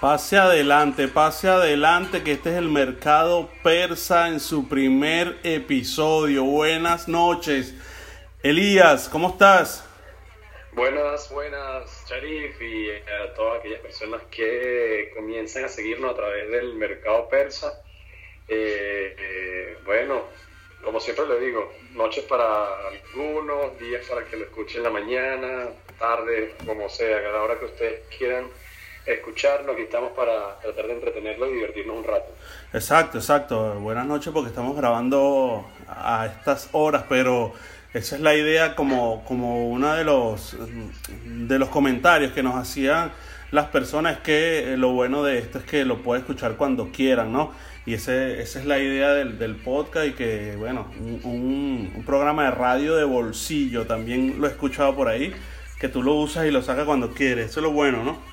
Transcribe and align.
Pase 0.00 0.38
adelante, 0.38 1.08
pase 1.08 1.46
adelante, 1.46 2.22
que 2.22 2.32
este 2.32 2.48
es 2.48 2.56
el 2.56 2.70
mercado 2.70 3.50
persa 3.62 4.28
en 4.28 4.40
su 4.40 4.66
primer 4.66 5.36
episodio. 5.42 6.44
Buenas 6.44 7.06
noches. 7.06 7.74
Elías, 8.42 9.10
¿cómo 9.10 9.28
estás? 9.28 9.86
Buenas, 10.72 11.30
buenas, 11.30 12.06
Sharif, 12.08 12.62
y 12.62 12.90
a 12.92 13.34
todas 13.34 13.60
aquellas 13.60 13.80
personas 13.80 14.22
que 14.30 15.12
comienzan 15.14 15.66
a 15.66 15.68
seguirnos 15.68 16.12
a 16.12 16.16
través 16.16 16.50
del 16.50 16.76
mercado 16.76 17.28
persa. 17.28 17.82
Eh, 18.48 19.14
eh, 19.18 19.76
bueno, 19.84 20.22
como 20.82 20.98
siempre 20.98 21.26
le 21.26 21.40
digo, 21.40 21.74
noches 21.92 22.24
para 22.24 22.88
algunos, 22.88 23.78
días 23.78 24.06
para 24.08 24.24
que 24.24 24.38
lo 24.38 24.46
escuchen 24.46 24.78
en 24.78 24.84
la 24.84 24.90
mañana, 24.90 25.68
tarde, 25.98 26.54
como 26.64 26.88
sea, 26.88 27.18
a 27.18 27.32
la 27.32 27.42
hora 27.42 27.58
que 27.58 27.66
ustedes 27.66 28.00
quieran 28.16 28.46
escucharnos, 29.06 29.74
aquí 29.74 29.82
estamos 29.82 30.12
para 30.12 30.58
tratar 30.60 30.86
de 30.86 30.92
entretenerlo 30.92 31.50
y 31.50 31.54
divertirnos 31.54 31.96
un 31.96 32.04
rato. 32.04 32.32
Exacto, 32.72 33.18
exacto. 33.18 33.74
Buenas 33.80 34.06
noches 34.06 34.32
porque 34.32 34.48
estamos 34.48 34.76
grabando 34.76 35.66
a 35.88 36.26
estas 36.26 36.68
horas, 36.72 37.04
pero 37.08 37.52
esa 37.92 38.16
es 38.16 38.22
la 38.22 38.34
idea 38.34 38.76
como, 38.76 39.24
como 39.24 39.68
uno 39.68 39.94
de 39.94 40.04
los, 40.04 40.56
de 41.24 41.58
los 41.58 41.68
comentarios 41.68 42.32
que 42.32 42.42
nos 42.42 42.54
hacían 42.56 43.12
las 43.50 43.66
personas 43.66 44.18
que 44.20 44.76
lo 44.76 44.92
bueno 44.92 45.24
de 45.24 45.38
esto 45.38 45.58
es 45.58 45.64
que 45.64 45.84
lo 45.84 46.02
puede 46.02 46.20
escuchar 46.20 46.56
cuando 46.56 46.90
quieran, 46.92 47.32
¿no? 47.32 47.52
Y 47.84 47.94
ese, 47.94 48.40
esa 48.40 48.60
es 48.60 48.66
la 48.66 48.78
idea 48.78 49.10
del, 49.10 49.38
del 49.38 49.56
podcast 49.56 50.06
y 50.06 50.12
que, 50.12 50.54
bueno, 50.56 50.86
un, 51.00 51.90
un, 51.96 52.04
programa 52.04 52.44
de 52.44 52.50
radio 52.52 52.94
de 52.94 53.04
bolsillo, 53.04 53.86
también 53.86 54.40
lo 54.40 54.46
he 54.46 54.50
escuchado 54.50 54.94
por 54.94 55.08
ahí, 55.08 55.34
que 55.80 55.88
tú 55.88 56.02
lo 56.02 56.14
usas 56.14 56.46
y 56.46 56.50
lo 56.50 56.62
sacas 56.62 56.84
cuando 56.84 57.12
quieres, 57.12 57.50
eso 57.50 57.60
es 57.60 57.64
lo 57.64 57.72
bueno, 57.72 58.04
¿no? 58.04 58.29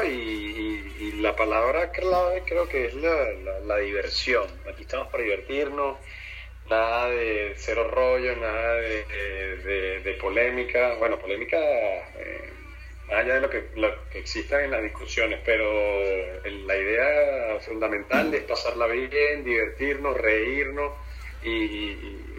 Y, 0.00 1.12
la 1.20 1.36
palabra 1.36 1.92
clave 1.92 2.42
creo 2.44 2.68
que 2.68 2.86
es 2.86 2.94
la, 2.94 3.32
la, 3.64 3.76
diversión. 3.76 4.46
Aquí 4.68 4.82
estamos 4.82 5.08
para 5.08 5.22
divertirnos, 5.22 5.98
nada 6.68 7.10
de 7.10 7.52
cero 7.56 7.88
rollo, 7.90 8.34
nada 8.36 8.74
de, 8.76 10.16
polémica. 10.20 10.94
Bueno, 10.94 11.18
polémica 11.18 11.58
eh, 11.58 12.50
más 13.08 13.18
allá 13.18 13.34
de 13.34 13.40
lo 13.40 13.50
que, 13.50 13.68
lo 13.76 14.08
que 14.10 14.18
exista 14.18 14.64
en 14.64 14.72
las 14.72 14.82
discusiones, 14.82 15.40
pero 15.44 15.64
la 16.44 16.76
idea 16.76 17.60
fundamental 17.60 18.34
es 18.34 18.42
pasarla 18.42 18.86
bien, 18.86 19.44
divertirnos, 19.44 20.16
reírnos 20.16 20.92
y 21.44 21.96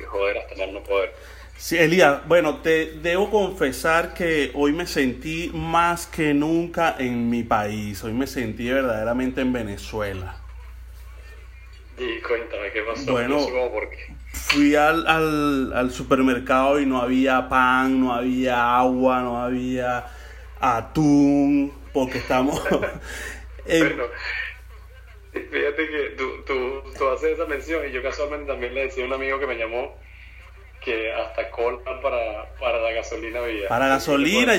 joder 0.07 0.39
hasta 0.39 0.65
no 0.67 0.83
poder. 0.83 1.13
Sí, 1.57 1.77
Elías, 1.77 2.27
bueno, 2.27 2.57
te 2.57 2.97
debo 2.99 3.29
confesar 3.29 4.13
que 4.13 4.51
hoy 4.53 4.73
me 4.73 4.85
sentí 4.85 5.49
más 5.53 6.07
que 6.07 6.33
nunca 6.33 6.95
en 6.97 7.29
mi 7.29 7.43
país, 7.43 8.03
hoy 8.03 8.13
me 8.13 8.27
sentí 8.27 8.69
verdaderamente 8.69 9.41
en 9.41 9.53
Venezuela. 9.53 10.37
Y 11.97 12.19
cuéntame, 12.21 12.71
¿qué 12.71 12.81
pasó? 12.81 13.11
Bueno, 13.11 13.39
fui 14.33 14.75
al, 14.75 15.07
al, 15.07 15.73
al, 15.73 15.91
supermercado 15.91 16.79
y 16.79 16.85
no 16.85 16.99
había 17.01 17.47
pan, 17.47 18.01
no 18.01 18.13
había 18.13 18.77
agua, 18.77 19.21
no 19.21 19.41
había 19.41 20.07
atún, 20.59 21.71
porque 21.93 22.17
estamos... 22.17 22.61
bueno, 22.69 24.03
fíjate 25.31 25.87
que 25.87 26.15
tú, 26.17 26.29
tú, 26.47 26.83
tú 26.97 27.07
haces 27.09 27.37
esa 27.37 27.45
mención 27.45 27.87
y 27.87 27.91
yo 27.91 28.01
casualmente 28.01 28.51
también 28.51 28.73
le 28.73 28.85
decía 28.85 29.03
a 29.03 29.07
un 29.07 29.13
amigo 29.13 29.39
que 29.39 29.47
me 29.47 29.55
llamó 29.55 29.95
que 30.83 31.13
hasta 31.13 31.49
cola 31.49 31.79
para, 32.01 32.53
para 32.59 32.79
la 32.81 32.91
gasolina 32.91 33.39
había. 33.39 33.67
Para 33.67 33.87
gasolina, 33.87 34.53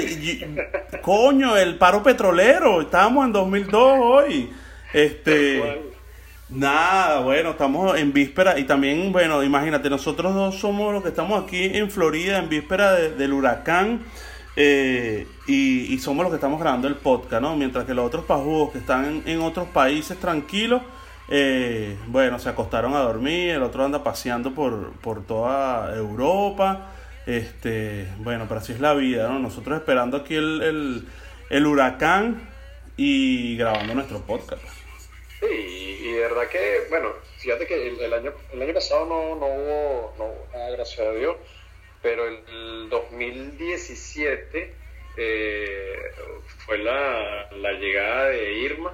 coño, 1.03 1.57
el 1.57 1.77
paro 1.77 2.03
petrolero, 2.03 2.81
estamos 2.81 3.25
en 3.27 3.33
2002 3.33 3.99
hoy. 4.01 4.51
Este, 4.93 5.83
nada, 6.49 7.21
bueno, 7.21 7.51
estamos 7.51 7.99
en 7.99 8.13
víspera 8.13 8.59
y 8.59 8.65
también, 8.65 9.13
bueno, 9.13 9.43
imagínate, 9.43 9.91
nosotros 9.91 10.35
dos 10.35 10.59
somos 10.59 10.93
los 10.93 11.03
que 11.03 11.11
estamos 11.11 11.43
aquí 11.43 11.65
en 11.65 11.91
Florida 11.91 12.39
en 12.39 12.49
víspera 12.49 12.93
del 12.93 13.33
huracán. 13.33 14.05
Eh, 14.57 15.27
y, 15.49 15.93
y, 15.93 15.99
somos 15.99 16.23
los 16.23 16.31
que 16.31 16.37
estamos 16.37 16.61
grabando 16.61 16.87
el 16.87 16.95
podcast, 16.95 17.43
¿no? 17.43 17.57
Mientras 17.57 17.87
que 17.87 17.93
los 17.93 18.07
otros 18.07 18.25
pajudos 18.25 18.71
que 18.71 18.79
están 18.79 19.05
en, 19.05 19.23
en 19.27 19.41
otros 19.41 19.67
países 19.67 20.17
tranquilos, 20.21 20.81
eh, 21.29 21.97
bueno, 22.07 22.39
se 22.39 22.51
acostaron 22.51 22.95
a 22.95 23.01
dormir, 23.01 23.51
el 23.51 23.63
otro 23.63 23.85
anda 23.85 24.05
paseando 24.05 24.55
por, 24.55 24.93
por 25.01 25.27
toda 25.27 25.95
Europa. 25.97 26.91
Este, 27.27 28.07
bueno, 28.19 28.45
pero 28.47 28.61
así 28.61 28.73
es 28.73 28.81
la 28.81 28.93
vida, 28.93 29.29
¿no? 29.29 29.39
Nosotros 29.39 29.79
esperando 29.79 30.19
aquí 30.19 30.35
el, 30.35 31.07
el, 31.49 31.67
huracán 31.67 32.51
y 32.99 33.57
grabando 33.57 33.95
nuestro 33.95 34.21
podcast. 34.21 34.63
Sí, 35.41 35.47
y, 35.47 36.13
de 36.13 36.21
verdad 36.21 36.49
que, 36.49 36.83
bueno, 36.91 37.13
fíjate 37.39 37.67
que 37.67 37.89
el, 37.89 38.13
año, 38.13 38.33
el 38.53 38.63
año 38.63 38.75
pasado 38.75 39.07
no, 39.07 39.37
no, 39.37 39.47
hubo, 39.47 40.15
no 40.19 40.31
nada, 40.53 40.71
gracias 40.71 41.01
a 41.01 41.13
Dios, 41.13 41.37
pero 42.03 42.27
el 42.29 42.91
2017 42.91 44.75
eh, 45.17 45.97
fue 46.67 46.77
la, 46.79 47.51
la 47.53 47.73
llegada 47.73 48.27
de 48.27 48.53
Irma 48.59 48.93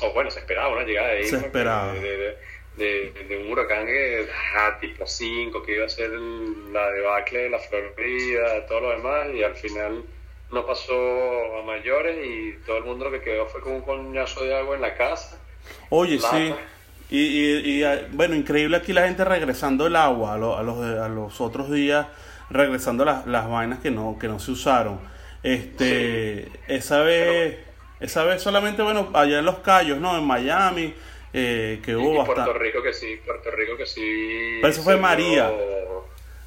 o 0.00 0.12
bueno, 0.12 0.30
se 0.30 0.40
esperaba 0.40 0.68
una 0.68 0.84
llegada 0.84 1.08
de 1.08 1.24
Se 1.24 1.36
esperaba. 1.36 1.92
De, 1.94 2.36
de, 2.76 3.38
un 3.42 3.50
huracán 3.50 3.86
que, 3.86 4.26
ah, 4.56 4.76
tipo 4.80 5.06
5, 5.06 5.62
que 5.62 5.76
iba 5.76 5.86
a 5.86 5.88
ser 5.88 6.10
la 6.10 6.90
debacle 6.90 7.44
de 7.44 7.50
la 7.50 7.58
Florida, 7.58 8.66
todo 8.66 8.80
lo 8.80 8.90
demás, 8.90 9.28
y 9.34 9.42
al 9.42 9.54
final 9.54 10.04
no 10.52 10.66
pasó 10.66 11.58
a 11.58 11.62
mayores 11.62 12.16
y 12.24 12.52
todo 12.66 12.78
el 12.78 12.84
mundo 12.84 13.06
lo 13.06 13.12
que 13.12 13.22
quedó 13.22 13.46
fue 13.46 13.62
con 13.62 13.72
un 13.72 13.80
coñazo 13.80 14.44
de 14.44 14.54
agua 14.54 14.76
en 14.76 14.82
la 14.82 14.94
casa. 14.94 15.38
Oye, 15.88 16.18
sí. 16.18 16.54
Y, 17.08 17.20
y, 17.20 17.70
y, 17.70 17.84
ah, 17.84 18.08
bueno, 18.12 18.34
increíble 18.34 18.76
aquí 18.76 18.92
la 18.92 19.06
gente 19.06 19.24
regresando 19.24 19.86
el 19.86 19.96
agua 19.96 20.34
a, 20.34 20.36
los, 20.36 20.58
a 20.58 21.08
los 21.08 21.40
otros 21.40 21.70
días, 21.70 22.08
regresando 22.50 23.04
las, 23.04 23.26
las 23.26 23.48
vainas 23.48 23.78
que 23.78 23.90
no, 23.90 24.18
que 24.20 24.28
no 24.28 24.38
se 24.38 24.50
usaron. 24.50 25.00
Este, 25.42 26.48
esa 26.68 27.00
vez... 27.02 27.65
Esa 28.00 28.24
vez 28.24 28.42
solamente, 28.42 28.82
bueno, 28.82 29.10
allá 29.14 29.38
en 29.38 29.44
Los 29.44 29.60
Cayos, 29.60 29.98
¿no? 29.98 30.16
En 30.18 30.24
Miami, 30.24 30.94
eh, 31.32 31.80
que 31.84 31.96
hubo 31.96 32.22
y 32.22 32.26
Puerto 32.26 32.52
Rico 32.52 32.82
que 32.82 32.92
sí, 32.92 33.20
Puerto 33.24 33.50
Rico 33.50 33.76
que 33.76 33.86
sí. 33.86 34.58
Pero 34.60 34.68
eso 34.68 34.82
fue 34.82 34.96
María. 34.96 35.50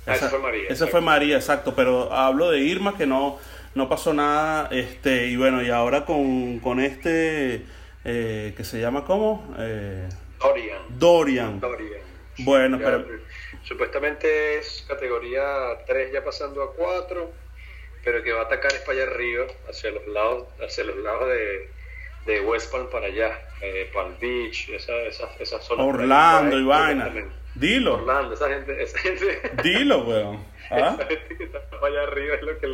Ah, 0.05 0.15
esa, 0.15 0.29
fue 0.29 0.39
María. 0.39 0.69
Esa 0.69 0.87
fue 0.87 1.01
María, 1.01 1.35
exacto. 1.35 1.73
Pero 1.75 2.11
hablo 2.13 2.49
de 2.51 2.59
Irma, 2.59 2.97
que 2.97 3.05
no, 3.05 3.39
no 3.75 3.89
pasó 3.89 4.13
nada. 4.13 4.69
este 4.71 5.27
Y 5.27 5.37
bueno, 5.37 5.61
y 5.61 5.69
ahora 5.69 6.05
con, 6.05 6.59
con 6.59 6.79
este, 6.79 7.63
eh, 8.05 8.53
que 8.55 8.63
se 8.63 8.79
llama 8.79 9.05
¿cómo? 9.05 9.55
Eh, 9.59 10.07
Dorian. 10.39 10.81
Dorian. 10.89 11.59
Dorian. 11.59 12.01
Bueno, 12.39 12.77
pero... 12.77 13.05
Supuestamente 13.63 14.57
es 14.57 14.85
categoría 14.87 15.43
3 15.85 16.13
ya 16.13 16.23
pasando 16.23 16.63
a 16.63 16.73
4 16.73 17.31
pero 18.03 18.23
que 18.23 18.33
va 18.33 18.41
a 18.41 18.45
atacar 18.45 18.71
es 18.73 18.79
para 18.79 19.03
allá 19.03 19.11
arriba, 19.11 19.45
hacia 19.69 19.91
los 19.91 20.07
lados, 20.07 20.47
hacia 20.61 20.83
los 20.83 20.97
lados 20.97 21.27
de, 21.29 21.69
de 22.25 22.41
West 22.41 22.71
Palm 22.71 22.89
para 22.89 23.07
allá, 23.07 23.39
eh, 23.61 23.89
Palm 23.93 24.15
Beach, 24.19 24.69
esa, 24.69 24.95
esa, 25.03 25.29
esa 25.39 25.59
zona. 25.61 25.83
Orlando 25.83 26.57
y 26.59 26.63
vaina. 26.63 27.13
Dilo. 27.55 27.95
Orlando, 27.95 28.33
esa 28.35 28.49
gente, 28.49 28.81
esa 28.81 28.97
gente. 28.99 29.41
Dilo, 29.63 30.03
weón. 30.05 30.45
¿Ah? 30.69 30.95
Esa 30.99 31.07
gente 31.07 31.37
que 31.37 31.43
está 31.45 31.61
para 31.69 31.87
allá 31.87 32.03
arriba 32.03 32.35
es 32.35 32.41
lo 32.41 32.59
que 32.59 32.67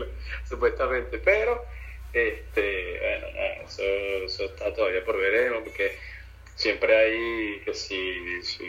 supuestamente, 0.43 1.17
pero 1.19 1.65
este, 2.13 2.99
bueno, 2.99 3.27
eso, 3.65 3.81
eso 3.83 4.45
está 4.45 4.73
todavía 4.73 5.03
por 5.03 5.17
veremos, 5.17 5.63
porque 5.63 5.97
siempre 6.55 6.95
hay 6.95 7.59
que 7.59 7.73
si, 7.73 8.41
si 8.41 8.65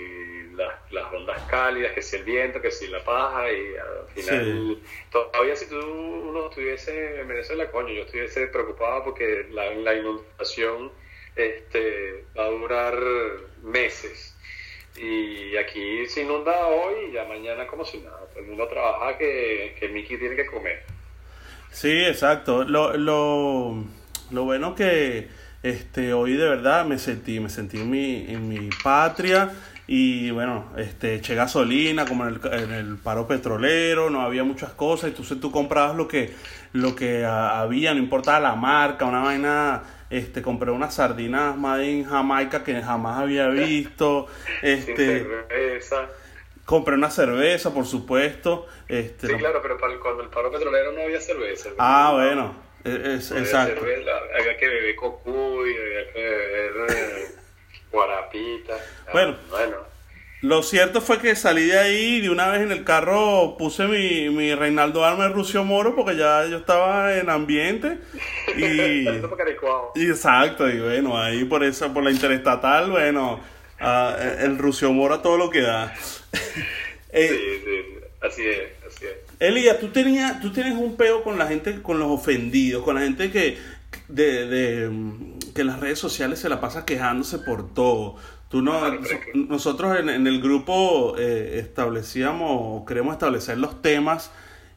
las, 0.55 0.75
las, 0.91 1.13
ondas 1.13 1.41
cálidas, 1.49 1.93
que 1.93 2.03
si 2.03 2.17
el 2.17 2.25
viento, 2.25 2.61
que 2.61 2.71
si 2.71 2.89
la 2.89 3.03
paja 3.05 3.51
y 3.51 3.77
al 3.77 4.09
final 4.13 4.79
todavía 5.11 5.57
si 5.57 5.69
tú 5.69 5.79
uno 5.79 6.49
estuviese 6.49 7.21
en 7.21 7.29
Venezuela, 7.29 7.71
coño, 7.71 7.91
yo 7.91 8.03
estuviese 8.03 8.49
preocupado 8.49 9.05
porque 9.05 9.47
la, 9.51 9.73
la 9.75 9.95
inundación 9.95 10.91
este, 11.37 12.25
va 12.37 12.47
a 12.47 12.51
durar 12.51 12.99
meses. 13.63 14.35
Y 14.97 15.55
aquí 15.59 16.07
se 16.07 16.23
inunda 16.23 16.69
hoy 16.69 17.11
y 17.11 17.13
ya 17.13 17.25
mañana 17.25 17.67
como 17.67 17.85
si 17.85 17.99
nada. 17.99 18.19
Todo 18.31 18.41
el 18.41 18.47
mundo 18.47 18.67
trabaja 18.67 19.19
que, 19.19 19.77
que 19.79 19.89
Mickey 19.89 20.19
tiene 20.19 20.35
que 20.35 20.47
comer. 20.47 20.85
Sí, 21.71 22.05
exacto. 22.05 22.65
Lo, 22.65 22.97
lo, 22.97 23.85
lo 24.31 24.45
bueno 24.45 24.75
que 24.75 25.29
este, 25.67 26.13
hoy 26.13 26.37
de 26.37 26.49
verdad 26.49 26.85
me 26.85 26.97
sentí, 26.97 27.41
me 27.41 27.49
sentí 27.49 27.79
en 27.79 27.91
mi, 27.91 28.25
en 28.29 28.49
mi 28.49 28.71
patria 28.85 29.51
y 29.89 30.31
bueno, 30.31 30.73
este, 30.77 31.15
eché 31.15 31.35
gasolina 31.35 32.07
como 32.07 32.27
en 32.27 32.35
el, 32.35 32.53
en 32.53 32.73
el 32.73 32.97
paro 32.99 33.27
petrolero, 33.27 34.09
no 34.09 34.21
había 34.21 34.45
muchas 34.45 34.71
cosas, 34.73 35.11
entonces 35.11 35.41
tú 35.41 35.51
comprabas 35.51 35.97
lo 35.97 36.07
que, 36.07 36.33
lo 36.73 36.95
que 36.95 37.25
había, 37.25 37.95
no 37.95 38.01
importaba 38.01 38.39
la 38.39 38.55
marca, 38.55 39.07
una 39.07 39.21
vaina, 39.21 39.83
este, 40.09 40.41
compré 40.41 40.71
unas 40.71 40.95
sardinas 40.95 41.57
made 41.57 41.91
in 41.91 42.05
Jamaica 42.05 42.63
que 42.63 42.81
jamás 42.81 43.19
había 43.19 43.49
visto, 43.49 44.29
este, 44.63 45.27
compré 46.65 46.95
una 46.95 47.11
cerveza, 47.11 47.75
por 47.75 47.87
supuesto, 47.87 48.69
este, 48.87 49.27
sí, 49.27 49.35
claro, 49.35 49.61
pero 49.63 49.77
cuando 50.01 50.23
el 50.23 50.29
paro 50.29 50.53
petrolero 50.53 50.93
no 50.93 51.03
había 51.03 51.21
cerveza. 51.21 51.71
Ah, 51.79 52.13
bueno, 52.15 52.66
Es, 52.87 53.31
exacto. 53.33 53.81
había 53.81 54.57
que 54.57 54.67
beber 54.67 54.97
cocuy, 54.97 55.75
había 55.77 56.13
que 56.13 56.21
beber 56.21 56.91
eh, 56.91 57.27
guarapita. 57.91 58.75
Bueno, 59.13 59.37
bueno. 59.51 59.97
Lo 60.43 60.63
cierto 60.63 61.01
fue 61.01 61.19
que 61.19 61.35
salí 61.35 61.65
de 61.65 61.79
ahí 61.79 62.17
y 62.17 62.21
de 62.21 62.31
una 62.31 62.49
vez 62.49 62.61
en 62.61 62.71
el 62.71 62.85
carro 62.85 63.57
puse 63.59 63.87
mi, 63.89 64.29
mi 64.29 64.55
Reinaldo 64.55 65.05
Arma 65.05 65.29
Rucio 65.29 65.65
Moro 65.65 65.97
porque 65.97 66.17
ya 66.17 66.47
yo 66.47 66.59
estaba 66.59 67.17
en 67.17 67.31
ambiente 67.31 67.99
y, 68.55 69.09
y 69.95 70.11
exacto 70.11 70.69
y 70.69 70.79
bueno 70.79 71.19
ahí 71.19 71.45
por 71.47 71.65
eso 71.65 71.93
por 71.93 72.05
la 72.05 72.11
interestatal 72.11 72.91
bueno 72.91 73.41
el 73.81 74.59
Rucio 74.59 74.93
Moro 74.93 75.15
a 75.15 75.23
todo 75.23 75.39
lo 75.39 75.49
que 75.49 75.63
da 75.63 75.95
eh, 77.13 77.29
sí, 77.29 77.63
sí, 77.65 78.01
así 78.21 78.47
es. 78.47 78.76
Elías, 79.39 79.79
tú 79.79 79.89
tenías, 79.89 80.41
tú 80.41 80.53
tienes 80.53 80.75
un 80.75 80.97
peo 80.97 81.23
con 81.23 81.39
la 81.39 81.47
gente, 81.47 81.83
con 81.83 81.99
los 81.99 82.09
ofendidos, 82.11 82.83
con 82.83 82.95
la 82.95 83.03
gente 83.03 83.31
que 83.31 83.59
de, 84.09 84.47
de 84.47 84.91
que 85.55 85.65
las 85.65 85.81
redes 85.81 85.99
sociales 85.99 86.39
se 86.39 86.49
la 86.49 86.61
pasa 86.61 86.85
quejándose 86.85 87.39
por 87.39 87.73
todo. 87.75 88.17
Tú 88.49 88.63
no, 88.63 88.81
nosotros 89.35 89.99
en, 89.99 90.09
en, 90.09 90.27
el 90.27 90.41
grupo 90.41 91.17
eh, 91.19 91.59
establecíamos, 91.59 92.87
queremos 92.87 93.15
establecer 93.15 93.59
los 93.59 93.83
temas 93.83 94.31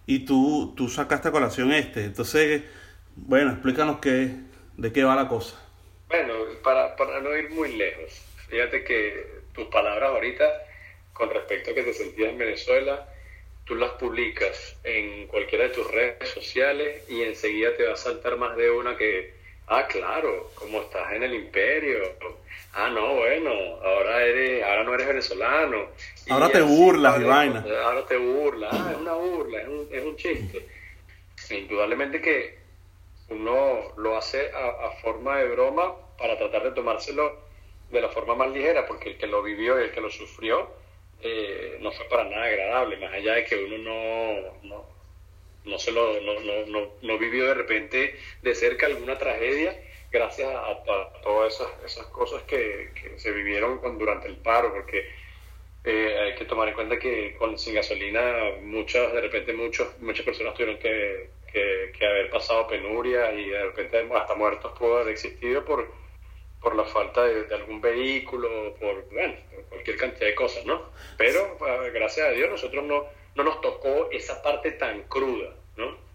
y 0.07 0.19
tú, 0.25 0.73
tú 0.75 0.89
sacaste 0.89 1.27
a 1.27 1.31
colación 1.31 1.71
este. 1.71 2.05
Entonces, 2.05 2.63
bueno, 3.15 3.51
explícanos 3.51 3.99
qué, 3.99 4.37
de 4.75 4.91
qué 4.91 5.03
va 5.03 5.15
la 5.15 5.27
cosa. 5.27 5.55
Bueno, 6.07 6.33
para, 6.63 6.95
para 6.95 7.21
no 7.21 7.35
ir 7.37 7.51
muy 7.51 7.75
lejos, 7.77 8.21
fíjate 8.49 8.83
que 8.83 9.43
tus 9.53 9.65
palabras 9.65 10.09
ahorita 10.09 10.45
con 11.13 11.29
respecto 11.29 11.71
a 11.71 11.73
que 11.75 11.83
te 11.83 11.93
sentías 11.93 12.31
en 12.31 12.37
Venezuela, 12.37 13.07
tú 13.69 13.75
las 13.75 13.91
publicas 13.91 14.75
en 14.83 15.27
cualquiera 15.27 15.65
de 15.65 15.69
tus 15.69 15.89
redes 15.91 16.27
sociales 16.29 17.07
y 17.07 17.21
enseguida 17.21 17.77
te 17.77 17.85
va 17.85 17.93
a 17.93 17.97
saltar 17.97 18.35
más 18.35 18.57
de 18.57 18.71
una 18.71 18.97
que, 18.97 19.31
ah, 19.67 19.85
claro, 19.87 20.49
como 20.55 20.81
estás 20.81 21.13
en 21.13 21.21
el 21.21 21.35
imperio, 21.35 21.99
ah, 22.73 22.89
no, 22.89 23.13
bueno, 23.17 23.51
ahora 23.51 24.23
eres, 24.23 24.63
ahora 24.63 24.83
no 24.83 24.95
eres 24.95 25.07
venezolano. 25.07 25.85
ahora 26.31 26.49
te 26.49 26.61
burlas 26.61 27.21
y 27.21 27.23
vaina. 27.23 27.63
Ahora 27.83 28.03
te 28.07 28.17
burlas, 28.17 28.73
ah, 28.73 28.89
es 28.91 28.97
una 28.97 29.13
burla, 29.13 29.61
es 29.61 29.67
un, 29.67 29.87
es 29.91 30.03
un 30.03 30.15
chiste. 30.17 30.65
Indudablemente 31.51 32.19
que 32.21 32.57
uno 33.29 33.93
lo 33.97 34.17
hace 34.17 34.49
a, 34.49 34.87
a, 34.87 34.91
forma 35.03 35.37
de 35.37 35.47
broma 35.49 35.93
para 36.17 36.39
tratar 36.39 36.63
de 36.63 36.71
tomárselo 36.71 37.39
de 37.91 38.01
la 38.01 38.09
forma 38.09 38.33
más 38.33 38.49
ligera, 38.49 38.87
porque 38.87 39.09
el 39.09 39.17
que 39.19 39.27
lo 39.27 39.43
vivió 39.43 39.79
y 39.79 39.83
el 39.83 39.91
que 39.91 40.01
lo 40.01 40.09
sufrió 40.09 40.79
eh, 41.21 41.77
no 41.81 41.91
fue 41.91 42.07
para 42.07 42.23
nada 42.25 42.45
agradable, 42.45 42.97
más 42.97 43.13
allá 43.13 43.35
de 43.35 43.45
que 43.45 43.55
uno 43.55 43.77
no, 43.77 44.59
no, 44.63 44.85
no, 45.65 45.79
se 45.79 45.91
lo, 45.91 46.19
no, 46.21 46.39
no, 46.65 46.91
no, 47.01 47.17
vivió 47.17 47.47
de 47.47 47.53
repente 47.55 48.15
de 48.41 48.55
cerca 48.55 48.85
alguna 48.85 49.17
tragedia 49.17 49.77
gracias 50.11 50.49
a, 50.49 50.83
todas 51.21 51.53
esas, 51.53 51.67
esas 51.85 52.05
cosas 52.07 52.43
que, 52.43 52.91
que, 52.95 53.19
se 53.19 53.31
vivieron 53.31 53.79
durante 53.97 54.27
el 54.27 54.37
paro, 54.37 54.73
porque 54.73 55.07
eh, 55.83 56.17
hay 56.19 56.35
que 56.35 56.45
tomar 56.45 56.69
en 56.69 56.73
cuenta 56.73 56.97
que 56.97 57.35
con 57.35 57.57
sin 57.59 57.75
gasolina 57.75 58.21
muchas, 58.61 59.13
de 59.13 59.21
repente 59.21 59.53
muchos, 59.53 59.99
muchas 60.01 60.25
personas 60.25 60.53
tuvieron 60.53 60.79
que, 60.79 61.29
que, 61.51 61.91
que 61.97 62.05
haber 62.05 62.29
pasado 62.29 62.67
penuria 62.67 63.31
y 63.33 63.49
de 63.49 63.65
repente 63.65 64.07
hasta 64.15 64.35
muertos 64.35 64.71
pudo 64.77 64.99
haber 64.99 65.13
existido 65.13 65.63
por 65.65 65.91
por 66.61 66.75
la 66.75 66.83
falta 66.85 67.23
de, 67.23 67.53
algún 67.53 67.81
vehículo, 67.81 68.75
por, 68.79 69.09
bueno, 69.11 69.33
cualquier 69.69 69.97
cantidad 69.97 70.27
de 70.27 70.35
cosas, 70.35 70.65
¿no? 70.65 70.81
Pero 71.17 71.57
ah, 71.61 71.87
gracias 71.93 72.27
a 72.27 72.31
Dios 72.31 72.49
nosotros 72.49 72.83
no, 72.85 73.05
no 73.35 73.43
nos 73.43 73.61
tocó 73.61 74.09
esa 74.11 74.41
parte 74.41 74.71
tan 74.71 75.03
cruda, 75.03 75.55
¿no? 75.77 76.09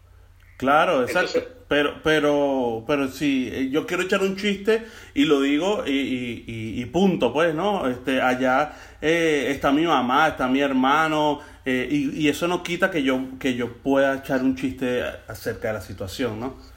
Claro, 0.57 1.03
exacto. 1.03 1.43
pero, 1.67 2.01
pero, 2.05 2.85
pero 2.87 3.09
si 3.09 3.49
eh, 3.53 3.71
yo 3.71 3.87
quiero 3.87 4.05
echar 4.05 4.21
un 4.23 4.37
chiste 4.37 4.85
y 5.13 5.25
lo 5.25 5.41
digo 5.41 5.83
y, 5.85 6.45
y, 6.47 6.85
punto, 6.87 7.33
pues, 7.33 7.55
¿no? 7.55 7.89
Este, 7.89 8.21
allá 8.21 8.73
eh, 9.03 9.49
está 9.51 9.73
mi 9.73 9.85
mamá, 9.85 10.29
está 10.29 10.47
mi 10.47 10.61
hermano 10.61 11.41
eh, 11.65 11.89
y, 11.91 12.21
y, 12.21 12.29
eso 12.29 12.47
no 12.47 12.63
quita 12.63 12.91
que 12.91 13.03
yo, 13.03 13.21
que 13.41 13.55
yo 13.55 13.73
pueda 13.79 14.19
echar 14.19 14.43
un 14.43 14.55
chiste 14.55 15.03
acerca 15.27 15.69
de 15.69 15.75
la 15.75 15.81
situación, 15.81 16.39
¿no? 16.39 16.74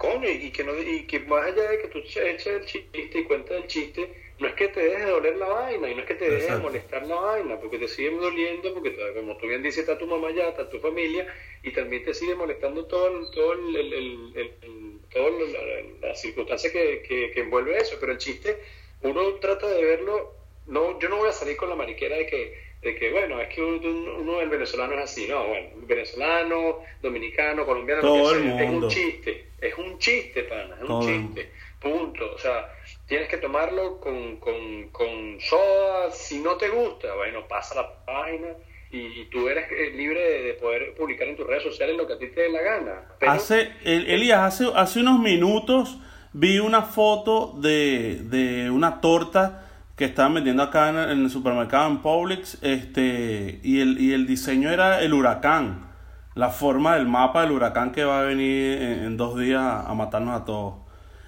Coño, 0.00 0.30
y 0.30 0.50
que, 0.50 0.64
no, 0.64 0.72
y 0.78 1.06
que 1.06 1.20
más 1.20 1.44
allá 1.44 1.70
de 1.70 1.78
que 1.78 1.88
tú 1.88 1.98
eches 1.98 2.46
el 2.46 2.64
chiste 2.64 3.18
y 3.18 3.24
cuentes 3.24 3.54
el 3.54 3.66
chiste, 3.66 4.10
no 4.38 4.48
es 4.48 4.54
que 4.54 4.68
te 4.68 4.80
deje 4.80 5.04
de 5.04 5.10
doler 5.10 5.36
la 5.36 5.48
vaina 5.48 5.90
y 5.90 5.94
no 5.94 6.00
es 6.00 6.06
que 6.06 6.14
te 6.14 6.30
deje 6.30 6.54
de 6.54 6.58
molestar 6.58 7.06
la 7.06 7.16
vaina, 7.16 7.60
porque 7.60 7.78
te 7.78 7.86
sigue 7.86 8.10
doliendo, 8.10 8.72
porque 8.72 8.96
como 9.14 9.36
tú 9.36 9.46
bien 9.46 9.62
dices, 9.62 9.80
está 9.80 9.98
tu 9.98 10.06
mamá 10.06 10.30
ya, 10.30 10.48
está 10.48 10.70
tu 10.70 10.78
familia, 10.78 11.26
y 11.62 11.72
también 11.72 12.02
te 12.02 12.14
sigue 12.14 12.34
molestando 12.34 12.86
todo, 12.86 13.30
todo 13.30 13.52
el, 13.52 13.76
el, 13.76 13.92
el, 13.92 15.00
toda 15.12 15.30
la, 15.32 16.08
la, 16.08 16.14
circunstancia 16.14 16.72
que, 16.72 17.02
que, 17.06 17.32
que, 17.32 17.40
envuelve 17.40 17.76
eso, 17.76 17.98
pero 18.00 18.12
el 18.12 18.18
chiste, 18.18 18.56
uno 19.02 19.34
trata 19.34 19.68
de 19.68 19.84
verlo, 19.84 20.32
no 20.66 20.98
yo 20.98 21.10
no 21.10 21.18
voy 21.18 21.28
a 21.28 21.32
salir 21.32 21.58
con 21.58 21.68
la 21.68 21.76
mariquera 21.76 22.16
de 22.16 22.26
que 22.26 22.69
de 22.82 22.94
que, 22.94 23.10
bueno, 23.10 23.40
es 23.40 23.54
que 23.54 23.62
uno, 23.62 24.40
el 24.40 24.48
venezolano 24.48 24.94
es 24.94 25.04
así, 25.04 25.26
no, 25.28 25.46
bueno, 25.46 25.68
venezolano, 25.82 26.78
dominicano, 27.02 27.66
colombiano, 27.66 28.00
Todo 28.00 28.34
es 28.34 28.70
un 28.70 28.88
chiste, 28.88 29.50
es 29.60 29.76
un 29.76 29.98
chiste, 29.98 30.44
pana, 30.44 30.76
es 30.82 30.88
un 30.88 31.00
chiste, 31.02 31.50
punto, 31.78 32.32
o 32.34 32.38
sea, 32.38 32.72
tienes 33.06 33.28
que 33.28 33.36
tomarlo 33.36 34.00
con, 34.00 34.36
con, 34.36 34.88
con 34.88 35.38
soda, 35.40 36.10
si 36.10 36.38
no 36.38 36.56
te 36.56 36.70
gusta, 36.70 37.14
bueno, 37.14 37.46
pasa 37.46 37.74
la 37.74 38.04
página 38.04 38.48
y, 38.90 39.26
tú 39.26 39.48
eres 39.48 39.70
eh, 39.70 39.92
libre 39.94 40.42
de, 40.42 40.54
poder 40.54 40.94
publicar 40.94 41.28
en 41.28 41.36
tus 41.36 41.46
redes 41.46 41.62
sociales 41.62 41.96
lo 41.96 42.06
que 42.06 42.14
a 42.14 42.18
ti 42.18 42.28
te 42.28 42.42
dé 42.42 42.48
la 42.48 42.62
gana. 42.62 43.02
Hace, 43.20 43.72
Elías, 43.84 44.40
hace, 44.40 44.72
hace 44.74 45.00
unos 45.00 45.20
minutos 45.20 45.98
vi 46.32 46.58
una 46.58 46.82
foto 46.82 47.54
de, 47.58 48.20
de 48.24 48.70
una 48.70 49.00
torta 49.00 49.69
que 50.00 50.06
estaban 50.06 50.32
vendiendo 50.32 50.62
acá 50.62 50.88
en 50.88 50.96
el, 50.96 51.28
supermercado 51.28 51.90
en 51.90 52.00
Publix, 52.00 52.56
este, 52.62 53.60
y 53.62 53.82
el, 53.82 54.00
y 54.00 54.14
el 54.14 54.26
diseño 54.26 54.70
era 54.70 55.02
el 55.02 55.12
huracán, 55.12 55.92
la 56.34 56.48
forma 56.48 56.96
del 56.96 57.06
mapa 57.06 57.42
del 57.42 57.52
huracán 57.52 57.92
que 57.92 58.02
va 58.02 58.22
a 58.22 58.24
venir 58.24 58.80
en, 58.80 59.18
dos 59.18 59.38
días 59.38 59.60
a 59.60 59.92
matarnos 59.92 60.40
a 60.40 60.46
todos. 60.46 60.76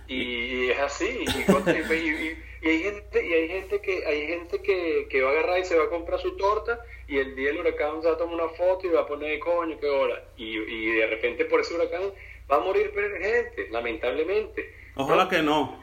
Y, 0.08 0.70
es 0.70 0.78
así, 0.78 1.04
y, 1.04 2.66
hay 2.66 2.78
gente, 2.78 3.26
y 3.26 3.32
hay 3.34 3.48
gente 3.48 3.80
que, 3.82 4.06
hay 4.06 4.26
gente 4.26 4.62
que, 4.62 5.06
que 5.10 5.20
va 5.20 5.28
a 5.28 5.32
agarrar 5.32 5.58
y 5.58 5.66
se 5.66 5.76
va 5.76 5.84
a 5.84 5.90
comprar 5.90 6.18
su 6.18 6.34
torta, 6.38 6.80
y 7.08 7.18
el 7.18 7.36
día 7.36 7.48
del 7.48 7.58
huracán 7.58 8.00
se 8.00 8.08
va 8.08 8.14
a 8.14 8.16
tomar 8.16 8.36
una 8.36 8.48
foto 8.54 8.86
y 8.86 8.88
va 8.88 9.02
a 9.02 9.06
poner 9.06 9.38
coño, 9.38 9.76
qué 9.78 9.86
hora, 9.86 10.14
y, 10.38 10.56
y 10.56 10.92
de 10.92 11.08
repente 11.08 11.44
por 11.44 11.60
ese 11.60 11.74
huracán 11.74 12.04
va 12.50 12.56
a 12.56 12.60
morir 12.60 12.90
gente, 13.20 13.68
lamentablemente. 13.70 14.74
Ojalá 14.94 15.28
que 15.28 15.42
no. 15.42 15.78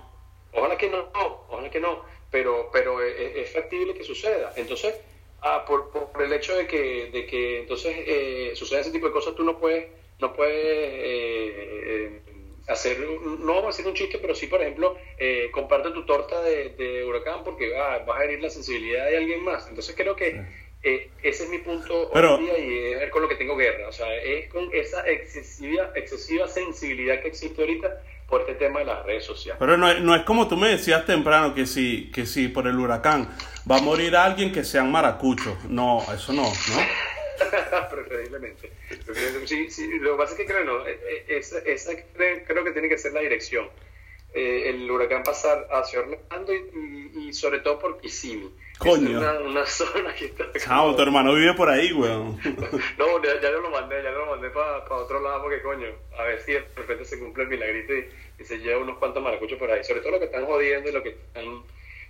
Ojalá 0.52 0.76
que 0.76 0.90
no, 0.90 1.08
ojalá 1.50 1.70
que 1.70 1.80
no 1.80 2.19
pero, 2.32 2.70
pero 2.72 3.02
es, 3.02 3.52
factible 3.52 3.94
que 3.94 4.04
suceda. 4.04 4.54
Entonces, 4.56 4.96
ah, 5.42 5.66
por, 5.66 5.90
por, 5.90 6.22
el 6.22 6.34
hecho 6.34 6.56
de 6.56 6.68
que, 6.68 7.10
de 7.12 7.26
que 7.26 7.60
entonces 7.60 7.96
eh, 7.98 8.52
suceda 8.56 8.82
ese 8.82 8.92
tipo 8.92 9.08
de 9.08 9.14
cosas, 9.14 9.36
tú 9.36 9.44
no 9.44 9.60
puedes, 9.60 9.88
no 10.20 10.34
puedes 10.34 10.56
eh, 10.56 11.82
eh, 11.86 12.22
hacer, 12.68 13.00
no 13.00 13.54
vamos 13.54 13.66
a 13.66 13.70
hacer 13.70 13.88
un 13.88 13.94
chiste, 13.94 14.20
pero 14.20 14.36
sí, 14.36 14.48
por 14.48 14.62
ejemplo, 14.62 14.96
eh, 15.18 15.50
comparte 15.52 15.92
tu 15.92 16.06
torta 16.06 16.42
de, 16.42 16.70
de 16.70 17.04
huracán 17.06 17.44
porque 17.44 17.76
ah, 17.78 18.04
vas 18.06 18.20
a 18.20 18.24
herir 18.24 18.42
la 18.42 18.50
sensibilidad 18.50 19.08
de 19.08 19.18
alguien 19.18 19.44
más. 19.44 19.68
Entonces 19.68 19.96
creo 19.96 20.16
que 20.16 20.42
eh, 20.82 21.10
ese 21.24 21.44
es 21.44 21.50
mi 21.50 21.58
punto 21.58 22.10
hoy 22.10 22.44
día 22.46 22.58
y 22.58 23.04
es 23.04 23.10
con 23.10 23.22
lo 23.22 23.28
que 23.28 23.36
tengo 23.36 23.58
guerra. 23.58 23.88
O 23.88 23.92
sea, 23.92 24.16
es 24.16 24.50
con 24.50 24.70
esa 24.74 25.08
excesiva, 25.10 25.92
excesiva 25.96 26.48
sensibilidad 26.48 27.22
que 27.22 27.30
existe 27.30 27.60
ahorita 27.62 28.02
por 28.30 28.42
este 28.42 28.56
tema 28.56 28.80
de 28.80 28.86
las 28.86 29.06
redes 29.06 29.26
sociales. 29.26 29.58
Pero 29.60 29.78
no, 29.78 29.94
no 30.00 30.16
es 30.16 30.24
como 30.24 30.48
tú 30.48 30.56
me 30.56 30.70
decías 30.70 31.06
temprano 31.06 31.54
que 31.54 31.66
si, 31.66 32.12
que 32.12 32.26
si 32.26 32.48
por 32.48 32.68
el 32.68 32.78
huracán 32.78 33.30
va 33.70 33.78
a 33.78 33.82
morir 33.82 34.16
alguien 34.16 34.52
que 34.52 34.64
sean 34.64 34.92
maracuchos. 34.92 35.56
No, 35.66 36.06
eso 36.14 36.34
no, 36.34 36.44
¿no? 36.44 36.50
Preferiblemente. 37.92 38.72
Sí, 39.46 39.70
sí, 39.72 39.88
lo 40.00 40.12
que 40.12 40.18
pasa 40.18 40.34
es 40.34 40.38
que 40.40 40.46
creo, 40.46 40.64
no, 40.64 40.88
eh, 40.88 41.00
eh, 41.10 41.26
esa, 41.38 41.60
esa 41.60 41.92
creo 42.14 42.64
que 42.64 42.72
tiene 42.72 42.90
que 42.90 42.98
ser 42.98 43.14
la 43.14 43.22
dirección. 43.22 43.68
Eh, 44.32 44.70
el 44.70 44.90
huracán 44.90 45.24
pasar 45.24 45.68
hacia 45.72 46.02
Orlando 46.02 46.54
y, 46.54 47.30
y, 47.30 47.34
sobre 47.34 47.60
todo 47.62 47.80
por 47.80 48.00
Kissimmee. 48.00 48.52
Coño. 48.78 49.18
una, 49.18 49.40
una, 49.40 49.66
zona 49.66 50.14
que 50.14 50.26
está. 50.26 50.46
Chao, 50.60 50.96
tu 50.96 51.02
hermano 51.02 51.34
vive 51.34 51.56
por 51.56 51.68
ahí, 51.68 51.92
weón. 51.94 52.40
no, 53.00 53.24
ya, 53.24 53.42
ya, 53.42 53.50
lo 53.50 53.72
mandé, 53.72 54.04
ya 54.04 54.12
lo 54.12 54.28
mandé 54.28 54.52
para 54.52 54.86
pa 54.86 54.98
otro 54.98 55.20
lado 55.20 55.42
porque, 55.42 55.64
coño, 55.64 55.88
a 56.16 56.24
ver 56.26 56.40
si 56.42 56.52
de 56.52 56.64
repente 56.76 57.06
se 57.06 57.18
cumple 57.18 57.44
el 57.44 57.50
milagrito 57.50 57.92
y, 57.96 58.08
y, 58.40 58.46
se 58.46 58.60
lleva 58.60 58.84
unos 58.84 59.00
cuantos 59.00 59.24
maracuchos 59.24 59.58
por 59.58 59.72
ahí. 59.72 59.84
Sobre 59.84 60.02
todo 60.02 60.12
los 60.12 60.20
que 60.20 60.28
están 60.28 60.46
jodiendo 60.46 60.90
y 60.90 60.94
los 60.94 61.02
que 61.02 61.10
están 61.10 61.64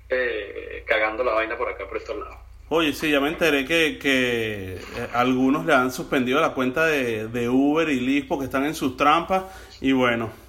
eh, 0.10 0.84
cagando 0.86 1.24
la 1.24 1.32
vaina 1.32 1.58
por 1.58 1.70
acá, 1.70 1.88
por 1.88 1.98
estos 1.98 2.18
lados. 2.18 2.36
Oye, 2.68 2.92
sí, 2.92 3.10
ya 3.10 3.22
me 3.22 3.30
enteré 3.30 3.66
que, 3.66 3.98
que 3.98 4.74
eh, 4.74 5.08
algunos 5.14 5.66
le 5.66 5.74
han 5.74 5.90
suspendido 5.90 6.42
la 6.42 6.54
cuenta 6.54 6.86
de, 6.86 7.30
de 7.30 7.48
Uber 7.48 7.88
y 7.88 8.02
Lyft 8.02 8.28
porque 8.28 8.46
están 8.46 8.66
en 8.66 8.76
sus 8.76 8.98
trampas 8.98 9.46
y 9.80 9.94
bueno 9.94 10.49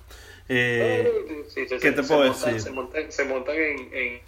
eh, 0.53 1.11
¿Qué 1.81 1.93
te 1.93 2.03
puedo 2.03 2.25
decir? 2.25 2.61
se 2.61 2.71
montan, 2.71 3.13
se 3.13 3.25
montan 3.25 3.57
en, 3.57 4.21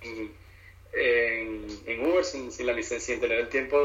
en, 0.95 1.67
en, 1.87 2.07
Uber 2.07 2.25
sin, 2.25 2.53
sin, 2.53 2.67
la 2.67 2.73
licencia, 2.73 3.15
sin 3.15 3.21
tener 3.21 3.41
el 3.41 3.49
tiempo 3.49 3.77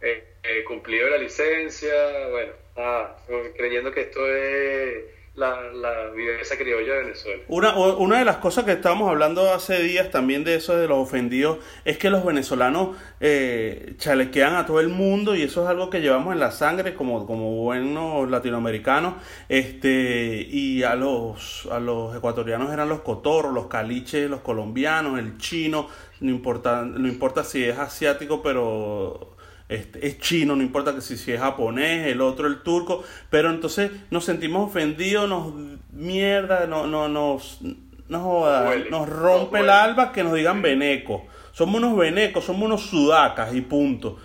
eh, 0.00 0.24
eh, 0.42 0.64
cumplido 0.64 1.04
de 1.04 1.10
la 1.12 1.18
licencia, 1.18 2.28
bueno, 2.30 2.52
ah, 2.76 3.16
creyendo 3.56 3.92
que 3.92 4.00
esto 4.02 4.26
es 4.26 5.04
la, 5.40 5.72
la 5.72 6.10
viveza 6.10 6.56
criolla 6.56 6.94
de 6.94 7.02
Venezuela. 7.04 7.42
Una, 7.48 7.74
una 7.74 8.18
de 8.18 8.24
las 8.26 8.36
cosas 8.36 8.64
que 8.64 8.72
estábamos 8.72 9.08
hablando 9.08 9.52
hace 9.52 9.82
días 9.82 10.10
también 10.10 10.44
de 10.44 10.56
eso 10.56 10.76
de 10.76 10.86
los 10.86 10.98
ofendidos 10.98 11.58
es 11.84 11.96
que 11.96 12.10
los 12.10 12.24
venezolanos 12.24 12.96
eh, 13.20 13.94
chalequean 13.96 14.54
a 14.54 14.66
todo 14.66 14.80
el 14.80 14.88
mundo 14.88 15.34
y 15.34 15.42
eso 15.42 15.62
es 15.62 15.68
algo 15.68 15.88
que 15.88 16.00
llevamos 16.00 16.34
en 16.34 16.40
la 16.40 16.50
sangre 16.50 16.94
como, 16.94 17.26
como 17.26 17.56
buenos 17.56 18.30
latinoamericanos 18.30 19.14
este 19.48 20.46
y 20.48 20.82
a 20.82 20.94
los 20.94 21.66
a 21.72 21.80
los 21.80 22.14
ecuatorianos 22.14 22.70
eran 22.72 22.90
los 22.90 23.00
cotorros, 23.00 23.54
los 23.54 23.66
caliches, 23.66 24.28
los 24.28 24.40
colombianos, 24.40 25.18
el 25.18 25.38
chino, 25.38 25.88
no 26.20 26.30
importa, 26.30 26.82
no 26.82 27.08
importa 27.08 27.44
si 27.44 27.64
es 27.64 27.78
asiático 27.78 28.42
pero 28.42 29.36
este, 29.70 30.04
es 30.04 30.18
chino, 30.18 30.56
no 30.56 30.62
importa 30.64 30.92
que 30.92 31.00
si, 31.00 31.16
si, 31.16 31.32
es 31.32 31.38
japonés, 31.38 32.08
el 32.08 32.20
otro 32.20 32.48
el 32.48 32.62
turco, 32.62 33.04
pero 33.30 33.50
entonces 33.50 33.92
nos 34.10 34.24
sentimos 34.24 34.68
ofendidos, 34.68 35.28
nos 35.28 35.54
mierda, 35.92 36.66
no, 36.66 36.88
no, 36.88 37.08
nos, 37.08 37.60
nos, 38.08 38.90
nos 38.90 39.08
rompe 39.08 39.60
el 39.60 39.70
alba 39.70 40.10
que 40.10 40.24
nos 40.24 40.34
digan 40.34 40.60
veneco. 40.60 41.24
Somos 41.52 41.76
unos 41.76 41.96
venecos, 41.96 42.44
somos 42.44 42.62
unos 42.62 42.82
sudacas 42.82 43.54
y 43.54 43.60
punto. 43.60 44.18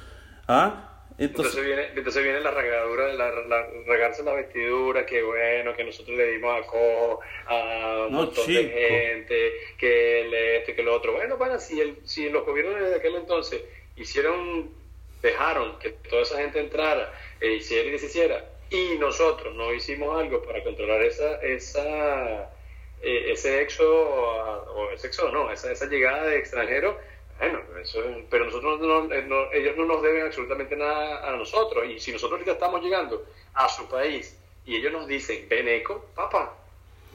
¿Ah? 0.47 0.81
Entonces, 1.19 1.63
viene, 1.63 1.89
entonces 1.95 2.23
viene 2.23 2.39
la 2.41 2.49
regadura, 2.49 3.13
la, 3.13 3.29
la, 3.47 3.67
regarse 3.85 4.23
la 4.23 4.33
vestidura, 4.33 5.05
que 5.05 5.21
bueno, 5.21 5.75
que 5.75 5.83
nosotros 5.83 6.17
le 6.17 6.31
dimos 6.31 6.59
a 6.59 6.65
cojo 6.65 7.19
a 7.45 8.07
un 8.09 8.15
montón 8.15 8.47
de 8.47 8.63
gente, 8.63 9.51
que 9.77 10.57
esto 10.57 10.71
y 10.71 10.73
que 10.73 10.83
lo 10.83 10.95
otro. 10.95 11.13
Bueno, 11.13 11.37
bueno, 11.37 11.59
si, 11.59 11.79
el, 11.79 11.99
si 12.03 12.29
los 12.29 12.45
gobiernos 12.45 12.79
de 12.89 12.95
aquel 12.95 13.15
entonces 13.15 13.63
hicieron 13.95 14.83
dejaron 15.25 15.77
que 15.79 15.89
toda 16.09 16.21
esa 16.21 16.37
gente 16.37 16.59
entrara 16.59 17.11
e 17.41 17.53
hiciera 17.53 17.89
y 17.89 17.91
deshiciera, 17.91 18.45
y 18.69 18.97
nosotros 18.97 19.53
no 19.55 19.73
hicimos 19.73 20.19
algo 20.19 20.41
para 20.43 20.63
controlar 20.63 21.01
esa, 21.01 21.41
esa, 21.41 22.51
eh, 23.01 23.31
ese 23.31 23.61
éxodo, 23.61 24.73
o 24.75 24.91
ese 24.91 25.07
éxodo 25.07 25.31
no, 25.31 25.51
esa, 25.51 25.71
esa 25.71 25.85
llegada 25.87 26.27
de 26.27 26.37
extranjeros, 26.37 26.95
bueno, 27.39 27.59
eso, 27.81 28.01
pero 28.29 28.45
nosotros 28.45 28.79
no, 28.79 29.51
ellos 29.51 29.75
no 29.75 29.85
nos 29.85 30.01
deben 30.01 30.25
absolutamente 30.25 30.75
nada 30.75 31.27
a 31.27 31.35
nosotros, 31.35 31.85
y 31.89 31.99
si 31.99 32.11
nosotros 32.11 32.39
ahorita 32.39 32.53
estamos 32.53 32.81
llegando 32.81 33.25
a 33.53 33.67
su 33.67 33.89
país 33.89 34.39
y 34.65 34.77
ellos 34.77 34.93
nos 34.93 35.07
dicen, 35.07 35.47
ven 35.49 35.67
eco, 35.67 36.05
papá, 36.15 36.55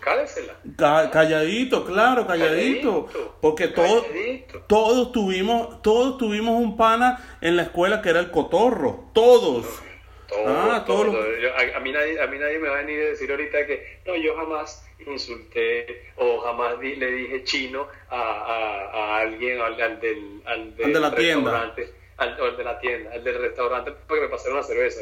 Cálesela. 0.01 0.55
calladito, 0.77 1.85
claro, 1.85 2.27
calladito. 2.27 3.09
porque 3.41 3.69
todos, 3.69 4.07
todos 4.67 5.13
tuvimos, 5.13 5.83
todos 5.83 6.19
tuvimos 6.19 6.61
un 6.61 6.77
pana 6.77 7.39
en 7.41 7.57
la 7.57 7.63
escuela 7.63 8.03
que 8.03 8.11
era 8.11 8.21
el 8.21 8.31
cotorro. 8.31 9.05
Todos. 9.13 9.67
ah, 10.47 10.85
todos. 10.87 11.15
a, 11.75 11.81
mí 11.81 11.93
nadie, 11.93 12.21
a 12.21 12.27
mí 12.27 12.39
nadie 12.39 12.59
me 12.59 12.69
va 12.69 12.79
a 12.79 12.83
venir 12.83 13.03
a 13.03 13.07
decir 13.11 13.31
ahorita 13.31 13.67
que 13.67 14.01
no, 14.07 14.17
yo 14.17 14.35
jamás 14.37 14.85
insulté 15.07 16.13
o 16.17 16.41
jamás 16.41 16.79
le 16.79 17.11
dije 17.11 17.45
chino 17.45 17.89
a, 18.09 18.21
a, 18.21 19.19
alguien, 19.19 19.61
al, 19.61 19.77
del, 20.01 20.43
al 20.45 20.77
del, 20.77 20.93
de 20.93 21.01
la 21.01 21.15
tienda. 21.15 21.75
Al, 22.17 22.57
de 22.57 22.65
la 22.65 22.79
tienda, 22.79 23.13
al 23.15 23.25
del 23.25 23.41
restaurante, 23.41 23.93
porque 24.07 24.25
me 24.25 24.29
pasaron 24.29 24.59
una 24.59 24.63
cerveza. 24.63 25.01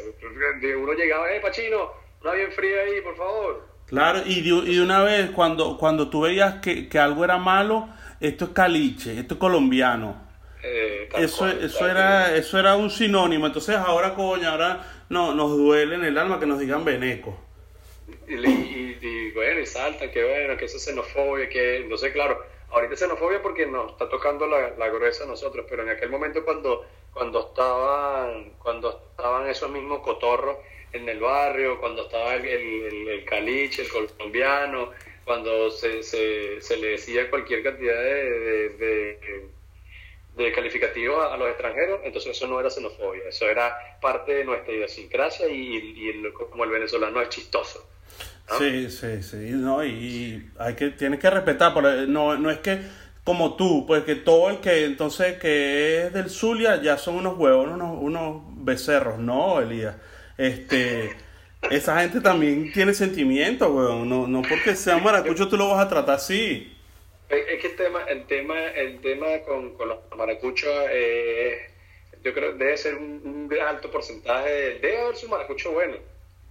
Uno 0.76 0.92
llegaba, 0.92 1.32
eh, 1.32 1.40
pachino, 1.40 1.90
una 2.22 2.32
bien 2.32 2.52
fría 2.52 2.82
ahí, 2.82 3.00
por 3.00 3.16
favor. 3.16 3.77
Claro, 3.88 4.20
y 4.26 4.42
de, 4.42 4.70
y 4.70 4.78
una 4.80 5.02
vez 5.02 5.30
cuando, 5.30 5.78
cuando 5.78 6.10
tú 6.10 6.22
veías 6.22 6.56
que, 6.56 6.88
que, 6.88 6.98
algo 6.98 7.24
era 7.24 7.38
malo, 7.38 7.88
esto 8.20 8.46
es 8.46 8.50
caliche, 8.50 9.18
esto 9.18 9.34
es 9.34 9.40
colombiano. 9.40 10.28
Eh, 10.62 11.08
eso 11.16 11.46
eso 11.46 11.88
era 11.88 12.34
eso 12.36 12.58
era 12.58 12.76
un 12.76 12.90
sinónimo. 12.90 13.46
Entonces 13.46 13.76
ahora, 13.76 14.14
coño, 14.14 14.48
ahora 14.50 14.84
no, 15.08 15.34
nos 15.34 15.56
duele 15.56 15.94
en 15.94 16.04
el 16.04 16.18
alma 16.18 16.38
que 16.38 16.44
nos 16.44 16.58
digan 16.58 16.84
veneco. 16.84 17.40
Y, 18.26 18.34
y, 18.34 19.30
bueno, 19.32 19.60
y 19.60 19.66
saltan, 19.66 20.10
que 20.10 20.22
bueno, 20.22 20.58
que 20.58 20.66
eso 20.66 20.76
es 20.76 20.84
xenofobia, 20.84 21.48
que 21.48 21.86
no 21.88 21.96
sé, 21.96 22.12
claro, 22.12 22.44
ahorita 22.70 22.92
es 22.92 23.00
xenofobia 23.00 23.40
porque 23.40 23.66
nos 23.66 23.92
está 23.92 24.06
tocando 24.10 24.46
la, 24.46 24.70
la 24.76 24.88
gruesa 24.88 25.24
a 25.24 25.26
nosotros, 25.26 25.64
pero 25.68 25.82
en 25.82 25.88
aquel 25.88 26.10
momento 26.10 26.44
cuando, 26.44 26.84
cuando 27.14 27.48
estaban, 27.48 28.50
cuando 28.58 29.02
estaban 29.12 29.48
esos 29.48 29.70
mismos 29.70 30.00
cotorros 30.00 30.58
en 30.92 31.08
el 31.08 31.20
barrio, 31.20 31.80
cuando 31.80 32.02
estaba 32.02 32.34
el, 32.34 32.46
el, 32.46 33.24
caliche, 33.24 33.82
el 33.82 33.88
colombiano, 33.88 34.90
cuando 35.24 35.70
se, 35.70 36.02
se, 36.02 36.60
se, 36.60 36.76
le 36.76 36.88
decía 36.88 37.28
cualquier 37.30 37.62
cantidad 37.62 38.00
de, 38.02 39.18
de, 40.36 40.52
calificativos 40.54 41.24
a, 41.30 41.36
los 41.36 41.48
extranjeros, 41.48 42.00
entonces 42.04 42.36
eso 42.36 42.46
no 42.46 42.60
era 42.60 42.70
xenofobia, 42.70 43.28
eso 43.28 43.48
era 43.48 43.98
parte 44.00 44.32
de 44.34 44.44
nuestra 44.44 44.72
idiosincrasia 44.72 45.48
y, 45.48 45.76
y 45.76 46.32
como 46.32 46.64
el 46.64 46.70
venezolano 46.70 47.20
es 47.20 47.28
chistoso. 47.28 47.86
Sí, 48.56 48.88
sí, 48.90 49.22
sí, 49.22 49.50
no, 49.50 49.84
y 49.84 50.50
hay 50.58 50.74
que, 50.74 50.90
tienes 50.90 51.20
que 51.20 51.28
respetar, 51.28 51.74
no, 52.08 52.38
no 52.38 52.50
es 52.50 52.58
que 52.58 52.80
como 53.28 53.56
tú, 53.56 53.84
pues 53.86 54.04
que 54.04 54.14
todo 54.14 54.48
el 54.48 54.60
que 54.60 54.86
entonces 54.86 55.38
que 55.38 56.06
es 56.06 56.12
del 56.14 56.30
Zulia 56.30 56.80
ya 56.80 56.96
son 56.96 57.16
unos 57.16 57.36
huevos, 57.36 57.68
unos, 57.68 57.98
unos 58.00 58.42
becerros, 58.64 59.18
no, 59.18 59.60
Elías. 59.60 59.96
Este, 60.38 61.16
esa 61.70 62.00
gente 62.00 62.20
también 62.20 62.72
tiene 62.72 62.94
sentimientos, 62.94 63.68
weón. 63.70 64.08
No, 64.08 64.26
no 64.26 64.42
porque 64.42 64.74
sea 64.74 64.98
maracucho 64.98 65.48
tú 65.48 65.56
lo 65.56 65.68
vas 65.68 65.84
a 65.84 65.88
tratar 65.88 66.14
así. 66.14 66.74
Es 67.28 67.60
que 67.60 67.66
el 67.66 67.76
tema, 67.76 68.04
el 68.04 68.24
tema, 68.26 68.58
el 68.68 69.00
tema 69.00 69.26
con, 69.46 69.74
con 69.74 69.88
los 69.88 69.98
maracuchos, 70.16 70.72
eh, 70.90 71.68
yo 72.24 72.32
creo 72.32 72.54
debe 72.54 72.76
ser 72.78 72.94
un, 72.94 73.54
alto 73.60 73.90
porcentaje. 73.90 74.78
Debe 74.80 75.02
haber 75.02 75.16
su 75.16 75.28
maracucho 75.28 75.72
bueno. 75.72 75.96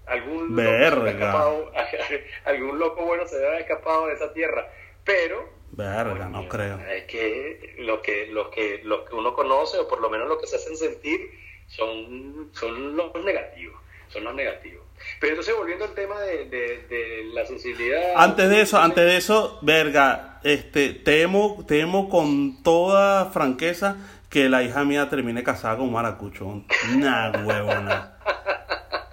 Algún 0.05 0.55
loco, 0.55 1.05
escapado, 1.07 1.71
algún 2.45 2.79
loco 2.79 3.03
bueno 3.03 3.27
se 3.27 3.35
debe 3.37 3.47
haber 3.47 3.61
escapado 3.61 4.07
de 4.07 4.13
esa 4.13 4.31
tierra. 4.33 4.69
Pero 5.03 5.57
Verga, 5.71 6.29
no 6.29 6.47
creo. 6.47 6.79
Es 6.89 7.03
que 7.03 7.75
lo 7.79 8.01
que, 8.01 8.27
lo 8.27 8.49
que, 8.49 8.81
lo 8.83 9.05
que 9.05 9.15
uno 9.15 9.33
conoce, 9.33 9.77
o 9.77 9.87
por 9.87 10.01
lo 10.01 10.09
menos 10.09 10.27
lo 10.27 10.39
que 10.39 10.47
se 10.47 10.55
hacen 10.55 10.77
sentir, 10.77 11.29
son, 11.67 12.49
son 12.53 12.95
los 12.95 13.13
negativos, 13.23 13.79
son 14.09 14.23
los 14.23 14.35
negativos. 14.35 14.85
Pero 15.19 15.33
entonces 15.33 15.55
volviendo 15.55 15.85
al 15.85 15.93
tema 15.93 16.19
de, 16.21 16.45
de, 16.45 17.29
la 17.33 17.45
sensibilidad... 17.45 18.13
Antes 18.15 18.49
de 18.49 18.61
eso, 18.61 18.79
antes 18.79 19.05
de 19.05 19.17
eso, 19.17 19.59
verga, 19.61 20.39
este, 20.43 20.89
temo, 20.89 21.63
temo 21.67 22.09
con 22.09 22.63
toda 22.63 23.29
franqueza 23.31 23.97
que 24.29 24.49
la 24.49 24.63
hija 24.63 24.83
mía 24.83 25.09
termine 25.09 25.43
casada 25.43 25.77
con 25.77 25.87
un 25.87 25.93
maracucho. 25.93 26.63
Nah, 26.95 27.45
huevona. 27.45 28.13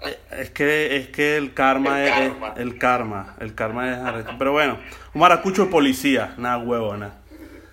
Eh, 0.05 0.19
es 0.37 0.51
que, 0.51 0.97
es 0.97 1.07
que 1.07 1.35
el 1.35 1.55
karma 1.55 2.03
es, 2.03 2.31
el 2.57 2.77
karma, 2.77 3.35
el 3.39 3.55
karma 3.55 4.19
es 4.19 4.25
pero 4.37 4.51
bueno, 4.51 4.77
un 5.15 5.21
maracucho 5.21 5.65
de 5.65 5.71
policía, 5.71 6.35
nada 6.37 6.59
huevona. 6.59 7.15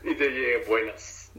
Y 0.02 0.14
te 0.14 0.30
llegue 0.30 0.64
buenas. 0.66 1.30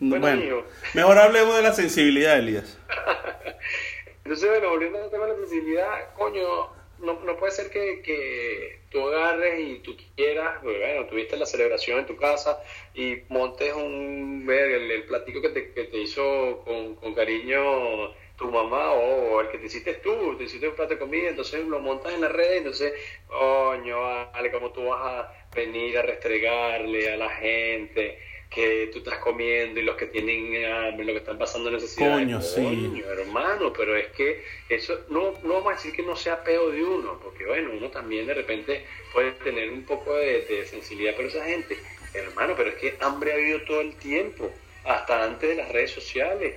Bueno, 0.00 0.64
mejor 0.94 1.18
hablemos 1.18 1.56
de 1.56 1.62
la 1.62 1.72
sensibilidad, 1.72 2.38
Elías. 2.38 2.78
Entonces, 4.24 4.48
bueno, 4.48 4.70
volviendo 4.70 5.02
al 5.02 5.10
tema 5.10 5.26
de 5.26 5.32
la 5.32 5.38
sensibilidad, 5.38 6.14
coño, 6.14 6.70
no, 7.00 7.20
no 7.20 7.36
puede 7.36 7.52
ser 7.52 7.70
que, 7.70 8.02
que 8.02 8.80
tú 8.90 9.08
agarres 9.08 9.60
y 9.60 9.78
tú 9.80 9.96
quieras, 10.16 10.62
bueno, 10.62 11.06
tuviste 11.06 11.36
la 11.36 11.46
celebración 11.46 12.00
en 12.00 12.06
tu 12.06 12.16
casa 12.16 12.60
y 12.94 13.22
montes 13.28 13.72
un, 13.74 14.46
el, 14.48 14.90
el 14.90 15.04
platico 15.04 15.40
que 15.40 15.50
te, 15.50 15.72
que 15.72 15.84
te 15.84 15.98
hizo 15.98 16.62
con, 16.64 16.96
con 16.96 17.14
cariño 17.14 18.12
tu 18.36 18.50
mamá 18.50 18.92
o 18.92 19.40
el 19.40 19.48
que 19.48 19.58
te 19.58 19.66
hiciste 19.66 19.94
tú, 19.94 20.36
te 20.36 20.44
hiciste 20.44 20.68
un 20.68 20.76
plato 20.76 20.94
de 20.94 21.00
comida, 21.00 21.28
entonces 21.28 21.64
lo 21.66 21.80
montas 21.80 22.12
en 22.14 22.20
la 22.20 22.28
red 22.28 22.54
y 22.54 22.58
entonces, 22.58 22.92
coño, 23.26 24.00
vale, 24.00 24.52
como 24.52 24.70
tú 24.70 24.86
vas 24.86 25.00
a 25.00 25.32
venir 25.54 25.98
a 25.98 26.02
restregarle 26.02 27.12
a 27.12 27.16
la 27.16 27.30
gente 27.30 28.18
que 28.50 28.88
tú 28.92 28.98
estás 28.98 29.18
comiendo 29.18 29.78
y 29.78 29.82
los 29.82 29.96
que 29.96 30.06
tienen 30.06 30.64
hambre, 30.64 31.04
lo 31.04 31.12
que 31.12 31.18
están 31.18 31.38
pasando 31.38 31.70
necesidad. 31.70 32.14
Coño, 32.14 32.40
sí. 32.40 33.02
hermano, 33.06 33.72
pero 33.72 33.94
es 33.94 34.06
que 34.08 34.42
eso 34.68 35.00
no, 35.10 35.34
no 35.42 35.54
vamos 35.54 35.72
a 35.72 35.76
decir 35.76 35.92
que 35.92 36.02
no 36.02 36.16
sea 36.16 36.42
peo 36.42 36.70
de 36.70 36.82
uno, 36.82 37.20
porque 37.22 37.44
bueno, 37.44 37.70
uno 37.76 37.90
también 37.90 38.26
de 38.26 38.34
repente 38.34 38.86
puede 39.12 39.32
tener 39.32 39.70
un 39.70 39.82
poco 39.84 40.14
de, 40.14 40.66
sensibilidad, 40.66 41.12
pero 41.16 41.28
esa 41.28 41.44
gente, 41.44 41.76
hermano, 42.14 42.54
pero 42.56 42.70
es 42.70 42.76
que 42.76 42.96
hambre 43.00 43.32
ha 43.32 43.34
habido 43.34 43.62
todo 43.62 43.82
el 43.82 43.94
tiempo, 43.96 44.50
hasta 44.84 45.24
antes 45.24 45.50
de 45.50 45.56
las 45.56 45.68
redes 45.70 45.90
sociales. 45.90 46.54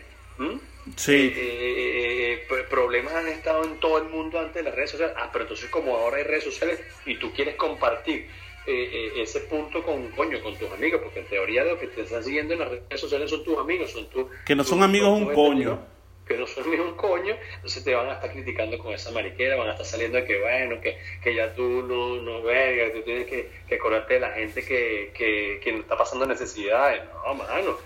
Sí. 0.95 1.13
Eh, 1.13 1.33
eh, 1.37 2.47
eh, 2.49 2.63
problemas 2.69 3.13
han 3.13 3.27
estado 3.27 3.63
en 3.65 3.79
todo 3.79 3.99
el 3.99 4.05
mundo 4.05 4.39
antes 4.39 4.55
de 4.55 4.63
las 4.63 4.73
redes 4.73 4.91
sociales. 4.91 5.15
Ah, 5.19 5.29
pero 5.31 5.43
entonces 5.43 5.69
como 5.69 5.95
ahora 5.95 6.17
hay 6.17 6.23
redes 6.23 6.45
sociales 6.45 6.79
y 7.05 7.17
tú 7.17 7.31
quieres 7.33 7.55
compartir 7.55 8.27
eh, 8.67 8.89
eh, 9.15 9.21
ese 9.23 9.39
punto 9.41 9.81
con 9.83 10.09
coño, 10.11 10.39
con 10.43 10.55
tus 10.55 10.71
amigos, 10.71 11.01
porque 11.03 11.21
en 11.21 11.25
teoría 11.25 11.63
lo 11.63 11.79
que 11.79 11.87
te 11.87 12.01
están 12.01 12.23
siguiendo 12.23 12.53
en 12.53 12.59
las 12.59 12.69
redes 12.69 12.99
sociales 12.99 13.29
son 13.29 13.43
tus 13.43 13.57
amigos, 13.57 13.91
son 13.91 14.05
tus... 14.07 14.27
Que 14.45 14.55
no 14.55 14.63
son 14.63 14.83
amigos 14.83 15.09
un 15.19 15.33
coño. 15.33 15.79
que 16.27 16.37
no 16.37 16.45
son 16.45 16.65
amigos 16.65 16.89
un 16.89 16.95
coño, 16.95 17.35
entonces 17.55 17.83
te 17.83 17.95
van 17.95 18.09
a 18.09 18.13
estar 18.13 18.31
criticando 18.31 18.77
con 18.77 18.93
esa 18.93 19.09
mariquera, 19.09 19.55
van 19.55 19.69
a 19.69 19.71
estar 19.71 19.85
saliendo 19.87 20.19
de 20.19 20.25
que 20.25 20.39
bueno, 20.39 20.79
que, 20.79 20.99
que 21.23 21.33
ya 21.33 21.53
tú 21.55 21.63
no, 21.63 22.21
no 22.21 22.43
que 22.43 22.91
tú 22.93 23.01
tienes 23.01 23.25
que, 23.25 23.49
que 23.67 23.75
acordarte 23.75 24.13
de 24.13 24.19
la 24.19 24.31
gente 24.31 24.63
que, 24.63 25.11
que, 25.15 25.59
que 25.63 25.77
está 25.77 25.97
pasando 25.97 26.27
necesidades. 26.27 27.01
No, 27.25 27.33
mano. 27.33 27.77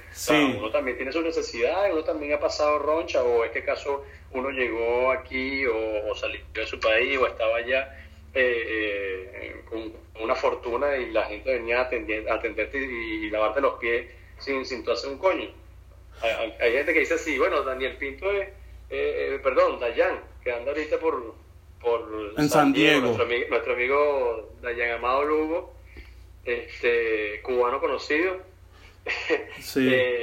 uno 0.57 0.71
también 0.71 0.97
tiene 0.97 1.13
sus 1.13 1.23
necesidades, 1.23 1.93
uno 1.93 2.03
también 2.03 2.33
ha 2.33 2.39
pasado 2.39 2.79
roncha, 2.79 3.23
o 3.23 3.43
en 3.43 3.47
este 3.47 3.63
caso 3.63 4.03
uno 4.31 4.49
llegó 4.49 5.11
aquí 5.11 5.65
o, 5.65 6.11
o 6.11 6.15
salió 6.15 6.41
de 6.53 6.67
su 6.67 6.79
país 6.81 7.17
o 7.17 7.27
estaba 7.27 7.55
allá 7.55 8.04
eh, 8.35 9.61
con 9.69 9.93
una 10.21 10.35
fortuna 10.35 10.97
y 10.97 11.11
la 11.11 11.23
gente 11.25 11.53
venía 11.53 11.79
a, 11.79 11.81
atender, 11.83 12.29
atenderte 12.29 12.77
y, 12.77 13.29
lavarte 13.29 13.61
los 13.61 13.75
pies 13.79 14.07
sin, 14.39 14.65
sin 14.65 14.83
tú 14.83 14.91
hacer 14.91 15.09
un 15.09 15.17
coño. 15.17 15.49
Hay, 16.21 16.71
gente 16.73 16.93
que 16.93 16.99
dice 16.99 17.15
así, 17.15 17.37
bueno, 17.37 17.61
Daniel 17.63 17.97
Pinto 17.97 18.31
es, 18.31 18.49
perdón, 19.41 19.79
Dayan, 19.79 20.19
que 20.43 20.51
anda 20.51 20.71
ahorita 20.71 20.97
por, 20.99 21.35
por 21.81 22.33
en 22.37 22.49
San 22.49 22.71
Diego. 22.71 23.01
Nuestro, 23.01 23.25
amigo, 23.25 23.47
nuestro 23.49 23.73
amigo 23.73 24.53
Dayan 24.61 24.91
Amado 24.91 25.25
Lugo, 25.25 25.73
este, 26.45 27.41
cubano 27.41 27.79
conocido. 27.79 28.37
Sí. 29.59 29.89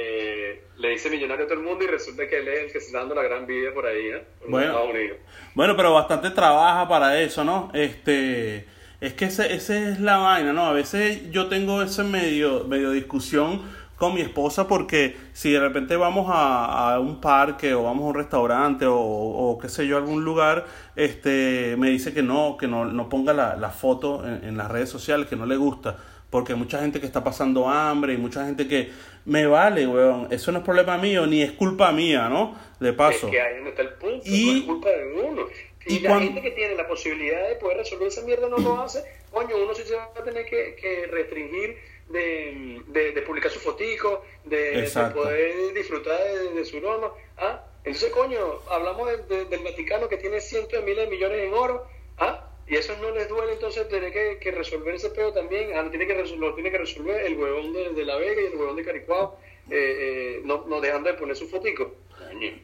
le 0.83 0.89
dice 0.89 1.09
millonario 1.09 1.45
a 1.45 1.47
todo 1.47 1.59
el 1.59 1.65
mundo 1.65 1.85
y 1.85 1.87
resulta 1.87 2.27
que 2.27 2.39
él 2.39 2.47
es 2.47 2.63
el 2.65 2.71
que 2.71 2.77
está 2.79 2.99
dando 2.99 3.15
la 3.15 3.23
gran 3.23 3.45
vida 3.45 3.73
por 3.73 3.85
ahí, 3.85 4.07
¿eh? 4.07 4.23
bueno, 4.49 4.77
bueno, 5.55 5.77
pero 5.77 5.93
bastante 5.93 6.29
trabaja 6.31 6.87
para 6.89 7.21
eso, 7.21 7.45
¿no? 7.45 7.71
Este, 7.73 8.65
es 8.99 9.13
que 9.13 9.25
ese, 9.25 9.53
ese 9.53 9.91
es 9.91 9.99
la 10.01 10.17
vaina, 10.17 10.51
¿no? 10.51 10.65
A 10.65 10.73
veces 10.73 11.31
yo 11.31 11.47
tengo 11.47 11.81
ese 11.81 12.03
medio, 12.03 12.65
medio 12.65 12.91
discusión 12.91 13.61
con 13.95 14.13
mi 14.13 14.21
esposa 14.21 14.67
porque 14.67 15.15
si 15.31 15.51
de 15.51 15.61
repente 15.61 15.95
vamos 15.95 16.29
a, 16.29 16.95
a 16.95 16.99
un 16.99 17.21
parque 17.21 17.73
o 17.73 17.83
vamos 17.83 18.03
a 18.03 18.07
un 18.07 18.15
restaurante 18.15 18.85
o, 18.85 18.97
o, 18.97 19.57
qué 19.59 19.69
sé 19.69 19.87
yo, 19.87 19.95
algún 19.95 20.25
lugar, 20.25 20.65
este, 20.97 21.75
me 21.77 21.91
dice 21.91 22.13
que 22.13 22.23
no, 22.23 22.57
que 22.57 22.67
no, 22.67 22.83
no 22.83 23.07
ponga 23.07 23.31
la, 23.31 23.55
la 23.55 23.69
foto 23.69 24.27
en, 24.27 24.43
en 24.43 24.57
las 24.57 24.69
redes 24.69 24.89
sociales, 24.89 25.27
que 25.27 25.37
no 25.37 25.45
le 25.45 25.55
gusta 25.55 25.95
porque 26.33 26.55
mucha 26.55 26.79
gente 26.79 26.99
que 26.99 27.05
está 27.05 27.23
pasando 27.23 27.69
hambre 27.69 28.13
y 28.13 28.17
mucha 28.17 28.43
gente 28.43 28.67
que 28.67 28.89
me 29.25 29.45
vale, 29.45 29.85
weón, 29.85 30.29
eso 30.31 30.51
no 30.51 30.57
es 30.57 30.65
problema 30.65 30.97
mío 30.97 31.27
ni 31.27 31.43
es 31.43 31.51
culpa 31.51 31.91
mía, 31.91 32.27
¿no? 32.27 32.59
De 32.79 32.91
paso. 32.91 33.27
Es 33.27 33.33
que 33.33 33.39
ahí 33.39 33.61
no 33.61 33.69
está 33.69 33.83
el 33.83 33.93
punto, 33.93 34.23
y, 34.25 34.45
no 34.45 34.57
es 34.57 34.63
culpa 34.63 34.89
de 34.89 35.13
uno. 35.13 35.45
Y, 35.85 35.99
la 35.99 36.19
gente 36.19 36.41
que 36.41 36.49
tiene 36.49 36.73
la 36.73 36.87
posibilidad 36.87 37.47
de 37.49 37.55
poder 37.57 37.77
resolver 37.77 38.07
esa 38.07 38.23
mierda 38.23 38.49
no 38.49 38.57
lo 38.57 38.81
hace, 38.81 39.03
coño, 39.29 39.55
uno 39.63 39.75
sí 39.75 39.83
se 39.83 39.95
va 39.95 40.05
a 40.05 40.23
tener 40.23 40.43
que, 40.45 40.75
que 40.81 41.05
restringir 41.05 41.77
de, 42.09 42.81
de, 42.87 43.21
publicar 43.21 43.51
su 43.51 43.59
fotico, 43.59 44.25
de, 44.43 44.89
poder 45.13 45.71
disfrutar 45.75 46.17
de, 46.55 46.65
su 46.65 46.77
horno. 46.77 47.13
¿ah? 47.37 47.63
Entonces, 47.83 48.11
coño, 48.11 48.39
hablamos 48.71 49.07
del 49.29 49.63
Vaticano 49.63 50.09
que 50.09 50.17
tiene 50.17 50.41
cientos 50.41 50.71
de 50.71 50.81
miles 50.81 51.05
de 51.05 51.11
millones 51.11 51.43
en 51.43 51.53
oro, 51.53 51.85
¿ah? 52.17 52.49
Y 52.67 52.75
eso 52.75 52.93
no 53.01 53.11
les 53.11 53.27
duele, 53.27 53.53
entonces 53.53 53.87
tener 53.89 54.11
que, 54.39 54.51
resolver 54.51 54.95
ese 54.95 55.09
pedo 55.09 55.33
también. 55.33 55.71
Ah, 55.75 55.85
tiene 55.89 56.07
que 56.07 56.15
lo 56.37 56.53
tiene 56.53 56.71
que 56.71 56.77
resolver 56.77 57.25
el 57.25 57.37
huevón 57.37 57.73
de, 57.73 58.05
La 58.05 58.15
Vega 58.15 58.41
y 58.41 58.53
el 58.53 58.55
huevón 58.55 58.75
de 58.75 58.85
Caricuao, 58.85 59.37
eh, 59.69 59.73
eh, 60.39 60.41
no, 60.45 60.65
no 60.67 60.79
dejando 60.79 61.09
de 61.09 61.17
poner 61.17 61.35
su 61.35 61.47
fotico. 61.47 61.95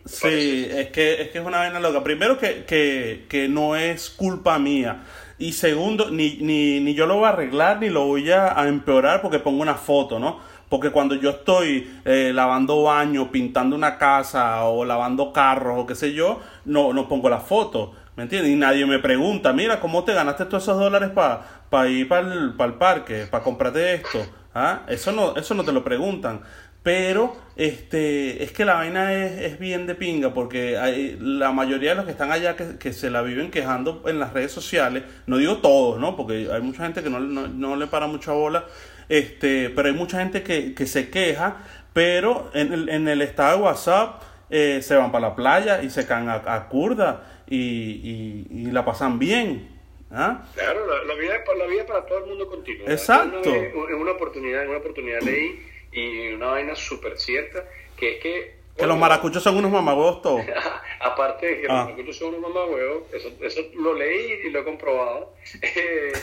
Sí, 0.06 0.68
es 0.70 0.88
que, 0.90 1.22
es 1.22 1.30
que 1.30 1.38
es 1.38 1.46
una 1.46 1.60
vaina 1.60 1.80
loca. 1.80 2.04
Primero 2.04 2.38
que, 2.38 2.66
que, 2.66 3.26
que 3.30 3.48
no 3.48 3.76
es 3.76 4.10
culpa 4.10 4.58
mía. 4.60 5.04
Y 5.38 5.54
segundo, 5.54 6.10
ni, 6.12 6.38
ni, 6.42 6.80
ni 6.80 6.94
yo 6.94 7.06
lo 7.06 7.16
voy 7.16 7.26
a 7.26 7.30
arreglar 7.30 7.80
ni 7.80 7.90
lo 7.90 8.06
voy 8.06 8.30
a, 8.32 8.68
empeorar 8.68 9.22
porque 9.22 9.40
pongo 9.40 9.62
una 9.62 9.76
foto, 9.76 10.20
¿no? 10.20 10.40
Porque 10.68 10.92
cuando 10.92 11.16
yo 11.16 11.32
estoy 11.32 11.90
eh, 12.06 12.32
lavando 12.34 12.84
baño, 12.84 13.32
pintando 13.32 13.76
una 13.76 13.98
casa 13.98 14.66
o 14.66 14.86
lavando 14.86 15.32
carros 15.32 15.80
o 15.80 15.86
qué 15.86 15.96
sé 15.96 16.14
yo, 16.14 16.42
no, 16.66 16.94
no 16.94 17.08
pongo 17.08 17.30
la 17.30 17.40
foto. 17.40 17.94
¿Me 18.20 18.24
entiendes? 18.24 18.52
Y 18.52 18.58
nadie 18.58 18.86
me 18.86 19.00
pregunta, 19.00 19.54
mira, 19.54 19.80
¿cómo 19.80 20.04
te 20.04 20.14
ganaste 20.14 20.44
todos 20.44 20.64
esos 20.64 20.78
dólares 20.78 21.10
para 21.12 21.88
ir 21.88 22.06
para 22.10 22.34
el, 22.34 22.74
parque, 22.78 23.26
para 23.32 23.42
comprarte 23.42 23.94
esto? 23.94 24.20
¿Ah? 24.54 24.82
Eso, 24.90 25.14
no, 25.14 25.38
eso 25.38 25.54
no 25.54 25.64
te 25.64 25.72
lo 25.72 25.86
preguntan. 25.86 26.42
Pero 26.84 27.38
este, 27.56 28.44
es 28.44 28.52
que 28.52 28.66
la 28.66 28.74
vaina 28.74 29.14
es, 29.14 29.58
bien 29.58 29.88
de 29.88 29.96
pinga, 29.96 30.34
porque 30.34 30.78
hay, 30.78 31.18
la 31.18 31.54
mayoría 31.54 31.92
de 31.92 31.96
los 31.96 32.04
que 32.04 32.12
están 32.12 32.30
allá 32.30 32.58
que, 32.58 32.92
se 32.92 33.10
la 33.10 33.22
viven 33.22 33.52
quejando 33.52 34.04
en 34.06 34.20
las 34.20 34.34
redes 34.34 34.52
sociales, 34.52 35.04
no 35.26 35.38
digo 35.38 35.60
todos, 35.60 35.98
¿no? 35.98 36.18
Porque 36.18 36.50
hay 36.52 36.62
mucha 36.62 36.84
gente 36.84 37.02
que 37.02 37.10
no, 37.10 37.76
le 37.78 37.88
para 37.88 38.08
mucha 38.08 38.34
bola, 38.34 38.66
este, 39.08 39.70
pero 39.70 39.88
hay 39.88 39.94
mucha 39.94 40.20
gente 40.20 40.44
que, 40.44 40.74
que 40.74 40.86
se 40.88 41.10
queja, 41.10 41.60
pero 41.94 42.52
en 42.54 42.74
el, 42.74 42.90
en 42.90 43.08
el 43.08 43.22
estado 43.22 43.60
de 43.60 43.64
WhatsApp 43.64 44.24
eh, 44.50 44.82
se 44.82 44.96
van 44.96 45.12
para 45.12 45.30
la 45.30 45.36
playa 45.36 45.82
y 45.84 45.90
se 45.90 46.08
caen 46.08 46.30
a, 46.30 46.42
a 46.46 46.68
curda 46.70 47.44
y, 47.48 48.46
y, 48.50 48.72
la 48.72 48.86
pasan 48.86 49.20
bien. 49.20 49.70
¿ah? 50.12 50.44
Claro, 50.54 50.86
la, 51.06 51.14
vida, 51.16 51.44
la 51.58 51.66
vida 51.66 51.86
para 51.86 52.06
todo 52.06 52.20
el 52.20 52.26
mundo 52.26 52.48
continúa. 52.48 52.90
Exacto. 52.90 53.42
Es 53.54 53.74
una, 53.74 54.12
oportunidad, 54.12 54.68
una 54.68 54.78
oportunidad 54.78 55.22
leí 55.22 55.66
y 55.92 56.34
una 56.34 56.48
vaina 56.48 56.76
súper 56.76 57.18
cierta, 57.18 57.66
que 57.98 58.18
es 58.18 58.22
que... 58.22 58.60
Que 58.78 58.88
los 58.88 58.98
maracuchos 58.98 59.44
son 59.44 59.58
unos 59.58 59.72
mamagüevos 59.72 60.22
todos. 60.22 60.42
Aparte 61.02 61.48
de 61.48 61.62
que 61.62 61.68
los 61.68 61.76
ah. 61.76 61.84
maracuchos 61.86 62.18
son 62.18 62.36
unos 62.36 62.54
mamagüevos, 62.54 63.14
eso, 63.14 63.32
eso 63.42 63.62
lo 63.76 63.94
leí 63.94 64.42
y 64.46 64.50
lo 64.52 64.60
he 64.60 64.64
comprobado. 64.64 65.34
Eh, 65.62 66.14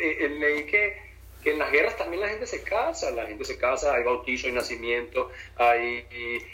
eh, 0.00 0.16
eh, 0.20 0.28
leí 0.28 0.64
que 0.66 1.07
que 1.42 1.52
en 1.52 1.58
las 1.58 1.70
guerras 1.70 1.96
también 1.96 2.20
la 2.20 2.28
gente 2.28 2.46
se 2.46 2.62
casa, 2.62 3.10
la 3.10 3.26
gente 3.26 3.44
se 3.44 3.58
casa, 3.58 3.94
hay 3.94 4.04
bautizo, 4.04 4.46
hay 4.46 4.52
nacimiento, 4.52 5.30
hay, 5.56 6.04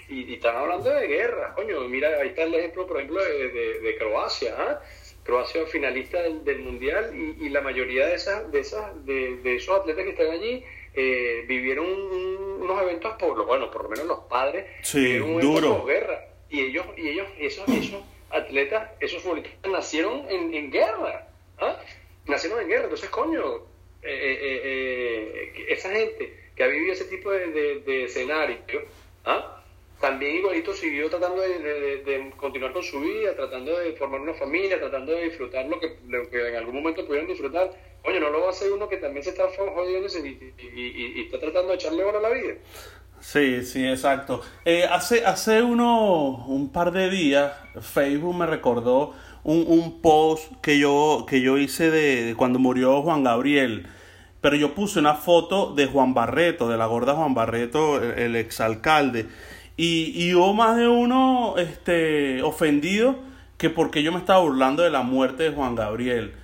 y, 0.09 0.35
están 0.35 0.57
hablando 0.57 0.90
de 0.90 1.07
guerra, 1.07 1.55
coño, 1.55 1.81
mira, 1.88 2.09
ahí 2.20 2.29
está 2.29 2.42
el 2.42 2.55
ejemplo, 2.55 2.87
por 2.87 2.99
ejemplo, 2.99 3.23
de, 3.23 3.81
de, 3.81 3.97
Croacia, 3.97 4.55
¿ah? 4.59 4.81
Croacia 5.23 5.64
finalista 5.66 6.20
del, 6.23 6.59
Mundial 6.61 7.14
y, 7.14 7.49
la 7.49 7.62
mayoría 7.62 8.07
de 8.07 8.14
esas, 8.14 8.51
de 8.53 8.61
esas, 8.61 9.07
de, 9.07 9.37
de 9.37 9.57
esos 9.57 9.81
atletas 9.81 10.05
que 10.05 10.11
están 10.11 10.31
allí 10.31 10.64
eh, 10.97 11.44
vivieron 11.49 11.87
unos 11.87 12.83
eventos 12.83 13.14
por, 13.18 13.44
bueno, 13.47 13.70
por 13.70 13.85
lo 13.85 13.88
menos 13.88 14.07
los 14.07 14.18
padres 14.29 14.66
vivieron 14.92 15.40
duro. 15.40 15.85
guerra 15.85 16.29
y 16.49 16.61
ellos, 16.61 16.87
y 16.97 17.09
ellos, 17.09 17.27
esos, 17.38 17.68
esos 17.68 18.03
atletas, 18.31 18.90
esos 19.01 19.23
futbolistas 19.23 19.70
nacieron 19.70 20.25
en, 20.31 20.55
en 20.55 20.70
guerra, 20.70 21.29
¿ah? 21.59 21.81
nacieron 22.27 22.61
en 22.61 22.68
guerra, 22.68 22.85
entonces 22.85 23.11
coño, 23.11 23.62
eh, 24.06 24.38
eh, 24.42 25.52
eh, 25.56 25.66
esa 25.70 25.90
gente 25.90 26.50
que 26.54 26.62
ha 26.62 26.66
vivido 26.66 26.92
ese 26.92 27.06
tipo 27.06 27.30
de, 27.30 27.80
de, 27.80 28.04
escenario, 28.04 28.58
¿ah? 29.24 29.62
también 29.98 30.36
igualito 30.36 30.74
siguió 30.74 31.08
tratando 31.08 31.40
de, 31.40 32.30
continuar 32.36 32.72
con 32.74 32.82
su 32.82 33.00
vida, 33.00 33.34
tratando 33.34 33.78
de 33.78 33.94
formar 33.94 34.20
una 34.20 34.34
familia, 34.34 34.78
tratando 34.78 35.12
de 35.12 35.24
disfrutar 35.24 35.64
lo 35.66 35.80
que, 35.80 35.96
lo 36.06 36.28
que 36.28 36.48
en 36.48 36.56
algún 36.56 36.74
momento 36.74 37.06
pudieron 37.06 37.28
disfrutar. 37.28 37.70
Oye, 38.04 38.20
no 38.20 38.28
lo 38.28 38.42
va 38.42 38.48
a 38.48 38.50
hacer 38.50 38.70
uno 38.70 38.88
que 38.88 38.98
también 38.98 39.24
se 39.24 39.30
está 39.30 39.48
jodiendo 39.48 40.06
y, 40.06 41.22
está 41.22 41.40
tratando 41.40 41.70
de 41.70 41.74
echarle 41.76 42.04
bola 42.04 42.18
a 42.18 42.22
la 42.22 42.30
vida. 42.30 42.54
Sí, 43.20 43.64
sí, 43.64 43.88
exacto. 43.88 44.42
hace 44.90 45.24
hace 45.24 45.62
uno, 45.62 46.44
un 46.46 46.70
par 46.70 46.92
de 46.92 47.08
días, 47.08 47.54
Facebook 47.80 48.34
me 48.34 48.46
recordó 48.46 49.14
un, 49.44 49.64
un 49.68 50.00
post 50.00 50.52
que 50.61 50.78
yo, 50.78 51.26
que 51.28 51.40
yo 51.40 51.59
hice 51.59 51.90
de, 51.90 52.35
cuando 52.35 52.59
murió 52.59 53.02
Juan 53.02 53.22
Gabriel. 53.22 53.87
Pero 54.40 54.57
yo 54.57 54.74
puse 54.74 54.98
una 54.98 55.14
foto 55.14 55.74
de 55.74 55.87
Juan 55.87 56.12
Barreto, 56.12 56.68
de 56.68 56.76
la 56.76 56.87
gorda 56.87 57.14
Juan 57.14 57.35
Barreto, 57.35 58.02
el, 58.02 58.37
exalcalde. 58.37 59.26
Y, 59.76 60.12
y 60.14 60.35
hubo 60.35 60.52
más 60.52 60.76
de 60.76 60.88
uno 60.88 61.54
este, 61.57 62.42
ofendido 62.42 63.16
que 63.57 63.70
porque 63.70 64.02
yo 64.02 64.12
me 64.12 64.18
estaba 64.18 64.40
burlando 64.40 64.83
de 64.83 64.90
la 64.90 65.02
muerte 65.02 65.44
de 65.44 65.50
Juan 65.50 65.74
Gabriel. 65.74 66.35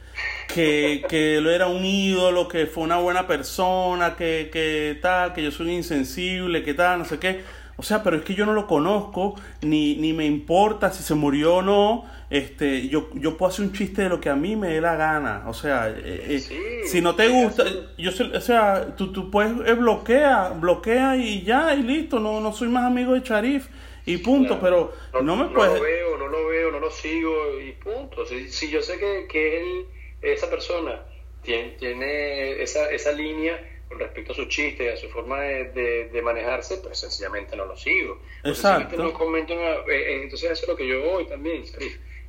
Que, 0.48 1.04
que 1.08 1.36
él 1.36 1.46
era 1.46 1.68
un 1.68 1.84
ídolo, 1.84 2.48
que 2.48 2.66
fue 2.66 2.82
una 2.82 2.96
buena 2.96 3.26
persona, 3.26 4.16
que, 4.16 4.50
que 4.52 4.98
tal, 5.00 5.32
que 5.32 5.42
yo 5.44 5.50
soy 5.50 5.70
insensible, 5.70 6.62
que 6.62 6.74
tal, 6.74 7.00
no 7.00 7.04
sé 7.04 7.18
qué. 7.18 7.40
O 7.80 7.82
sea, 7.82 8.02
pero 8.02 8.18
es 8.18 8.24
que 8.24 8.34
yo 8.34 8.44
no 8.44 8.52
lo 8.52 8.66
conozco, 8.66 9.36
ni, 9.62 9.96
ni 9.96 10.12
me 10.12 10.26
importa 10.26 10.92
si 10.92 11.02
se 11.02 11.14
murió 11.14 11.56
o 11.56 11.62
no. 11.62 12.04
Este, 12.28 12.88
yo, 12.88 13.08
yo 13.14 13.38
puedo 13.38 13.50
hacer 13.50 13.64
un 13.64 13.72
chiste 13.72 14.02
de 14.02 14.10
lo 14.10 14.20
que 14.20 14.28
a 14.28 14.36
mí 14.36 14.54
me 14.54 14.74
dé 14.74 14.82
la 14.82 14.96
gana. 14.96 15.44
O 15.46 15.54
sea, 15.54 15.88
eh, 15.88 15.96
eh, 16.28 16.82
si 16.84 17.00
no 17.00 17.16
te 17.16 17.28
gusta, 17.28 17.64
yo 17.96 18.10
o 18.10 18.40
sea, 18.42 18.94
tú, 18.98 19.14
tú 19.14 19.30
puedes 19.30 19.66
eh, 19.66 19.72
bloquea, 19.72 20.50
bloquea 20.50 21.16
y 21.16 21.42
ya, 21.42 21.74
y 21.74 21.82
listo. 21.82 22.20
No, 22.20 22.38
no 22.42 22.52
soy 22.52 22.68
más 22.68 22.84
amigo 22.84 23.14
de 23.14 23.22
Charif 23.22 23.68
y 24.04 24.18
punto. 24.18 24.60
Pero 24.60 24.92
no, 25.22 25.36
me 25.36 25.46
puedes. 25.46 25.72
No 25.72 25.78
lo 25.78 25.82
veo, 25.82 26.18
no 26.18 26.28
lo 26.28 26.48
veo, 26.48 26.70
no 26.72 26.80
lo 26.80 26.90
sigo 26.90 27.32
y 27.66 27.72
punto. 27.82 28.26
Si, 28.26 28.50
si 28.50 28.70
yo 28.70 28.82
sé 28.82 28.98
que, 28.98 29.26
que 29.26 29.58
él, 29.58 29.86
esa 30.20 30.50
persona, 30.50 31.00
tiene, 31.40 31.70
tiene 31.78 32.60
esa, 32.62 32.90
esa 32.90 33.12
línea 33.12 33.58
con 33.90 33.98
respecto 33.98 34.30
a 34.30 34.36
su 34.36 34.44
chiste 34.44 34.84
y 34.84 34.88
a 34.88 34.96
su 34.96 35.08
forma 35.08 35.40
de, 35.40 36.08
de, 36.12 36.22
manejarse, 36.22 36.76
pues 36.76 36.96
sencillamente 37.00 37.56
no 37.56 37.66
lo 37.66 37.76
sigo. 37.76 38.22
Exacto. 38.44 38.96
No 38.96 39.12
comento, 39.12 39.52
eh, 39.52 39.82
eh, 39.88 40.22
entonces 40.22 40.52
eso 40.52 40.62
es 40.62 40.68
lo 40.68 40.76
que 40.76 40.86
yo 40.86 41.02
voy 41.02 41.26
también, 41.26 41.64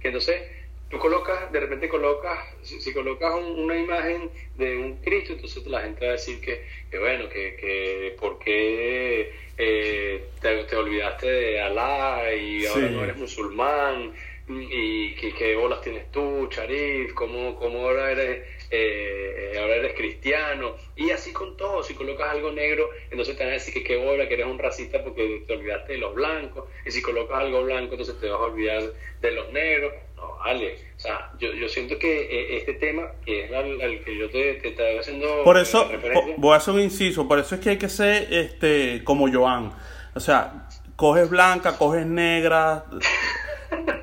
que 0.01 0.07
entonces 0.07 0.41
tú 0.89 0.97
colocas, 0.97 1.51
de 1.51 1.59
repente 1.59 1.87
colocas, 1.87 2.39
si, 2.63 2.91
colocas 2.91 3.35
una 3.35 3.77
imagen 3.77 4.31
de 4.55 4.75
un 4.75 4.97
Cristo, 5.03 5.33
entonces 5.33 5.63
la 5.67 5.81
gente 5.81 6.03
va 6.03 6.13
a 6.13 6.15
decir 6.15 6.41
que, 6.41 6.65
que 6.89 6.97
bueno, 6.97 7.29
que, 7.29 7.55
que 7.55 8.17
por 8.19 8.39
qué 8.39 9.31
eh, 9.59 10.25
te, 10.41 10.75
olvidaste 10.75 11.27
de 11.27 11.61
Alá 11.61 12.33
y 12.33 12.65
ahora 12.65 12.89
no 12.89 13.03
eres 13.03 13.17
musulmán 13.17 14.13
y 14.49 15.13
que, 15.13 15.31
qué 15.35 15.55
bolas 15.55 15.81
tienes 15.81 16.11
tú, 16.11 16.47
Charif, 16.49 17.13
cómo, 17.13 17.55
cómo 17.55 17.87
ahora 17.87 18.11
eres 18.11 18.60
eh, 18.71 19.57
ahora 19.59 19.75
eres 19.75 19.93
cristiano, 19.93 20.75
y 20.95 21.11
así 21.11 21.33
con 21.33 21.57
todo, 21.57 21.83
si 21.83 21.93
colocas 21.93 22.29
algo 22.29 22.51
negro, 22.51 22.89
entonces 23.09 23.37
te 23.37 23.43
van 23.43 23.51
a 23.51 23.55
decir 23.55 23.73
que 23.73 23.83
qué 23.83 23.97
bola, 23.97 24.27
que 24.27 24.35
eres 24.35 24.47
un 24.47 24.57
racista 24.57 25.03
porque 25.03 25.43
te 25.45 25.53
olvidaste 25.53 25.93
de 25.93 25.99
los 25.99 26.15
blancos, 26.15 26.69
y 26.85 26.91
si 26.91 27.01
colocas 27.01 27.39
algo 27.39 27.63
blanco, 27.63 27.93
entonces 27.93 28.19
te 28.19 28.29
vas 28.29 28.39
a 28.39 28.43
olvidar 28.43 28.83
de 29.21 29.31
los 29.31 29.51
negros. 29.51 29.93
No, 30.15 30.37
vale. 30.37 30.75
O 30.95 30.99
sea, 30.99 31.31
yo, 31.39 31.51
yo 31.53 31.67
siento 31.67 31.97
que 31.97 32.21
eh, 32.21 32.57
este 32.57 32.73
tema, 32.75 33.11
que 33.25 33.45
es 33.45 33.51
al, 33.51 34.03
que 34.03 34.17
yo 34.17 34.29
te, 34.29 34.55
te 34.55 34.69
estaba 34.69 34.99
haciendo. 34.99 35.43
Por 35.43 35.57
eso, 35.57 35.89
voy 36.37 36.53
a 36.53 36.57
hacer 36.57 36.73
un 36.73 36.81
inciso, 36.81 37.27
por 37.27 37.39
eso 37.39 37.55
es 37.55 37.61
que 37.61 37.71
hay 37.71 37.77
que 37.77 37.89
ser 37.89 38.31
este 38.31 39.03
como 39.03 39.31
Joan. 39.31 39.73
O 40.13 40.19
sea, 40.19 40.67
coges 40.95 41.29
blanca, 41.29 41.77
coges 41.77 42.05
negra. 42.05 42.85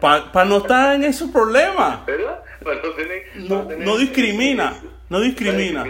Para 0.01 0.45
no 0.45 0.59
estar 0.59 0.95
en 0.95 1.05
esos 1.05 1.31
problemas. 1.31 2.05
¿Verdad? 2.07 2.43
no, 3.49 3.65
no, 3.65 3.99
discrimina. 3.99 4.81
No 5.09 5.21
discrimina. 5.21 5.87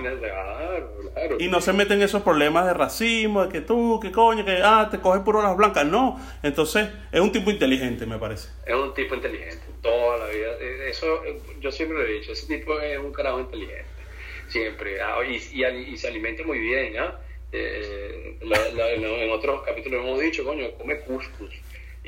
Y 1.39 1.49
no 1.49 1.61
se 1.61 1.73
meten 1.73 1.99
en 1.99 2.03
esos 2.05 2.23
problemas 2.23 2.67
de 2.67 2.75
racismo, 2.75 3.47
de 3.47 3.53
que 3.53 3.61
tú, 3.61 3.99
que 4.01 4.13
coño, 4.13 4.45
que 4.45 4.61
ah, 4.63 4.89
te 4.91 4.99
coges 5.01 5.23
puro 5.23 5.43
las 5.43 5.57
blancas. 5.57 5.85
No. 5.87 6.21
Entonces, 6.43 6.89
es 7.11 7.21
un 7.21 7.33
tipo 7.33 7.51
inteligente, 7.51 8.07
me 8.07 8.19
parece. 8.19 8.49
Es 8.67 8.75
un 8.75 8.95
tipo 8.95 9.15
inteligente, 9.15 9.63
toda 9.83 10.19
la 10.19 10.27
vida. 10.27 10.53
Eh, 10.61 10.91
eso, 10.91 11.25
eh, 11.25 11.41
yo 11.61 11.73
siempre 11.73 11.99
lo 11.99 12.05
he 12.05 12.13
dicho, 12.13 12.33
ese 12.33 12.47
tipo 12.47 12.79
es 12.81 12.99
un 12.99 13.13
carajo 13.13 13.41
inteligente. 13.41 13.87
Siempre. 14.49 15.01
Ah, 15.03 15.19
y, 15.27 15.35
y, 15.35 15.97
se 15.97 16.09
alimenta 16.09 16.45
muy 16.45 16.59
bien, 16.59 16.97
¿ah? 16.99 17.19
Eh, 17.51 18.39
en 18.41 19.31
otros 19.31 19.63
capítulos 19.63 20.05
hemos 20.05 20.21
dicho, 20.21 20.45
coño, 20.45 20.71
come 20.79 21.01
cuscus. 21.01 21.55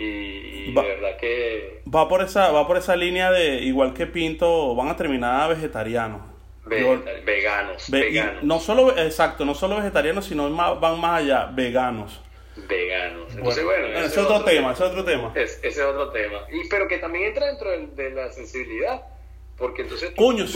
Y, 0.02 0.72
de 0.72 0.82
verdad 0.82 1.16
que... 1.18 1.82
Va 1.94 2.08
por, 2.08 2.22
esa, 2.22 2.50
va 2.52 2.66
por 2.66 2.78
esa 2.78 2.96
línea 2.96 3.30
de, 3.30 3.56
igual 3.56 3.92
que 3.92 4.06
Pinto, 4.06 4.74
van 4.74 4.88
a 4.88 4.96
terminar 4.96 5.48
vegetarianos 5.50 6.22
veganos, 6.70 7.90
veganos. 7.90 8.42
No 8.42 8.60
solo, 8.60 8.96
exacto, 8.96 9.44
no 9.44 9.54
solo 9.54 9.76
vegetarianos, 9.76 10.24
sino 10.26 10.50
van 10.54 11.00
más 11.00 11.22
allá, 11.22 11.50
veganos. 11.52 12.20
Veganos. 12.56 13.34
Entonces, 13.34 13.64
bueno, 13.64 13.86
ese 13.86 14.06
es 14.06 14.18
otro, 14.18 14.44
tema, 14.44 14.72
ese 14.72 14.84
es 14.84 14.90
otro 14.90 15.04
tema. 15.04 15.32
ese 15.34 15.68
es 15.68 15.78
otro 15.78 16.10
tema. 16.10 16.40
Y, 16.52 16.68
pero 16.68 16.88
que 16.88 16.98
también 16.98 17.26
entra 17.26 17.46
dentro 17.46 17.70
de, 17.70 18.10
la 18.10 18.30
sensibilidad. 18.30 19.02
Porque 19.56 19.82
entonces 19.82 20.14
tú, 20.14 20.24
Coño, 20.24 20.46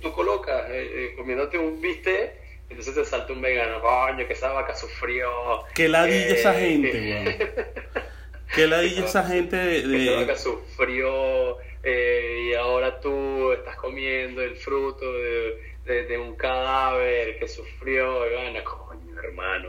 tú, 0.00 0.12
colocas 0.12 0.64
eh, 0.70 0.90
eh, 0.94 1.14
comiéndote 1.14 1.58
un 1.58 1.78
bistec, 1.78 2.32
entonces 2.70 2.94
te 2.94 3.04
salta 3.04 3.32
un 3.32 3.42
vegano. 3.42 3.80
Coño, 3.82 4.26
que 4.26 4.32
esa 4.32 4.50
vaca 4.50 4.74
sufrió. 4.74 5.28
Que 5.74 5.88
ladilla 5.88 6.28
esa 6.28 6.58
eh, 6.58 7.38
gente, 8.46 8.54
Que 8.54 8.66
ladilla 8.66 9.04
esa 9.04 9.24
gente 9.24 9.56
de. 9.56 9.86
de... 9.86 10.16
Vaca 10.16 10.36
sufrió 10.36 11.58
eh, 11.82 12.48
y 12.50 12.54
ahora 12.54 12.98
tú 13.00 13.52
estás 13.52 13.76
comiendo 13.76 14.40
el 14.40 14.56
fruto 14.56 15.04
de, 15.12 16.18
un 16.18 16.34
cadáver 16.34 17.38
que 17.38 17.46
sufrió, 17.46 18.26
y 18.26 18.34
bueno, 18.34 18.64
coño, 18.64 19.20
hermano. 19.22 19.68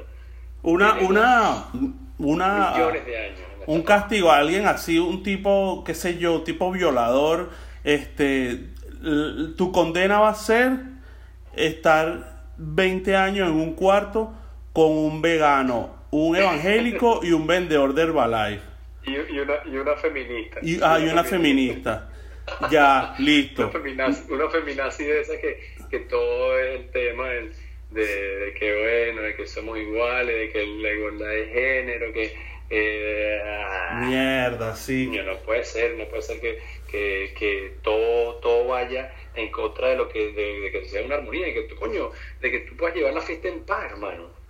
Una, 0.64 0.94
una, 0.96 1.66
una, 2.18 2.72
millones 2.72 3.06
de 3.06 3.18
años. 3.18 3.40
Un 3.68 3.82
castigo 3.82 4.32
a 4.32 4.38
alguien 4.38 4.66
así, 4.66 4.98
un 4.98 5.24
tipo, 5.24 5.84
qué 5.86 5.94
sé 5.94 6.18
yo, 6.18 6.44
tipo 6.44 6.72
violador, 6.72 7.50
este, 7.84 8.70
tu 9.58 9.72
condena 9.72 10.20
va 10.20 10.30
a 10.30 10.36
ser 10.36 10.80
estar 11.54 12.46
20 12.58 13.16
años 13.16 13.50
en 13.50 13.56
un 13.56 13.74
cuarto 13.74 14.34
con 14.72 14.92
un 14.92 15.22
vegano, 15.22 15.95
un 16.16 16.36
evangélico 16.36 17.20
y 17.24 17.32
un 17.32 17.46
vendedor 17.46 17.94
de 17.94 18.04
Herbalife. 18.04 18.64
Y, 19.06 19.40
una, 19.40 19.54
y 19.66 19.76
una 19.76 19.96
feminista. 19.96 20.60
Y, 20.62 20.80
ah, 20.82 21.00
y 21.00 21.10
una 21.10 21.24
feminista. 21.24 22.10
ya, 22.72 23.16
listo. 23.20 23.64
Una 23.64 23.72
feminazi, 23.72 24.32
una 24.32 24.50
feminazi 24.50 25.04
de 25.04 25.22
esa 25.22 25.40
que, 25.40 25.60
que 25.90 26.00
todo 26.00 26.58
es 26.60 26.80
el 26.80 26.90
tema 26.92 27.30
de, 27.30 27.52
de, 27.92 28.54
que, 28.58 29.06
bueno, 29.12 29.22
de 29.24 29.36
que 29.36 29.46
somos 29.46 29.78
iguales, 29.78 30.36
de 30.36 30.52
que 30.52 30.66
la 30.66 30.92
igualdad 30.92 31.28
de 31.28 31.48
género, 31.48 32.14
que... 32.14 32.56
Eh, 32.70 33.42
Mierda, 34.02 34.76
sí. 34.76 35.08
No 35.08 35.38
puede 35.40 35.64
ser, 35.66 35.96
no 35.96 36.06
puede 36.06 36.24
ser 36.24 36.40
que, 36.40 36.58
que, 36.90 37.34
que 37.38 37.74
todo, 37.84 38.36
todo 38.36 38.68
vaya 38.68 39.14
en 39.36 39.52
contra 39.52 39.90
de 39.90 39.98
lo 39.98 40.10
que 40.10 40.32
de, 40.32 40.72
que 40.72 40.86
sea 40.86 41.06
una 41.06 41.16
armonía, 41.16 41.48
de 41.48 41.54
que 41.54 41.62
tú, 41.64 41.76
coño, 41.76 42.10
de 42.42 42.52
que 42.52 42.60
tú 42.62 42.76
puedas 42.76 42.96
llevar 42.96 43.14
la 43.14 43.22
fiesta 43.22 43.50
en 43.50 43.60
paz, 43.66 43.92
hermano. 43.92 44.45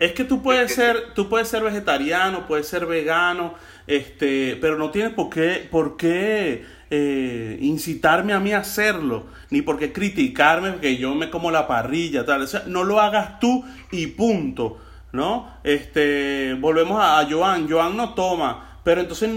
Es 0.00 0.12
que 0.12 0.24
tú 0.24 0.42
puedes 0.42 0.74
ser, 0.74 1.14
tú 1.14 1.28
puedes 1.28 1.48
ser 1.48 1.62
vegetariano, 1.62 2.46
puedes 2.46 2.68
ser 2.68 2.86
vegano, 2.86 3.54
este, 3.86 4.56
pero 4.60 4.78
no 4.78 4.90
tienes 4.90 5.12
por 5.12 5.30
qué, 5.30 5.68
por 5.70 5.96
qué 5.96 6.64
eh, 6.90 7.58
incitarme 7.60 8.32
a 8.32 8.40
mí 8.40 8.52
a 8.52 8.58
hacerlo, 8.58 9.26
ni 9.50 9.62
por 9.62 9.78
qué 9.78 9.92
criticarme 9.92 10.76
que 10.76 10.96
yo 10.96 11.14
me 11.14 11.30
como 11.30 11.50
la 11.50 11.66
parrilla, 11.66 12.24
tal. 12.24 12.42
O 12.42 12.46
sea, 12.46 12.64
no 12.66 12.84
lo 12.84 13.00
hagas 13.00 13.40
tú 13.40 13.64
y 13.90 14.06
punto, 14.08 14.78
¿no? 15.12 15.52
Este, 15.64 16.54
volvemos 16.60 17.00
a, 17.00 17.20
a 17.20 17.26
Joan. 17.30 17.68
Joan 17.68 17.96
no 17.96 18.14
toma, 18.14 18.80
pero 18.84 19.00
entonces 19.00 19.30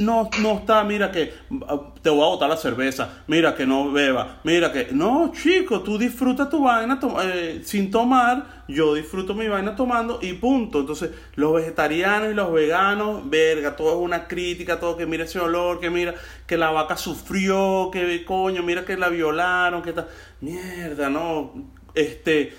no, 0.00 0.30
no 0.40 0.58
está, 0.58 0.82
mira 0.82 1.12
que 1.12 1.34
ah, 1.68 1.92
te 2.00 2.08
voy 2.08 2.22
a 2.22 2.28
botar 2.28 2.48
la 2.48 2.56
cerveza, 2.56 3.22
mira 3.26 3.54
que 3.54 3.66
no 3.66 3.92
beba, 3.92 4.40
mira 4.44 4.72
que... 4.72 4.88
No, 4.92 5.30
chico, 5.32 5.82
tú 5.82 5.98
disfruta 5.98 6.48
tu 6.48 6.62
vaina 6.62 6.98
eh, 7.22 7.60
sin 7.64 7.90
tomar, 7.90 8.64
yo 8.66 8.94
disfruto 8.94 9.34
mi 9.34 9.46
vaina 9.46 9.76
tomando 9.76 10.18
y 10.22 10.32
punto. 10.32 10.80
Entonces, 10.80 11.10
los 11.34 11.52
vegetarianos 11.52 12.30
y 12.30 12.34
los 12.34 12.50
veganos, 12.50 13.28
verga, 13.28 13.76
todo 13.76 13.90
es 13.90 13.98
una 13.98 14.26
crítica, 14.26 14.80
todo 14.80 14.96
que 14.96 15.04
mira 15.04 15.24
ese 15.24 15.38
olor, 15.38 15.80
que 15.80 15.90
mira 15.90 16.14
que 16.46 16.56
la 16.56 16.70
vaca 16.70 16.96
sufrió, 16.96 17.90
que 17.92 18.24
coño, 18.24 18.62
mira 18.62 18.86
que 18.86 18.96
la 18.96 19.10
violaron, 19.10 19.82
que 19.82 19.92
tal... 19.92 20.08
Mierda, 20.40 21.10
no, 21.10 21.52
este 21.94 22.54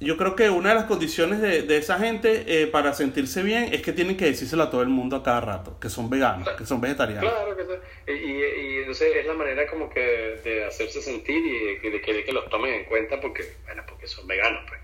yo 0.00 0.16
creo 0.16 0.34
que 0.34 0.48
una 0.48 0.70
de 0.70 0.76
las 0.76 0.84
condiciones 0.84 1.42
de, 1.42 1.62
de 1.62 1.76
esa 1.76 1.98
gente 1.98 2.44
eh, 2.46 2.66
para 2.66 2.94
sentirse 2.94 3.42
bien 3.42 3.74
es 3.74 3.82
que 3.82 3.92
tienen 3.92 4.16
que 4.16 4.24
decírselo 4.24 4.62
a 4.62 4.70
todo 4.70 4.80
el 4.80 4.88
mundo 4.88 5.16
a 5.16 5.22
cada 5.22 5.42
rato, 5.42 5.78
que 5.78 5.90
son 5.90 6.08
veganos, 6.08 6.48
que 6.56 6.64
son 6.64 6.80
vegetarianos. 6.80 7.30
Claro, 7.30 7.54
que 7.54 8.12
y, 8.12 8.14
y, 8.14 8.78
entonces 8.78 9.14
es 9.14 9.26
la 9.26 9.34
manera 9.34 9.66
como 9.66 9.90
que 9.90 10.00
de 10.42 10.64
hacerse 10.64 11.02
sentir 11.02 11.44
y 11.44 11.90
de, 11.90 12.00
que, 12.00 12.24
que 12.24 12.32
los 12.32 12.48
tomen 12.48 12.72
en 12.72 12.84
cuenta 12.84 13.20
porque, 13.20 13.44
bueno, 13.66 13.82
porque 13.86 14.06
son 14.06 14.26
veganos. 14.26 14.62
Pues. 14.66 14.80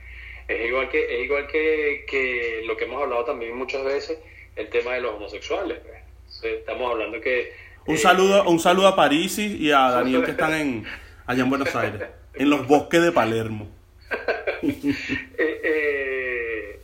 Es 0.49 0.69
igual, 0.69 0.91
que, 0.91 1.03
es 1.03 1.25
igual 1.25 1.47
que, 1.47 2.05
que 2.07 2.63
lo 2.67 2.77
que 2.77 2.85
hemos 2.85 3.03
hablado 3.03 3.25
también 3.25 3.57
muchas 3.57 3.85
veces, 3.85 4.19
el 4.55 4.69
tema 4.69 4.95
de 4.95 5.01
los 5.01 5.15
homosexuales. 5.15 5.79
Pues. 5.79 6.53
estamos 6.53 6.93
hablando 6.93 7.23
que... 7.23 7.55
Un, 7.87 7.95
eh, 7.95 7.99
saludo, 7.99 8.45
un 8.45 8.61
saludo 8.61 8.89
a 8.89 8.97
París 8.97 9.39
y 9.39 9.71
a 9.73 9.79
Daniel 9.93 10.25
que 10.25 10.33
están 10.33 10.53
en, 10.53 10.85
allá 11.25 11.43
en 11.43 11.49
Buenos 11.49 11.75
Aires, 11.75 12.03
en 12.35 12.51
los 12.51 12.67
bosques 12.69 13.03
de 13.03 13.13
Palermo. 13.13 13.76
Eh, 14.63 15.61
eh, 15.65 16.81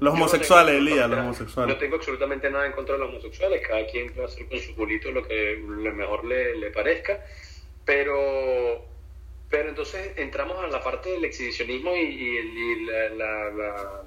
los 0.00 0.14
homosexuales, 0.14 0.74
Elías, 0.76 1.08
los 1.08 1.18
homosexuales. 1.18 1.74
No 1.74 1.78
tengo 1.78 1.96
absolutamente 1.96 2.50
nada 2.50 2.66
en 2.66 2.72
contra 2.72 2.94
de 2.94 3.00
los 3.00 3.10
homosexuales, 3.10 3.62
cada 3.66 3.86
quien 3.86 4.12
puede 4.12 4.26
hacer 4.26 4.46
con 4.46 4.58
su 4.58 4.74
culito 4.74 5.10
lo 5.10 5.26
que 5.26 5.56
mejor 5.58 6.24
le, 6.24 6.56
le, 6.56 6.70
parezca, 6.70 7.20
pero 7.84 8.84
pero 9.48 9.68
entonces 9.68 10.12
entramos 10.16 10.62
a 10.62 10.66
la 10.66 10.82
parte 10.82 11.10
del 11.10 11.24
exhibicionismo 11.24 11.94
y, 11.94 12.84
la, 12.86 14.02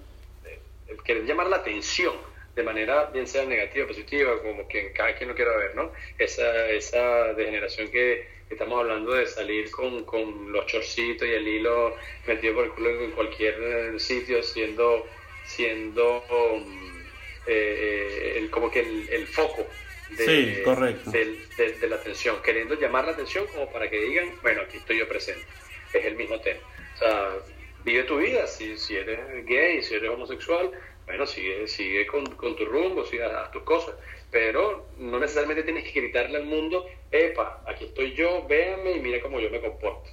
el 0.87 1.03
querer 1.03 1.25
llamar 1.25 1.47
la 1.47 1.57
atención 1.57 2.15
de 2.59 2.65
manera 2.65 3.05
bien 3.05 3.25
sea 3.25 3.45
negativa 3.45 3.87
positiva, 3.87 4.37
como 4.41 4.67
que 4.67 4.91
cada 4.91 5.15
quien 5.15 5.29
lo 5.29 5.35
quiera 5.35 5.55
ver, 5.55 5.75
¿no? 5.75 5.93
Esa, 6.17 6.69
esa 6.69 7.33
degeneración 7.33 7.89
que 7.89 8.27
estamos 8.49 8.81
hablando 8.81 9.13
de 9.13 9.25
salir 9.27 9.71
con, 9.71 10.03
con 10.03 10.51
los 10.51 10.65
chorcitos 10.65 11.25
y 11.25 11.31
el 11.31 11.47
hilo 11.47 11.95
metido 12.27 12.55
por 12.55 12.65
el 12.65 12.71
culo 12.71 13.01
en 13.01 13.11
cualquier 13.11 13.55
eh, 13.61 13.99
sitio, 13.99 14.43
siendo, 14.43 15.07
siendo 15.45 16.21
um, 16.29 17.01
eh, 17.47 18.35
el, 18.37 18.49
como 18.49 18.69
que 18.69 18.81
el, 18.81 19.27
foco 19.27 19.65
de, 20.17 20.61
correcto. 20.65 21.11
De, 21.11 21.87
la 21.87 21.95
atención, 21.95 22.41
queriendo 22.41 22.75
llamar 22.75 23.05
la 23.05 23.11
atención 23.11 23.47
como 23.47 23.71
para 23.71 23.89
que 23.89 24.01
digan, 24.01 24.33
bueno, 24.41 24.63
aquí 24.63 24.77
estoy 24.77 24.99
yo 24.99 25.07
presente. 25.07 25.45
Es 25.93 26.03
el 26.03 26.15
mismo 26.15 26.41
tema. 26.41 26.59
O 26.95 26.97
sea, 26.97 27.29
vive 27.85 28.03
tu 28.03 28.17
vida, 28.17 28.45
si, 28.47 28.77
si 28.77 28.97
eres 28.97 29.45
gay, 29.45 29.81
si 29.81 29.95
eres 29.95 30.09
homosexual, 30.09 30.71
bueno, 31.09 31.25
sigue, 31.25 31.67
sigue 31.67 32.07
con, 32.07 32.25
con 32.35 32.55
tu 32.55 32.65
rumbo, 32.65 33.03
sigue 33.03 33.23
haz 33.23 33.51
tus 33.51 33.63
cosas 33.63 33.95
pero 34.31 34.85
no 34.97 35.19
necesariamente 35.19 35.63
tienes 35.63 35.91
que 35.91 36.01
gritarle 36.01 36.37
al 36.37 36.45
mundo, 36.45 36.85
epa, 37.11 37.61
aquí 37.65 37.85
estoy 37.85 38.13
yo, 38.13 38.45
véanme 38.47 38.91
y 38.91 38.99
mira 38.99 39.21
cómo 39.21 39.39
yo 39.39 39.49
me 39.49 39.59
comporto. 39.59 40.09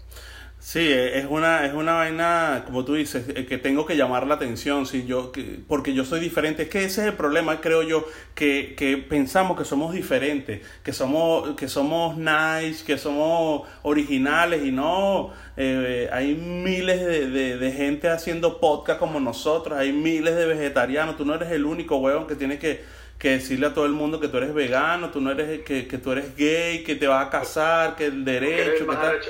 Sí, 0.66 0.80
es 0.90 1.26
una, 1.30 1.64
es 1.64 1.74
una 1.74 1.92
vaina, 1.92 2.64
como 2.66 2.84
tú 2.84 2.94
dices, 2.94 3.28
eh, 3.36 3.46
que 3.46 3.56
tengo 3.56 3.86
que 3.86 3.96
llamar 3.96 4.26
la 4.26 4.34
atención, 4.34 4.84
sí, 4.84 5.04
yo, 5.06 5.30
porque 5.68 5.94
yo 5.94 6.04
soy 6.04 6.18
diferente. 6.18 6.64
Es 6.64 6.68
que 6.68 6.82
ese 6.82 7.02
es 7.02 7.06
el 7.06 7.14
problema, 7.14 7.60
creo 7.60 7.84
yo, 7.84 8.04
que, 8.34 8.74
que 8.76 8.96
pensamos 8.96 9.56
que 9.56 9.64
somos 9.64 9.94
diferentes, 9.94 10.62
que 10.82 10.92
somos, 10.92 11.54
que 11.54 11.68
somos 11.68 12.16
nice, 12.16 12.84
que 12.84 12.98
somos 12.98 13.62
originales 13.82 14.64
y 14.64 14.72
no, 14.72 15.30
eh, 15.56 16.10
hay 16.12 16.34
miles 16.34 16.98
de, 16.98 17.30
de, 17.30 17.58
de, 17.58 17.72
gente 17.72 18.08
haciendo 18.08 18.58
podcast 18.58 18.98
como 18.98 19.20
nosotros, 19.20 19.78
hay 19.78 19.92
miles 19.92 20.34
de 20.34 20.46
vegetarianos, 20.46 21.16
tú 21.16 21.24
no 21.24 21.36
eres 21.36 21.52
el 21.52 21.64
único 21.64 21.98
huevón 21.98 22.26
que 22.26 22.34
tiene 22.34 22.58
que 22.58 22.82
que 23.18 23.30
decirle 23.30 23.66
a 23.66 23.74
todo 23.74 23.86
el 23.86 23.92
mundo 23.92 24.20
que 24.20 24.28
tú 24.28 24.36
eres 24.36 24.52
vegano, 24.52 25.10
tú 25.10 25.20
no 25.20 25.30
eres 25.30 25.62
que, 25.62 25.86
que 25.86 25.98
tú 25.98 26.12
eres 26.12 26.36
gay, 26.36 26.84
que 26.84 26.96
te 26.96 27.06
vas 27.06 27.26
a 27.26 27.30
casar, 27.30 27.96
que 27.96 28.06
el 28.06 28.24
derecho, 28.24 28.84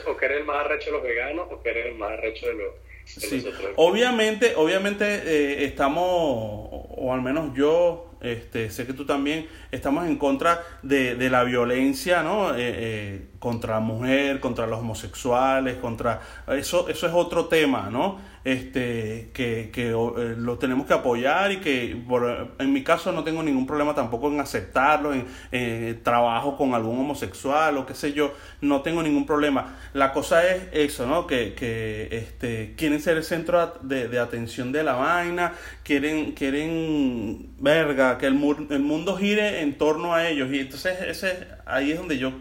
o 0.06 0.16
que, 0.16 0.26
eres 0.26 0.40
el 0.40 0.44
más 0.44 0.56
arrecho, 0.64 0.86
de 0.86 0.92
los 0.92 1.02
veganos 1.02 1.46
o 1.50 1.62
que 1.62 1.70
eres 1.70 1.86
el 1.86 1.94
más 1.94 2.10
arrecho 2.10 2.46
de 2.46 2.54
los 2.54 2.74
sí. 3.06 3.46
Obviamente, 3.76 4.54
obviamente 4.56 5.04
eh, 5.06 5.64
estamos, 5.64 6.04
o 6.04 7.10
al 7.12 7.22
menos 7.22 7.54
yo, 7.54 8.10
este, 8.20 8.70
sé 8.70 8.86
que 8.86 8.92
tú 8.92 9.06
también, 9.06 9.46
estamos 9.70 10.06
en 10.06 10.16
contra 10.16 10.62
de, 10.82 11.14
de 11.14 11.30
la 11.30 11.44
violencia, 11.44 12.22
¿no? 12.22 12.50
Eh, 12.50 12.56
eh, 12.58 13.26
contra 13.38 13.74
la 13.74 13.80
mujer, 13.80 14.40
contra 14.40 14.66
los 14.66 14.80
homosexuales, 14.80 15.76
contra... 15.76 16.20
Eso, 16.48 16.88
eso 16.88 17.06
es 17.06 17.12
otro 17.14 17.46
tema, 17.46 17.88
¿no? 17.90 18.18
Este, 18.46 19.30
que, 19.34 19.70
que 19.72 19.88
eh, 19.88 20.34
lo 20.38 20.56
tenemos 20.56 20.86
que 20.86 20.94
apoyar 20.94 21.50
y 21.50 21.56
que 21.56 22.00
por, 22.06 22.54
en 22.60 22.72
mi 22.72 22.84
caso 22.84 23.10
no 23.10 23.24
tengo 23.24 23.42
ningún 23.42 23.66
problema 23.66 23.92
tampoco 23.92 24.28
en 24.28 24.38
aceptarlo, 24.38 25.12
en, 25.12 25.26
eh, 25.50 25.98
trabajo 26.04 26.56
con 26.56 26.72
algún 26.72 26.96
homosexual 27.00 27.76
o 27.76 27.84
qué 27.84 27.94
sé 27.94 28.12
yo, 28.12 28.32
no 28.60 28.82
tengo 28.82 29.02
ningún 29.02 29.26
problema. 29.26 29.74
La 29.94 30.12
cosa 30.12 30.48
es 30.48 30.68
eso, 30.70 31.08
¿no? 31.08 31.26
Que, 31.26 31.54
que 31.54 32.08
este, 32.12 32.74
quieren 32.76 33.00
ser 33.00 33.16
el 33.16 33.24
centro 33.24 33.80
de, 33.82 34.06
de 34.06 34.20
atención 34.20 34.70
de 34.70 34.84
la 34.84 34.92
vaina, 34.92 35.54
quieren, 35.82 36.30
quieren, 36.30 37.50
verga, 37.58 38.16
que 38.16 38.26
el, 38.26 38.34
el 38.70 38.80
mundo 38.80 39.16
gire 39.16 39.62
en 39.62 39.76
torno 39.76 40.14
a 40.14 40.28
ellos 40.28 40.52
y 40.52 40.60
entonces 40.60 41.00
ese, 41.00 41.48
ahí 41.66 41.90
es 41.90 41.98
donde 41.98 42.16
yo 42.16 42.32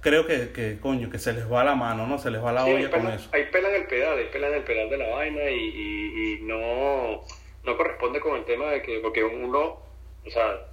creo 0.00 0.26
que, 0.26 0.52
que, 0.52 0.78
coño, 0.80 1.10
que 1.10 1.18
se 1.18 1.32
les 1.32 1.50
va 1.50 1.64
la 1.64 1.74
mano, 1.74 2.06
¿no? 2.06 2.18
Se 2.18 2.30
les 2.30 2.42
va 2.42 2.52
la 2.52 2.64
olla 2.64 2.90
con 2.90 3.06
eso. 3.08 3.28
Ahí 3.32 3.44
pelan 3.50 3.74
el 3.74 3.86
pedal, 3.86 4.18
ahí 4.18 4.28
pelan 4.32 4.54
el 4.54 4.62
pedal 4.62 4.90
de 4.90 4.96
la 4.98 5.08
vaina 5.08 5.50
y, 5.50 6.38
y, 6.38 6.38
no, 6.42 7.24
no 7.64 7.76
corresponde 7.76 8.20
con 8.20 8.36
el 8.36 8.44
tema 8.44 8.70
de 8.70 8.82
que, 8.82 8.98
porque 9.00 9.24
uno, 9.24 9.82
o 10.24 10.30
sea, 10.30 10.66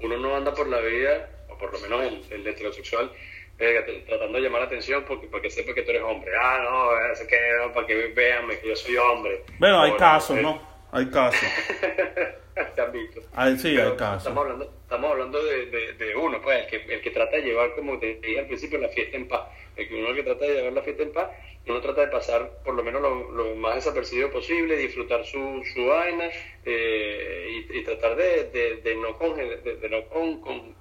uno 0.00 0.16
no 0.16 0.36
anda 0.36 0.54
por 0.54 0.68
la 0.68 0.80
vida, 0.80 1.28
o 1.48 1.58
por 1.58 1.72
lo 1.72 1.78
menos 1.80 2.02
el, 2.02 2.40
el 2.40 2.46
heterosexual, 2.46 3.12
eh, 3.58 4.04
tratando 4.06 4.38
de 4.38 4.44
llamar 4.44 4.62
la 4.62 4.66
atención 4.66 5.04
porque, 5.06 5.26
para 5.28 5.42
que 5.42 5.50
sepa 5.50 5.74
que 5.74 5.82
tú 5.82 5.90
eres 5.90 6.02
hombre. 6.02 6.32
Ah, 6.40 6.60
no, 6.64 7.12
es 7.12 7.20
que, 7.20 7.38
para 7.72 7.86
que 7.86 8.08
vean 8.08 8.48
que 8.48 8.68
yo 8.68 8.74
soy 8.74 8.96
hombre. 8.96 9.44
Bueno, 9.58 9.82
hay 9.82 9.92
casos, 9.96 10.40
¿no? 10.40 10.71
Hay 10.92 11.06
casos. 11.06 11.40
Te 12.74 12.80
han 12.82 12.92
visto. 12.92 13.22
sí, 13.58 13.78
hay 13.78 13.96
casos. 13.96 14.18
Estamos 14.18 14.44
hablando, 14.44 14.64
estamos 14.82 15.10
hablando 15.10 15.42
de, 15.42 15.66
de, 15.66 15.92
de, 15.94 16.14
uno, 16.16 16.40
pues, 16.42 16.64
el 16.64 16.66
que, 16.66 16.94
el 16.94 17.00
que 17.00 17.10
trata 17.10 17.36
de 17.36 17.42
llevar, 17.42 17.74
como 17.74 17.98
te 17.98 18.16
dije 18.16 18.40
al 18.40 18.46
principio, 18.46 18.78
la 18.78 18.90
fiesta 18.90 19.16
en 19.16 19.26
paz. 19.26 19.48
El 19.74 19.88
que 19.88 19.94
uno 19.94 20.14
que 20.14 20.22
trata 20.22 20.44
de 20.44 20.54
llevar 20.54 20.74
la 20.74 20.82
fiesta 20.82 21.02
en 21.02 21.12
paz, 21.12 21.30
uno 21.66 21.80
trata 21.80 22.02
de 22.02 22.08
pasar 22.08 22.58
por 22.62 22.74
lo 22.74 22.84
menos 22.84 23.00
lo, 23.00 23.30
lo 23.30 23.54
más 23.56 23.76
desapercibido 23.76 24.30
posible, 24.30 24.76
disfrutar 24.76 25.24
su, 25.24 25.62
su 25.72 25.86
vaina 25.86 26.28
eh, 26.66 27.64
y, 27.70 27.78
y, 27.78 27.84
tratar 27.84 28.14
de, 28.16 28.80
de, 28.84 28.94
no, 28.96 29.16
con, 29.16 29.34
de, 29.36 29.88
no 29.90 30.04
con, 30.08 30.40
con, 30.42 30.74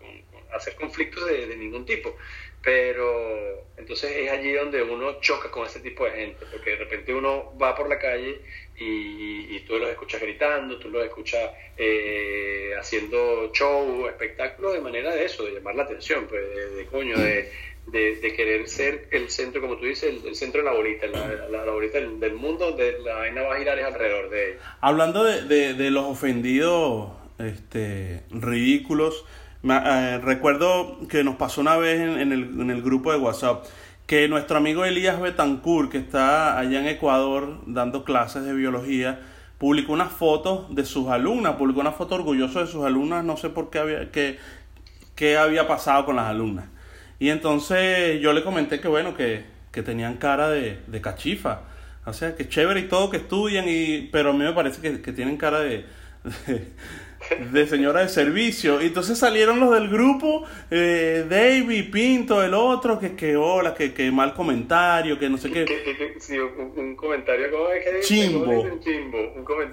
hacer 0.54 0.76
conflictos 0.76 1.26
de, 1.26 1.56
ningún 1.56 1.86
tipo. 1.86 2.16
Pero 2.64 3.66
entonces 3.78 4.12
es 4.16 4.32
allí 4.32 4.54
donde 4.54 4.84
uno 4.84 5.20
choca 5.20 5.50
con 5.50 5.66
ese 5.66 5.80
tipo 5.80 6.06
de 6.06 6.12
gente, 6.12 6.46
porque 6.52 6.72
de 6.72 6.76
repente 6.78 7.14
uno 7.14 7.58
va 7.58 7.76
por 7.76 7.90
la 7.90 7.98
calle 7.98 8.42
y, 8.78 9.56
y 9.56 9.60
tú 9.62 9.78
los 9.78 9.90
escuchas 9.90 10.22
gritando, 10.22 10.78
tú 10.78 10.90
los 10.90 11.04
escuchas 11.04 11.52
eh, 11.78 12.74
haciendo 12.80 13.52
show, 13.54 14.08
espectáculos 14.08 14.74
de 14.74 14.82
manera 14.82 15.16
de 15.16 15.26
eso, 15.26 15.44
de 15.44 15.54
llamar 15.54 15.76
la 15.76 15.84
atención, 15.84 16.28
pues 16.28 16.44
de, 16.76 16.86
coño, 16.86 17.18
de, 17.18 17.50
de, 17.88 18.34
querer 18.36 18.68
ser 18.68 19.08
el 19.12 19.30
centro, 19.30 19.62
como 19.62 19.78
tú 19.78 19.86
dices, 19.86 20.14
el, 20.24 20.36
centro 20.36 20.62
de 20.62 20.66
la 20.66 20.74
bolita, 20.74 21.08
la, 21.08 21.48
la, 21.50 21.72
bolita 21.72 22.00
del, 22.00 22.34
mundo, 22.34 22.68
donde 22.68 23.00
la 23.00 23.16
vaina 23.16 23.42
va 23.42 23.56
a 23.56 23.58
girar 23.58 23.80
es 23.80 23.86
alrededor 23.86 24.30
de 24.30 24.52
él. 24.52 24.58
Hablando 24.80 25.24
de, 25.24 25.74
de, 25.74 25.92
los 25.92 26.06
ofendidos 26.06 27.12
este, 27.40 28.22
ridículos, 28.30 29.26
eh, 29.64 30.20
recuerdo 30.24 31.08
que 31.08 31.24
nos 31.24 31.36
pasó 31.36 31.62
una 31.62 31.78
vez 31.78 32.02
en, 32.02 32.32
el, 32.32 32.62
en 32.62 32.70
el 32.70 32.82
grupo 32.82 33.12
de 33.12 33.18
WhatsApp 33.20 33.66
que 34.12 34.28
nuestro 34.28 34.58
amigo 34.58 34.84
Elías 34.84 35.22
Betancourt, 35.22 35.90
que 35.90 35.98
está 35.98 36.60
allá 36.60 36.82
en 36.82 36.88
Ecuador 36.88 37.62
dando 37.66 38.04
clases 38.04 38.44
de 38.44 38.54
biología, 38.54 39.22
publicó 39.58 39.94
una 39.94 40.08
foto 40.08 40.68
de 40.70 40.84
sus 40.84 41.08
alumnas, 41.08 41.56
publicó 41.56 41.80
una 41.80 41.94
foto 41.94 42.16
orgulloso 42.16 42.60
de 42.60 42.68
sus 42.68 42.84
alumnas, 42.84 43.24
no 43.24 43.38
sé 43.38 43.50
por 43.50 43.70
qué 43.70 43.80
había, 43.80 44.12
qué, 44.12 44.38
qué 45.16 45.38
había 45.38 45.66
pasado 45.66 46.04
con 46.04 46.18
las 46.18 46.26
alumnas. 46.26 46.66
Y 47.20 47.30
entonces 47.30 48.20
yo 48.20 48.34
le 48.34 48.44
comenté 48.44 48.82
que 48.82 48.90
bueno, 48.90 49.16
que, 49.16 49.46
que 49.72 49.82
tenían 49.82 50.18
cara 50.18 50.50
de, 50.50 50.82
de 50.88 51.00
cachifa. 51.00 51.62
O 52.06 52.12
sea, 52.12 52.36
que 52.36 52.50
chévere 52.50 52.82
y 52.82 52.88
todo, 52.90 53.10
que 53.12 53.18
estudian, 53.18 53.66
y, 53.70 54.10
pero 54.12 54.32
a 54.32 54.34
mí 54.34 54.40
me 54.40 54.52
parece 54.52 54.82
que, 54.82 55.02
que 55.02 55.14
tienen 55.14 55.38
cara 55.38 55.60
de 55.62 55.86
señora 57.68 58.02
de 58.02 58.10
servicio. 58.10 58.82
Y 58.82 58.88
entonces 58.88 59.18
salieron 59.18 59.60
los 59.60 59.74
del 59.74 59.90
grupo, 59.90 60.44
eh, 60.70 61.26
David, 61.30 61.92
Pinto, 61.92 62.44
el 62.44 62.54
otro, 62.54 63.00
que, 63.00 63.16
que 63.16 63.36
hola, 63.36 63.74
que, 63.74 63.94
que 63.94 64.12
mal 64.12 64.34
comentario, 64.34 65.18
que 65.18 65.30
no 65.30 65.38
sé 65.38 65.52
qué. 65.52 65.66
sí, 66.20 66.38
un, 66.38 66.96
comentario 66.96 67.52
como 67.52 67.70
es 67.70 67.84
que 67.84 68.00
chimbo. 68.02 68.66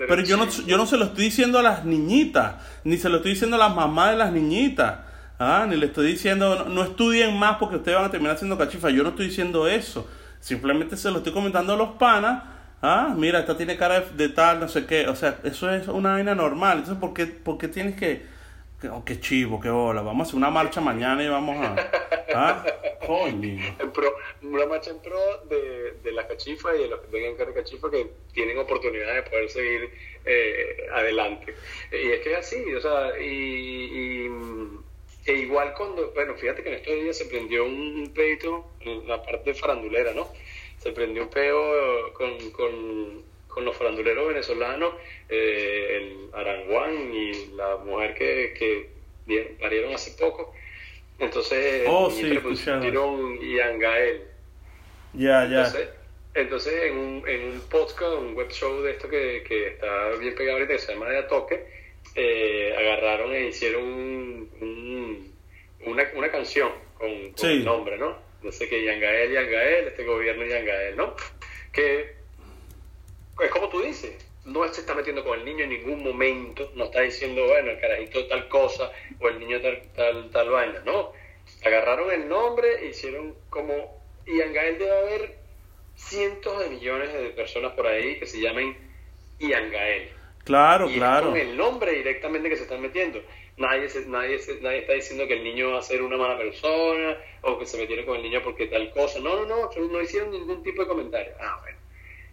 Pero 0.09 0.23
yo 0.23 0.37
no, 0.37 0.49
yo 0.49 0.77
no 0.77 0.87
se 0.87 0.97
lo 0.97 1.07
estoy 1.07 1.25
diciendo 1.25 1.59
a 1.59 1.63
las 1.63 1.85
niñitas, 1.85 2.57
ni 2.85 2.97
se 2.97 3.09
lo 3.09 3.17
estoy 3.17 3.33
diciendo 3.33 3.57
a 3.57 3.61
las 3.61 3.75
mamás 3.75 4.13
de 4.13 4.17
las 4.17 4.33
niñitas. 4.33 5.01
Ah, 5.41 5.67
ni 5.69 5.77
le 5.77 5.87
estoy 5.87 6.09
diciendo, 6.09 6.65
no, 6.65 6.83
estudien 6.83 7.39
más 7.39 7.59
porque 7.59 7.77
ustedes 7.77 7.97
van 7.97 8.07
a 8.07 8.11
terminar 8.11 8.37
siendo 8.39 8.59
cachifa. 8.59 8.91
Yo 8.91 9.05
no 9.05 9.11
estoy 9.11 9.27
diciendo 9.27 9.69
eso. 9.69 10.09
Simplemente 10.41 10.97
se 10.97 11.11
lo 11.11 11.19
estoy 11.19 11.33
comentando 11.33 11.75
a 11.75 11.77
los 11.77 11.91
panas 11.91 12.43
ah, 12.83 13.15
mira, 13.17 13.41
esta 13.41 13.57
tiene 13.57 13.77
cara 13.77 14.01
de, 14.01 14.29
tal, 14.29 14.61
no 14.61 14.69
sé 14.69 14.87
qué, 14.87 15.09
o 15.09 15.17
sea, 15.17 15.39
eso 15.45 15.73
es 15.73 15.89
una 15.89 16.13
vaina 16.13 16.35
normal, 16.35 16.79
entonces, 16.79 17.01
¿por 17.01 17.15
qué, 17.15 17.27
por 17.27 17.59
qué 17.59 17.69
tienes 17.69 17.97
que, 17.97 18.23
oh, 18.91 19.05
qué 19.05 19.21
chivo, 19.21 19.61
qué 19.61 19.71
bola, 19.71 20.03
vamos 20.03 20.27
a 20.27 20.29
hacer 20.29 20.37
una 20.37 20.51
marcha 20.51 20.81
mañana 20.81 21.23
y 21.23 21.29
vamos 21.29 21.57
a, 21.65 21.77
ah, 22.35 22.67
coño. 23.07 23.59
una 24.43 24.67
marcha 24.67 24.91
en 24.91 25.01
pro 25.01 25.19
de, 25.49 25.95
de 26.03 26.13
la 26.13 26.27
cachifa 26.27 26.75
y 26.77 26.83
de 26.83 26.89
los 26.89 27.01
que 27.01 27.09
tengan 27.09 27.35
cara 27.37 27.51
de 27.51 27.63
cachifa 27.63 27.91
que 27.91 28.11
tienen 28.33 28.59
oportunidad 28.59 29.15
de 29.15 29.23
poder 29.23 29.49
seguir 29.49 29.91
eh, 30.25 30.89
adelante. 30.93 31.55
Y 31.93 32.11
es 32.11 32.21
que 32.21 32.33
es 32.33 32.39
así, 32.39 32.75
o 32.75 32.81
sea, 32.81 33.19
y, 33.19 34.27
y 34.27 34.31
e 35.29 35.33
igual 35.33 35.75
cuando, 35.75 36.11
bueno, 36.13 36.35
fíjate 36.37 36.63
que 36.63 36.71
en 36.71 36.75
estos 36.77 36.95
días 36.95 37.19
se 37.19 37.27
prendió 37.27 37.65
un 37.65 38.13
peito 38.15 38.65
en 38.81 39.07
la 39.07 39.23
parte 39.23 39.53
farandulera, 39.53 40.15
¿no? 40.15 40.27
Se 40.79 40.93
prendió 40.93 41.25
un 41.25 41.31
peo 41.31 42.13
con, 42.15 42.51
con, 42.51 43.23
con 43.49 43.65
los 43.65 43.77
faranduleros 43.77 44.29
venezolanos, 44.29 44.95
eh, 45.29 45.97
el 45.97 46.35
Aranguán 46.35 47.13
y 47.13 47.47
la 47.57 47.77
mujer 47.77 48.15
que, 48.15 48.55
que 48.55 49.57
parieron 49.61 49.93
hace 49.95 50.13
poco. 50.13 50.55
Entonces, 51.19 51.85
oh, 51.89 52.11
sí, 52.11 52.39
pusieron 52.39 53.41
Ian 53.41 53.79
Gael. 53.79 54.23
Ya, 55.15 55.47
ya. 55.47 55.67
Entonces, 55.67 55.89
entonces 56.35 56.83
en, 56.85 56.97
un, 56.97 57.29
en 57.29 57.49
un 57.53 57.61
podcast, 57.63 58.19
un 58.19 58.35
web 58.35 58.51
show 58.51 58.81
de 58.83 58.93
esto 58.93 59.09
que, 59.09 59.43
que 59.47 59.69
está 59.69 60.11
bien 60.21 60.35
pegado 60.37 60.59
ahorita, 60.59 60.79
se 60.79 60.93
llama 60.93 61.09
De 61.11 61.23
Toque, 61.25 61.67
eh, 62.15 62.75
agarraron 62.79 63.35
e 63.35 63.49
hicieron 63.49 63.83
un, 63.83 65.33
una, 65.87 66.09
una 66.15 66.31
canción 66.31 66.71
con, 66.97 67.33
con 67.33 67.51
el 67.51 67.65
nombre, 67.65 67.99
¿no? 67.99 68.28
No 68.43 68.53
sé 68.53 68.69
qué, 68.69 68.85
Yangael, 68.85 69.33
Yangael, 69.33 69.89
este 69.89 70.05
gobierno 70.05 70.45
Yangael, 70.45 70.97
¿no? 70.97 71.15
Que 71.73 72.17
es 73.41 73.51
como 73.51 73.69
tú 73.69 73.81
dices, 73.83 74.17
no 74.45 74.67
se 74.73 74.81
está 74.81 74.95
metiendo 74.95 75.25
con 75.25 75.39
el 75.39 75.45
niño 75.45 75.65
en 75.65 75.71
ningún 75.71 76.03
momento, 76.03 76.71
no 76.75 76.85
está 76.85 77.03
diciendo, 77.03 77.47
bueno, 77.47 77.71
el 77.71 77.81
carajito 77.81 78.27
tal 78.27 78.49
cosa 78.49 78.91
o 79.21 79.29
el 79.29 79.39
niño 79.39 79.61
tal, 79.61 79.83
tal, 79.95 80.31
tal 80.31 80.51
vaina, 80.51 80.81
no. 80.85 81.13
Agarraron 81.65 82.11
el 82.11 82.29
nombre 82.29 82.85
e 82.85 82.91
hicieron 82.91 83.35
como, 83.51 84.03
y 84.27 84.39
Yangael 84.39 84.79
debe 84.79 84.99
haber 84.99 85.39
cientos 85.97 86.59
de 86.61 86.71
millones 86.71 87.13
de 87.13 87.31
personas 87.31 87.73
por 87.73 87.87
ahí 87.87 88.19
que 88.19 88.27
se 88.27 88.41
llamen 88.41 88.77
Yangael. 89.39 90.11
Claro, 90.45 90.89
claro. 90.89 91.27
con 91.27 91.37
el 91.37 91.57
nombre 91.57 91.93
directamente 91.93 92.49
que 92.49 92.57
se 92.57 92.63
están 92.63 92.81
metiendo 92.81 93.23
nadie, 93.59 93.89
nadie, 94.07 94.39
nadie 94.61 94.79
está 94.79 94.93
diciendo 94.95 95.27
que 95.27 95.35
el 95.35 95.45
niño 95.45 95.73
va 95.73 95.79
a 95.79 95.83
ser 95.83 96.03
una 96.03 96.17
mala 96.17 96.39
persona 96.39 97.19
o 97.43 97.59
que 97.59 97.67
se 97.67 97.79
metieron 97.79 98.07
con 98.07 98.17
el 98.17 98.23
niño 98.23 98.41
porque 98.43 98.67
tal 98.67 98.91
cosa. 98.91 99.19
No, 99.21 99.45
no, 99.45 99.71
no, 99.71 99.89
no 99.91 100.03
hicieron 100.03 100.31
ningún 100.31 100.63
tipo 100.63 100.83
de 100.83 100.89
comentario. 100.89 101.33
Ah, 101.41 101.59
bueno. 101.63 101.79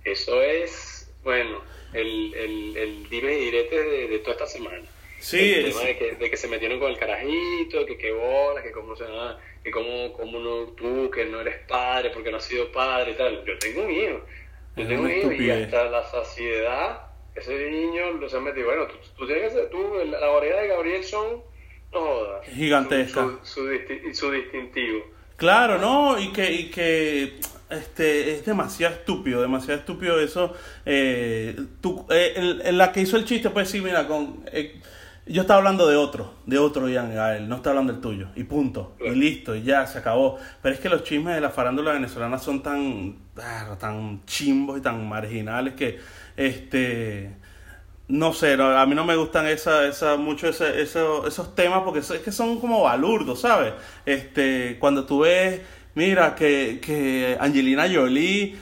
Eso 0.03 0.41
es, 0.41 1.11
bueno, 1.23 1.61
el, 1.93 2.33
el, 2.35 2.77
el 2.77 3.09
dime 3.09 3.33
y 3.33 3.45
direte 3.45 3.83
de, 4.07 4.19
toda 4.19 4.33
esta 4.33 4.47
semana. 4.47 4.83
Sí, 5.19 5.53
el 5.53 5.71
tema 5.71 5.81
de 5.81 5.97
que, 5.97 6.11
de 6.11 6.29
que 6.29 6.37
se 6.37 6.47
metieron 6.47 6.79
con 6.79 6.91
el 6.91 6.97
carajito, 6.97 7.85
que 7.87 7.97
qué 7.97 8.11
bola, 8.11 8.61
que 8.61 8.71
cómo 8.71 8.95
se 8.95 9.05
llama, 9.05 9.39
que 9.63 9.71
cómo, 9.71 10.13
cómo 10.13 10.39
no, 10.39 10.67
tú, 10.73 11.09
que 11.09 11.25
no 11.25 11.41
eres 11.41 11.57
padre 11.67 12.11
porque 12.11 12.29
no 12.29 12.37
has 12.37 12.45
sido 12.45 12.71
padre 12.71 13.11
y 13.11 13.15
tal. 13.15 13.43
Yo 13.43 13.57
tengo 13.57 13.81
un 13.81 13.91
hijo. 13.91 14.21
Yo 14.75 14.87
tengo 14.87 15.03
un 15.03 15.11
hijo 15.11 15.31
y 15.31 15.49
hasta 15.49 15.85
la 15.85 16.03
saciedad 16.03 17.04
ese 17.35 17.69
niño 17.69 18.11
lo 18.11 18.29
se 18.29 18.37
ha 18.37 18.39
metido. 18.39 18.67
Bueno, 18.67 18.87
tú, 18.87 18.95
tú 19.17 19.27
tienes 19.27 19.51
que 19.51 19.59
ser, 19.59 19.69
tú, 19.69 19.77
la 20.09 20.27
variedad 20.27 20.61
de 20.61 20.67
Gabriel 20.69 21.03
son, 21.03 21.41
no 21.91 21.99
jodas. 21.99 22.47
Gigantesca. 22.47 23.39
Su, 23.43 23.67
su, 24.13 24.31
distintivo. 24.31 25.03
Claro, 25.35 25.77
¿no? 25.77 26.19
Y 26.19 26.31
que, 26.31 26.51
y 26.51 26.69
que 26.69 27.39
este, 27.69 28.35
es 28.35 28.45
demasiado 28.45 28.95
estúpido, 28.95 29.41
demasiado 29.41 29.79
estúpido 29.79 30.19
eso. 30.19 30.53
Eh, 30.85 31.55
tú, 31.81 32.05
eh, 32.09 32.61
en, 32.63 32.77
la 32.77 32.91
que 32.91 33.01
hizo 33.01 33.17
el 33.17 33.25
chiste, 33.25 33.49
pues 33.49 33.69
sí, 33.69 33.81
mira, 33.81 34.07
con... 34.07 34.43
Eh, 34.51 34.79
yo 35.27 35.41
estaba 35.41 35.57
hablando 35.57 35.87
de 35.87 35.95
otro, 35.95 36.33
de 36.45 36.59
otro 36.59 36.87
Ian 36.87 37.13
Gael, 37.13 37.49
no 37.49 37.55
estaba 37.55 37.71
hablando 37.71 37.93
del 37.93 38.01
tuyo, 38.01 38.27
y 38.35 38.43
punto, 38.43 38.95
y 39.03 39.09
listo, 39.09 39.55
y 39.55 39.63
ya, 39.63 39.87
se 39.87 39.97
acabó. 39.97 40.37
Pero 40.61 40.75
es 40.75 40.79
que 40.79 40.87
los 40.87 41.03
chismes 41.03 41.33
de 41.33 41.41
la 41.41 41.49
farándula 41.49 41.93
venezolana 41.93 42.37
son 42.37 42.61
tan, 42.61 43.17
ah, 43.41 43.75
tan 43.79 44.23
chimbos 44.25 44.77
y 44.77 44.81
tan 44.81 45.09
marginales 45.09 45.73
que 45.73 45.97
este 46.37 47.31
no 48.07 48.33
sé, 48.33 48.53
a 48.53 48.85
mí 48.85 48.93
no 48.93 49.03
me 49.03 49.15
gustan 49.15 49.47
esa, 49.47 49.87
esa, 49.87 50.15
mucho 50.17 50.47
ese, 50.47 50.81
esos 50.81 51.55
temas 51.55 51.81
porque 51.83 51.99
es 51.99 52.11
que 52.23 52.31
son 52.31 52.59
como 52.59 52.83
balurdos, 52.83 53.41
¿sabes? 53.41 53.73
Este, 54.05 54.77
cuando 54.79 55.05
tú 55.05 55.21
ves, 55.21 55.61
mira, 55.95 56.35
que, 56.35 56.79
que 56.81 57.35
Angelina 57.39 57.87
Jolie 57.91 58.57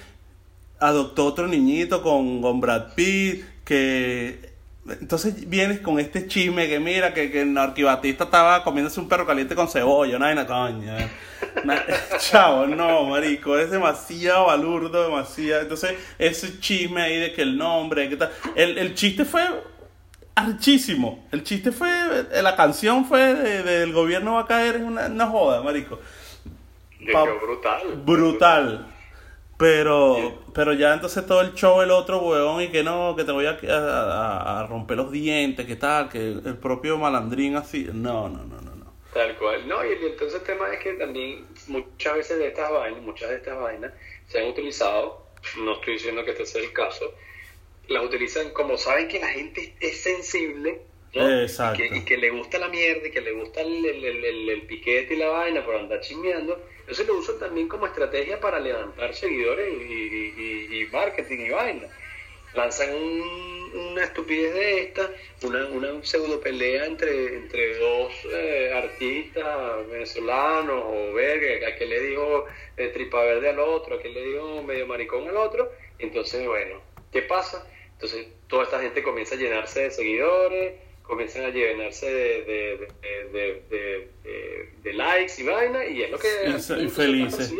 adoptó 0.80 1.26
otro 1.26 1.48
niñito 1.48 2.02
con, 2.02 2.42
con 2.42 2.62
Brad 2.62 2.94
Pitt, 2.96 3.44
que 3.66 4.53
entonces 4.88 5.50
vienes 5.50 5.80
con 5.80 6.00
este 6.00 6.28
chisme 6.28 6.68
que 6.68 6.80
mira 6.80 7.14
que, 7.14 7.32
que 7.32 7.44
el 7.44 7.58
arquibatista 7.58 8.26
estaba 8.26 8.64
comiéndose 8.64 9.00
un 9.00 9.08
perro 9.08 9.26
caliente 9.26 9.56
con 9.56 9.70
cebolla, 9.70 10.20
no 10.20 10.26
hay 10.26 10.34
una 10.34 10.46
coña. 10.46 11.10
Chavo, 12.20 12.68
no, 12.68 13.06
marico, 13.06 13.58
es 13.58 13.72
demasiado 13.72 14.48
balurdo, 14.48 15.04
demasiado. 15.04 15.62
Entonces, 15.62 15.96
ese 16.20 16.60
chisme 16.60 17.02
ahí 17.02 17.18
de 17.18 17.34
que 17.34 17.44
el 17.44 17.58
nombre, 17.58 18.10
que 18.10 18.18
tal. 18.18 18.32
El, 18.56 18.78
el 18.78 18.94
chiste 18.94 19.24
fue 19.24 19.44
archísimo. 20.36 21.28
El 21.32 21.44
chiste 21.44 21.72
fue, 21.72 21.90
la 22.42 22.56
canción 22.56 23.06
fue 23.06 23.34
del 23.36 23.94
gobierno 23.94 24.34
va 24.34 24.42
a 24.42 24.48
caer 24.48 24.76
en 24.76 24.86
una, 24.86 25.08
una 25.08 25.28
joda, 25.28 25.62
marico. 25.62 26.00
brutal. 27.40 28.02
Brutal. 28.04 28.93
Pero, 29.58 30.44
pero 30.54 30.74
ya 30.74 30.94
entonces 30.94 31.26
todo 31.26 31.42
el 31.42 31.54
show 31.54 31.82
el 31.82 31.92
otro 31.92 32.20
huevón 32.20 32.62
y 32.64 32.70
que 32.70 32.84
no, 32.84 33.16
que 33.16 33.24
te 33.24 33.32
voy 33.32 33.46
a, 33.46 33.52
a, 33.52 34.68
romper 34.68 34.98
los 34.98 35.12
dientes, 35.12 35.66
que 35.66 35.76
tal, 35.76 36.10
que 36.10 36.18
el 36.18 36.58
propio 36.58 36.98
malandrín 36.98 37.56
así. 37.56 37.88
No, 37.94 38.30
no, 38.30 38.44
no, 38.44 38.62
no. 38.62 38.76
no. 38.76 38.94
Tal 39.14 39.38
cual. 39.38 39.68
No, 39.68 39.86
y 39.86 39.94
entonces 39.94 40.40
el 40.40 40.46
tema 40.46 40.74
es 40.74 40.80
que 40.80 40.94
también 40.94 41.46
muchas 41.68 42.16
veces 42.16 42.40
de 42.40 42.48
estas 42.48 42.72
vainas, 42.72 43.02
muchas 43.04 43.30
de 43.30 43.36
estas 43.36 43.60
vainas 43.60 43.94
se 44.28 44.40
han 44.40 44.48
utilizado, 44.48 45.28
no 45.60 45.74
estoy 45.74 45.94
diciendo 45.94 46.26
que 46.26 46.32
este 46.32 46.46
sea 46.48 46.64
el 46.64 46.74
caso, 46.74 47.14
las 47.88 48.04
utilizan 48.04 48.50
como 48.52 48.78
saben 48.78 49.08
que 49.08 49.20
la 49.20 49.28
gente 49.28 49.76
es 49.80 50.02
sensible. 50.02 50.82
Exacto. 51.14 51.84
Y, 51.84 52.04
que, 52.06 52.18
le 52.18 52.32
gusta 52.32 52.58
la 52.58 52.70
mierda 52.70 53.08
y 53.08 53.12
que 53.12 53.22
le 53.22 53.34
gusta 53.34 53.62
el, 53.62 53.86
el, 53.86 54.04
el, 54.04 54.50
el 54.50 54.62
piquete 54.64 55.14
y 55.14 55.18
la 55.18 55.28
vaina 55.28 55.64
por 55.64 55.76
andar 55.76 56.02
chismeando 56.02 56.60
entonces 56.84 57.08
lo 57.08 57.16
usan 57.16 57.40
también 57.40 57.70
como 57.70 57.88
estrategia 57.88 58.42
para 58.42 58.60
levantar 58.60 59.14
seguidores 59.16 59.70
y, 59.70 60.86
marketing 60.92 61.46
y 61.46 61.50
vaina. 61.50 61.88
Lanzan 62.54 62.94
una 62.94 64.04
estupidez 64.04 64.54
de 64.54 64.82
esta, 64.82 65.10
una, 65.44 65.66
una 65.68 66.04
pseudo 66.04 66.42
pelea 66.42 66.86
entre, 66.86 67.36
entre 67.38 67.78
dos 67.78 68.14
eh, 68.26 68.74
artistas 68.76 69.88
venezolanos 69.90 70.84
o 70.86 71.14
verga, 71.14 71.70
a 71.70 71.76
que 71.76 71.86
le 71.86 72.00
dijo 72.02 72.46
eh, 72.76 72.90
tripa 72.90 73.24
verde 73.24 73.50
al 73.50 73.60
otro, 73.60 73.96
a 73.96 74.02
que 74.02 74.10
le 74.10 74.22
dijo 74.22 74.62
medio 74.64 74.86
maricón 74.86 75.26
al 75.30 75.38
otro. 75.38 75.72
Entonces, 76.00 76.46
bueno, 76.46 76.82
¿qué 77.14 77.22
pasa? 77.22 77.66
Entonces 77.94 78.28
toda 78.50 78.64
esta 78.66 78.82
gente 78.82 79.02
comienza 79.04 79.36
a 79.36 79.38
llenarse 79.38 79.84
de 79.84 79.92
seguidores, 79.92 80.74
comienzan 81.04 81.46
a 81.46 81.50
llenarse 81.50 82.08
de, 82.08 82.88
de, 83.32 84.08
de, 84.84 84.94
likes 84.94 85.34
y 85.42 85.44
vaina, 85.44 85.86
y 85.86 86.04
es 86.04 86.12
lo 86.12 86.18
que 86.18 86.28
y, 86.48 86.90
felices. 86.90 87.54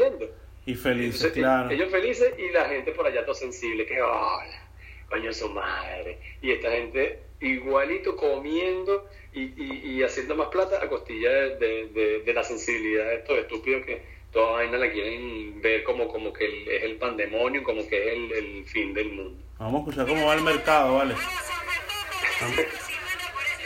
Y 0.66 0.76
felices, 0.76 1.32
claro. 1.34 1.70
Ellos 1.70 1.92
felices 1.92 2.34
y 2.38 2.50
la 2.52 2.66
gente 2.66 2.92
por 2.94 3.06
allá 3.06 3.26
todo 3.26 3.36
sensible, 3.36 3.86
que 3.86 4.02
hola, 4.02 4.70
coño 5.10 5.34
su 5.34 5.50
madre. 5.50 6.20
Y 6.42 6.52
esta 6.52 6.72
gente 6.72 7.20
igualito 7.42 8.16
comiendo 8.16 9.10
y, 9.34 9.42
y, 9.42 9.98
y 9.98 10.04
haciendo 10.04 10.36
más 10.36 10.48
plata 10.48 10.80
a 10.82 10.88
costilla 10.88 11.30
de, 11.30 12.32
la 12.34 12.44
sensibilidad 12.44 13.06
de 13.06 13.16
estos 13.16 13.38
estúpidos 13.38 13.86
que 13.86 14.02
toda 14.32 14.54
vaina 14.54 14.78
la 14.78 14.90
quieren 14.92 15.62
ver 15.62 15.84
como, 15.84 16.08
como 16.08 16.32
que 16.32 16.46
es 16.78 16.84
el 16.84 16.96
pandemonio, 16.96 17.62
como 17.64 17.86
que 17.88 18.08
es 18.08 18.14
el, 18.14 18.32
el 18.32 18.66
fin 18.66 18.94
del 18.94 19.12
mundo. 19.12 19.44
Vamos 19.60 19.76
a 19.76 19.80
escuchar 19.80 20.08
cómo 20.08 20.28
va 20.28 20.36
el 20.36 20.42
mercado, 20.42 20.96
¿vale? 20.96 21.16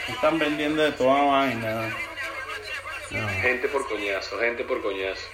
Están 0.08 0.38
vendiendo 0.38 0.82
de 0.82 0.92
toda 0.92 1.22
vaina. 1.22 1.94
Gente 3.42 3.68
por 3.68 3.86
coñazo, 3.88 4.38
gente 4.38 4.64
por 4.64 4.82
coñazo. 4.82 5.28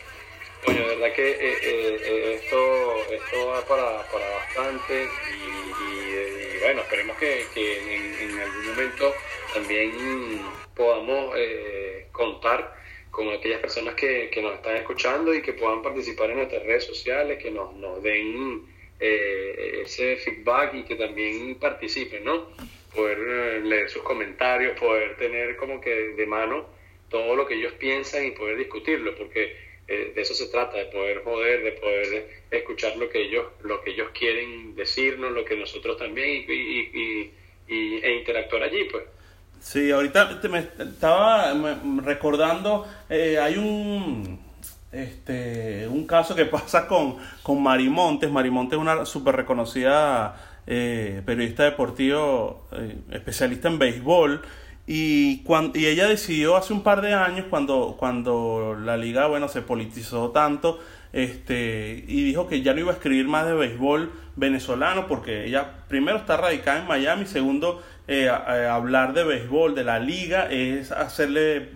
Coño, 0.64 0.80
de 0.80 0.96
verdad 0.96 1.12
que 1.14 1.30
eh, 1.30 1.38
eh, 1.40 2.00
eh, 2.02 2.40
esto, 2.42 2.96
esto 3.12 3.46
va 3.48 3.60
para, 3.66 4.02
para 4.10 4.28
bastante 4.30 5.08
y, 5.30 6.58
bueno, 6.60 6.80
esperemos 6.80 7.16
que, 7.18 7.46
en, 7.54 8.40
algún 8.40 8.66
momento 8.68 9.14
también 9.52 10.40
podamos 10.74 11.34
contar 12.12 12.74
con 13.10 13.28
aquellas 13.28 13.60
personas 13.60 13.94
que, 13.94 14.30
que, 14.30 14.42
nos 14.42 14.54
están 14.54 14.76
escuchando 14.76 15.34
y 15.34 15.42
que 15.42 15.52
puedan 15.52 15.82
participar 15.82 16.30
en 16.30 16.38
nuestras 16.38 16.62
redes 16.64 16.84
sociales, 16.84 17.42
que 17.42 17.50
nos, 17.50 17.74
nos 17.74 18.02
den 18.02 18.66
ese 18.98 20.16
feedback 20.16 20.74
y 20.74 20.82
que 20.84 20.96
también 20.96 21.56
participen, 21.56 22.24
¿no? 22.24 22.48
Poder 22.94 23.18
eh, 23.18 23.60
leer 23.60 23.90
sus 23.90 24.02
comentarios, 24.02 24.78
poder 24.78 25.16
tener 25.16 25.56
como 25.56 25.80
que 25.80 25.90
de 25.90 26.26
mano 26.26 26.66
todo 27.08 27.36
lo 27.36 27.46
que 27.46 27.54
ellos 27.54 27.72
piensan 27.74 28.26
y 28.26 28.30
poder 28.32 28.56
discutirlo, 28.56 29.14
porque 29.16 29.56
eh, 29.86 30.12
de 30.14 30.22
eso 30.22 30.34
se 30.34 30.46
trata, 30.48 30.78
de 30.78 30.86
poder 30.86 31.22
joder, 31.22 31.62
de 31.62 31.72
poder 31.72 32.28
escuchar 32.50 32.96
lo 32.96 33.08
que 33.10 33.22
ellos, 33.22 33.46
lo 33.62 33.82
que 33.82 33.90
ellos 33.90 34.08
quieren 34.18 34.74
decirnos, 34.74 35.32
lo 35.32 35.44
que 35.44 35.56
nosotros 35.56 35.98
también 35.98 36.44
y, 36.48 37.30
e 37.68 38.16
interactuar 38.18 38.62
allí, 38.62 38.84
pues. 38.84 39.04
Sí, 39.60 39.90
ahorita 39.90 40.40
me 40.50 40.58
estaba 40.58 41.54
recordando, 42.04 42.86
eh, 43.08 43.38
hay 43.38 43.56
un 43.56 44.44
este 44.92 45.88
un 45.88 46.06
caso 46.06 46.36
que 46.36 46.44
pasa 46.46 46.86
con, 46.86 47.16
con 47.42 47.62
Marimontes. 47.62 48.30
Marimontes 48.30 48.76
es 48.76 48.80
una 48.80 49.04
súper 49.04 49.36
reconocida 49.36 50.53
eh, 50.66 51.22
periodista 51.26 51.64
deportivo, 51.64 52.66
eh, 52.72 52.96
especialista 53.10 53.68
en 53.68 53.78
béisbol. 53.78 54.42
Y, 54.86 55.42
cuando, 55.44 55.78
y 55.78 55.86
ella 55.86 56.06
decidió 56.06 56.56
hace 56.56 56.72
un 56.72 56.82
par 56.82 57.00
de 57.00 57.14
años, 57.14 57.46
cuando, 57.48 57.96
cuando 57.98 58.76
la 58.78 58.96
liga 58.96 59.26
bueno, 59.26 59.48
se 59.48 59.62
politizó 59.62 60.30
tanto, 60.30 60.78
este, 61.12 62.04
y 62.06 62.24
dijo 62.24 62.48
que 62.48 62.60
ya 62.60 62.74
no 62.74 62.80
iba 62.80 62.90
a 62.90 62.94
escribir 62.94 63.26
más 63.26 63.46
de 63.46 63.54
béisbol 63.54 64.12
venezolano, 64.36 65.06
porque 65.06 65.46
ella 65.46 65.84
primero 65.88 66.18
está 66.18 66.36
radicada 66.36 66.80
en 66.80 66.86
Miami, 66.86 67.24
segundo, 67.24 67.82
eh, 68.08 68.28
hablar 68.28 69.14
de 69.14 69.24
béisbol, 69.24 69.74
de 69.74 69.84
la 69.84 69.98
liga, 70.00 70.50
es 70.50 70.92
hacerle, 70.92 71.70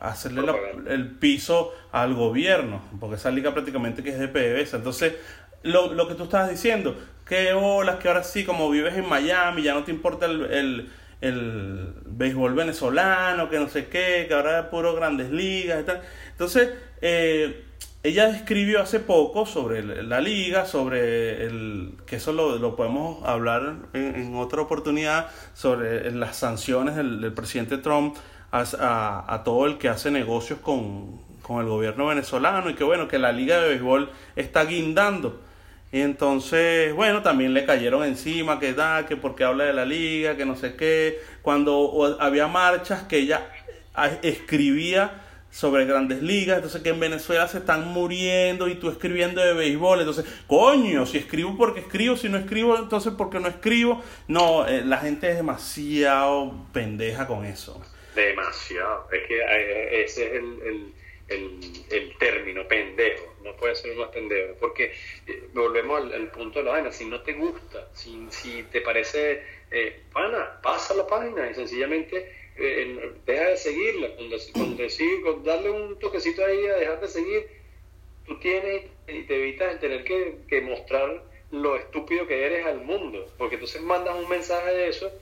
hacerle 0.00 0.42
el 0.88 1.10
piso 1.12 1.72
al 1.92 2.14
gobierno, 2.14 2.82
porque 2.98 3.16
esa 3.16 3.30
liga 3.30 3.52
prácticamente 3.52 4.02
que 4.02 4.10
es 4.10 4.18
de 4.18 4.26
PDVSA. 4.26 4.78
Entonces, 4.78 5.14
lo, 5.62 5.92
lo 5.92 6.08
que 6.08 6.14
tú 6.14 6.24
estabas 6.24 6.50
diciendo, 6.50 6.96
que 7.26 7.52
olas, 7.52 7.96
que 7.96 8.08
ahora 8.08 8.22
sí, 8.22 8.44
como 8.44 8.70
vives 8.70 8.96
en 8.96 9.08
Miami, 9.08 9.62
ya 9.62 9.74
no 9.74 9.84
te 9.84 9.90
importa 9.90 10.26
el, 10.26 10.44
el, 10.44 10.90
el 11.20 11.94
béisbol 12.04 12.54
venezolano, 12.54 13.48
que 13.48 13.58
no 13.58 13.68
sé 13.68 13.86
qué, 13.86 14.26
que 14.28 14.34
ahora 14.34 14.60
es 14.60 14.66
puro 14.66 14.94
grandes 14.94 15.30
ligas 15.30 15.80
y 15.80 15.84
tal. 15.84 16.02
Entonces, 16.32 16.70
eh, 17.00 17.64
ella 18.04 18.28
escribió 18.28 18.82
hace 18.82 19.00
poco 19.00 19.46
sobre 19.46 19.82
la 19.82 20.20
liga, 20.20 20.66
sobre 20.66 21.46
el, 21.46 21.94
que 22.04 22.16
eso 22.16 22.34
lo, 22.34 22.58
lo 22.58 22.76
podemos 22.76 23.24
hablar 23.24 23.76
en, 23.94 24.36
otra 24.36 24.60
oportunidad, 24.60 25.28
sobre 25.54 26.10
las 26.10 26.36
sanciones 26.36 26.96
del, 26.96 27.32
presidente 27.32 27.78
Trump 27.78 28.16
a, 28.52 29.24
a, 29.26 29.42
todo 29.42 29.64
el 29.64 29.78
que 29.78 29.88
hace 29.88 30.10
negocios 30.10 30.58
con, 30.60 31.18
con 31.40 31.62
el 31.62 31.68
gobierno 31.68 32.06
venezolano 32.06 32.68
y 32.68 32.74
que 32.74 32.84
bueno, 32.84 33.08
que 33.08 33.18
la 33.18 33.32
liga 33.32 33.58
de 33.58 33.68
béisbol 33.70 34.10
está 34.36 34.66
guindando. 34.66 35.40
Y 35.94 36.00
entonces, 36.00 36.92
bueno, 36.92 37.22
también 37.22 37.54
le 37.54 37.64
cayeron 37.64 38.02
encima, 38.02 38.58
que 38.58 38.72
da, 38.72 39.06
que 39.06 39.16
porque 39.16 39.44
habla 39.44 39.62
de 39.62 39.72
la 39.72 39.84
liga, 39.84 40.36
que 40.36 40.44
no 40.44 40.56
sé 40.56 40.74
qué. 40.74 41.20
Cuando 41.40 42.18
había 42.18 42.48
marchas 42.48 43.04
que 43.04 43.18
ella 43.18 43.46
escribía 44.22 45.22
sobre 45.52 45.84
grandes 45.84 46.20
ligas, 46.20 46.56
entonces 46.56 46.82
que 46.82 46.88
en 46.88 46.98
Venezuela 46.98 47.46
se 47.46 47.58
están 47.58 47.86
muriendo 47.92 48.66
y 48.66 48.74
tú 48.74 48.90
escribiendo 48.90 49.40
de 49.40 49.54
béisbol, 49.54 50.00
entonces, 50.00 50.24
coño, 50.48 51.06
si 51.06 51.18
escribo 51.18 51.56
porque 51.56 51.78
escribo, 51.78 52.16
si 52.16 52.28
no 52.28 52.38
escribo, 52.38 52.76
entonces 52.76 53.12
porque 53.16 53.38
no 53.38 53.46
escribo. 53.46 54.02
No, 54.26 54.66
eh, 54.66 54.82
la 54.84 54.98
gente 54.98 55.30
es 55.30 55.36
demasiado 55.36 56.66
pendeja 56.72 57.28
con 57.28 57.44
eso. 57.44 57.80
Demasiado, 58.16 59.06
es 59.12 59.28
que 59.28 59.38
eh, 59.38 60.02
ese 60.02 60.26
es 60.26 60.32
el, 60.42 60.92
el, 61.28 62.16
término 62.18 62.66
pendejo, 62.66 63.34
no 63.42 63.54
puede 63.56 63.74
ser 63.74 63.96
más 63.96 64.08
pendejo, 64.08 64.54
porque 64.60 64.92
eh, 65.26 65.48
volvemos 65.52 66.12
al, 66.12 66.30
punto 66.30 66.58
de 66.60 66.64
la 66.64 66.72
vaina, 66.72 66.92
si 66.92 67.04
no 67.04 67.20
te 67.20 67.32
gusta, 67.32 67.88
si, 67.92 68.26
si 68.30 68.62
te 68.64 68.80
parece 68.80 69.42
eh, 69.70 70.00
pana, 70.12 70.60
pasa 70.62 70.94
la 70.94 71.06
página 71.06 71.50
y 71.50 71.54
sencillamente 71.54 72.32
eh, 72.56 73.12
deja 73.26 73.48
de 73.48 73.56
seguirla, 73.56 74.08
con, 74.52 74.76
decir, 74.76 75.22
con 75.22 75.44
darle 75.44 75.70
un 75.70 75.98
toquecito 75.98 76.44
ahí 76.44 76.66
a 76.66 76.76
dejar 76.76 77.00
de 77.00 77.08
seguir, 77.08 77.46
tú 78.26 78.38
tienes 78.38 78.84
y 79.08 79.22
te 79.22 79.36
evitas 79.36 79.74
el 79.74 79.80
tener 79.80 80.04
que, 80.04 80.38
que 80.48 80.60
mostrar 80.60 81.22
lo 81.50 81.76
estúpido 81.76 82.26
que 82.26 82.46
eres 82.46 82.66
al 82.66 82.80
mundo, 82.80 83.26
porque 83.38 83.56
entonces 83.56 83.82
mandas 83.82 84.16
un 84.16 84.28
mensaje 84.28 84.72
de 84.72 84.88
eso 84.88 85.12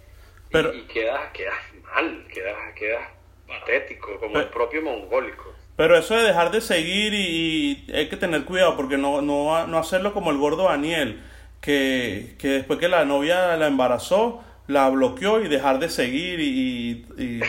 y, 0.75 0.83
quedas, 0.83 1.33
quedas 1.33 1.59
mal, 1.83 2.27
quedas, 2.33 2.75
quedas 2.75 3.09
patético, 3.47 4.19
como 4.19 4.39
el 4.39 4.49
propio 4.49 4.83
mongólico. 4.83 5.52
Pero 5.77 5.97
eso 5.97 6.15
de 6.15 6.23
dejar 6.23 6.51
de 6.51 6.61
seguir 6.61 7.15
y, 7.15 7.87
hay 7.95 8.09
que 8.09 8.17
tener 8.17 8.45
cuidado 8.45 8.77
porque 8.77 8.99
no, 8.99 9.23
no, 9.23 9.67
no 9.67 9.79
hacerlo 9.79 10.13
como 10.13 10.31
el 10.31 10.39
gordo 10.39 10.65
Daniel, 10.65 11.23
que, 11.61 12.35
que 12.39 12.49
después 12.49 12.79
que 12.79 12.89
la 12.89 13.05
novia 13.05 13.57
la 13.57 13.69
embarazó, 13.69 14.43
la 14.67 14.89
bloqueó 14.91 15.41
y 15.41 15.49
dejar 15.49 15.79
de 15.79 15.89
seguir 15.89 16.41
y, 16.41 17.07
y, 17.19 17.41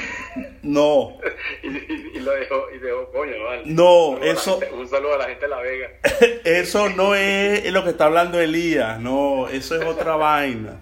no. 0.61 1.17
y, 1.63 2.19
lo 2.19 2.32
dejó, 2.32 2.65
y 2.74 2.80
dejó, 2.80 3.11
coño, 3.11 3.43
vale. 3.43 3.63
No, 3.65 4.17
eso. 4.21 4.59
un 4.74 4.88
saludo 4.88 5.15
a 5.15 5.17
la 5.17 5.26
gente 5.26 5.41
de 5.41 5.47
La 5.49 5.59
Vega. 5.59 5.89
eso 6.43 6.89
no 6.89 7.15
es 7.15 7.71
lo 7.71 7.84
que 7.84 7.91
está 7.91 8.05
hablando 8.05 8.39
Elías, 8.39 8.99
no, 8.99 9.47
eso 9.49 9.76
es 9.76 9.86
otra 9.86 10.15
vaina. 10.15 10.82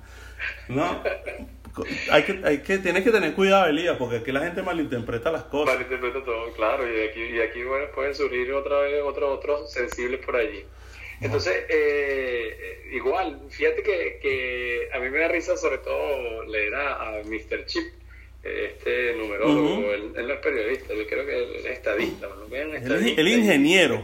No. 0.67 1.03
Hay 2.11 2.23
que, 2.23 2.39
hay 2.43 2.57
que, 2.59 2.77
tienes 2.77 3.03
que 3.03 3.11
tener 3.11 3.34
cuidado, 3.34 3.67
Elías, 3.67 3.97
porque 3.97 4.17
aquí 4.17 4.32
la 4.32 4.41
gente 4.41 4.61
malinterpreta 4.61 5.32
las 5.32 5.43
cosas. 5.43 5.75
Malinterpreta 5.75 6.23
todo, 6.23 6.51
claro, 6.53 6.84
y 6.88 7.01
aquí, 7.01 7.21
y 7.21 7.39
aquí 7.39 7.63
bueno, 7.63 7.88
pueden 7.93 8.15
surgir 8.15 8.51
otra 8.53 8.79
vez 8.82 9.01
otros 9.03 9.38
otros 9.38 9.71
sensibles 9.71 10.23
por 10.25 10.36
allí. 10.36 10.63
Entonces, 11.21 11.65
eh, 11.69 12.89
igual, 12.93 13.39
fíjate 13.49 13.84
que, 13.84 14.19
que, 14.21 14.89
a 14.91 14.99
mí 14.99 15.09
me 15.11 15.19
da 15.19 15.27
risa 15.27 15.55
sobre 15.55 15.77
todo 15.77 16.43
leer 16.45 16.73
a, 16.73 17.21
Mr. 17.23 17.65
Chip, 17.67 17.93
este 18.43 19.13
numerólogo, 19.15 19.91
él, 19.91 20.13
no 20.13 20.34
es 20.34 20.39
periodista, 20.39 20.95
yo 20.95 21.05
creo 21.05 21.25
que 21.25 21.59
es 21.59 21.65
estadista, 21.65 22.27
El, 22.51 23.27
ingeniero. 23.27 24.01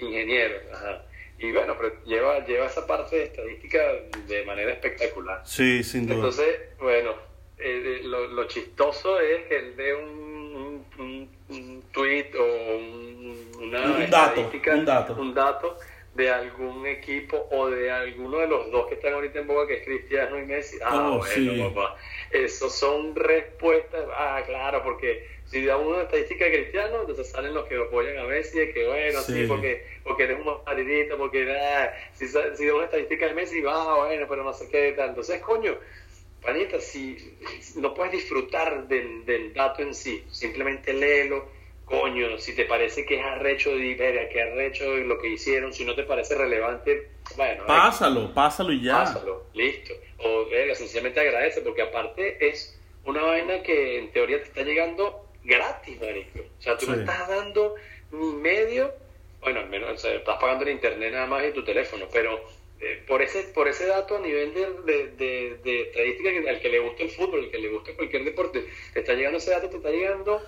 Ingeniero, 0.00 0.56
ajá. 0.72 1.05
Y 1.38 1.52
bueno, 1.52 1.76
pero 1.78 1.94
lleva, 2.04 2.44
lleva 2.46 2.66
esa 2.66 2.86
parte 2.86 3.16
de 3.16 3.24
estadística 3.24 3.78
de 4.26 4.44
manera 4.44 4.72
espectacular. 4.72 5.42
Sí, 5.44 5.82
sin 5.82 6.06
duda. 6.06 6.16
Entonces, 6.16 6.60
bueno, 6.78 7.14
eh, 7.58 8.00
lo, 8.04 8.26
lo, 8.28 8.44
chistoso 8.46 9.20
es 9.20 9.46
que 9.46 9.56
él 9.56 9.76
dé 9.76 9.94
un, 9.94 10.84
un, 10.98 11.30
un, 11.48 11.82
tweet 11.92 12.30
o 12.38 13.62
una 13.62 14.04
estadística, 14.04 14.74
un 14.74 14.84
dato. 14.84 15.14
Un 15.14 15.34
dato 15.34 15.78
de 16.14 16.30
algún 16.30 16.86
equipo 16.86 17.46
o 17.50 17.68
de 17.68 17.90
alguno 17.90 18.38
de 18.38 18.46
los 18.46 18.70
dos 18.70 18.88
que 18.88 18.94
están 18.94 19.12
ahorita 19.12 19.38
en 19.40 19.46
boga, 19.46 19.66
que 19.66 19.74
es 19.74 19.84
Cristiano 19.84 20.38
y 20.38 20.46
Messi. 20.46 20.78
Ah, 20.82 21.10
oh, 21.12 21.18
bueno, 21.18 21.68
papá. 21.74 21.96
Esos 22.30 22.74
son 22.74 23.14
respuestas. 23.14 24.06
Ah, 24.16 24.42
claro, 24.46 24.82
porque 24.82 25.35
si 25.46 25.64
da 25.64 25.76
una 25.76 26.02
estadística 26.02 26.44
de 26.44 26.52
Cristiano, 26.52 27.00
entonces 27.00 27.30
salen 27.30 27.54
los 27.54 27.66
que 27.66 27.76
apoyan 27.76 28.18
a 28.18 28.24
Messi, 28.24 28.58
de 28.58 28.72
que 28.72 28.86
bueno, 28.86 29.20
sí, 29.22 29.44
porque, 29.46 29.86
porque 30.02 30.24
eres 30.24 30.38
un 30.38 30.44
madridista, 30.64 31.16
porque 31.16 31.50
ah, 31.56 31.92
si, 32.12 32.26
si 32.28 32.66
da 32.66 32.74
una 32.74 32.84
estadística 32.84 33.26
de 33.26 33.34
Messi, 33.34 33.60
va, 33.60 33.82
ah, 33.82 34.06
bueno, 34.06 34.26
pero 34.28 34.42
no 34.42 34.52
sé 34.52 34.68
qué 34.68 34.92
tal. 34.92 35.10
Entonces, 35.10 35.40
coño, 35.40 35.76
panita, 36.42 36.80
si 36.80 37.16
no 37.76 37.94
puedes 37.94 38.12
disfrutar 38.12 38.88
del, 38.88 39.24
del 39.24 39.52
dato 39.52 39.82
en 39.82 39.94
sí, 39.94 40.24
simplemente 40.30 40.92
léelo 40.92 41.56
coño, 41.86 42.36
si 42.38 42.54
te 42.54 42.64
parece 42.64 43.06
que 43.06 43.18
es 43.18 43.24
arrecho 43.24 43.70
de 43.70 43.86
Iberia, 43.86 44.28
que 44.28 44.42
arrecho 44.42 44.96
lo 44.96 45.18
que 45.18 45.28
hicieron, 45.28 45.72
si 45.72 45.84
no 45.84 45.94
te 45.94 46.02
parece 46.02 46.34
relevante, 46.34 47.10
bueno. 47.36 47.64
Pásalo, 47.64 48.34
pásalo 48.34 48.72
y 48.72 48.82
ya. 48.82 49.04
Pásalo, 49.04 49.44
listo. 49.54 49.94
O 50.18 50.46
verga, 50.50 50.74
sencillamente 50.74 51.20
agradece, 51.20 51.60
porque 51.60 51.82
aparte 51.82 52.48
es 52.48 52.78
una 53.04 53.22
vaina 53.22 53.62
que 53.62 54.00
en 54.00 54.10
teoría 54.10 54.38
te 54.38 54.44
está 54.44 54.62
llegando 54.62 55.25
gratis, 55.46 56.00
marico. 56.00 56.40
O 56.40 56.62
sea, 56.62 56.76
tú 56.76 56.86
no 56.86 56.94
estás 56.94 57.28
dando 57.28 57.74
ni 58.10 58.32
medio, 58.32 58.92
bueno, 59.40 59.60
al 59.60 59.68
menos 59.68 60.04
estás 60.04 60.38
pagando 60.38 60.64
el 60.64 60.70
internet 60.70 61.12
nada 61.12 61.26
más 61.26 61.44
y 61.48 61.52
tu 61.52 61.64
teléfono, 61.64 62.06
pero 62.12 62.40
eh, 62.80 63.02
por 63.06 63.22
ese 63.22 63.44
por 63.54 63.68
ese 63.68 63.86
dato 63.86 64.16
a 64.16 64.20
nivel 64.20 64.52
de, 64.52 65.12
de, 65.16 65.58
de, 65.64 65.82
estadística, 65.82 66.50
al 66.50 66.60
que 66.60 66.68
le 66.68 66.80
gusta 66.80 67.02
el 67.04 67.10
fútbol, 67.10 67.44
al 67.44 67.50
que 67.50 67.58
le 67.58 67.68
gusta 67.68 67.94
cualquier 67.94 68.24
deporte, 68.24 68.66
te 68.92 69.00
está 69.00 69.14
llegando 69.14 69.38
ese 69.38 69.52
dato, 69.52 69.70
te 69.70 69.76
está 69.76 69.90
llegando 69.90 70.42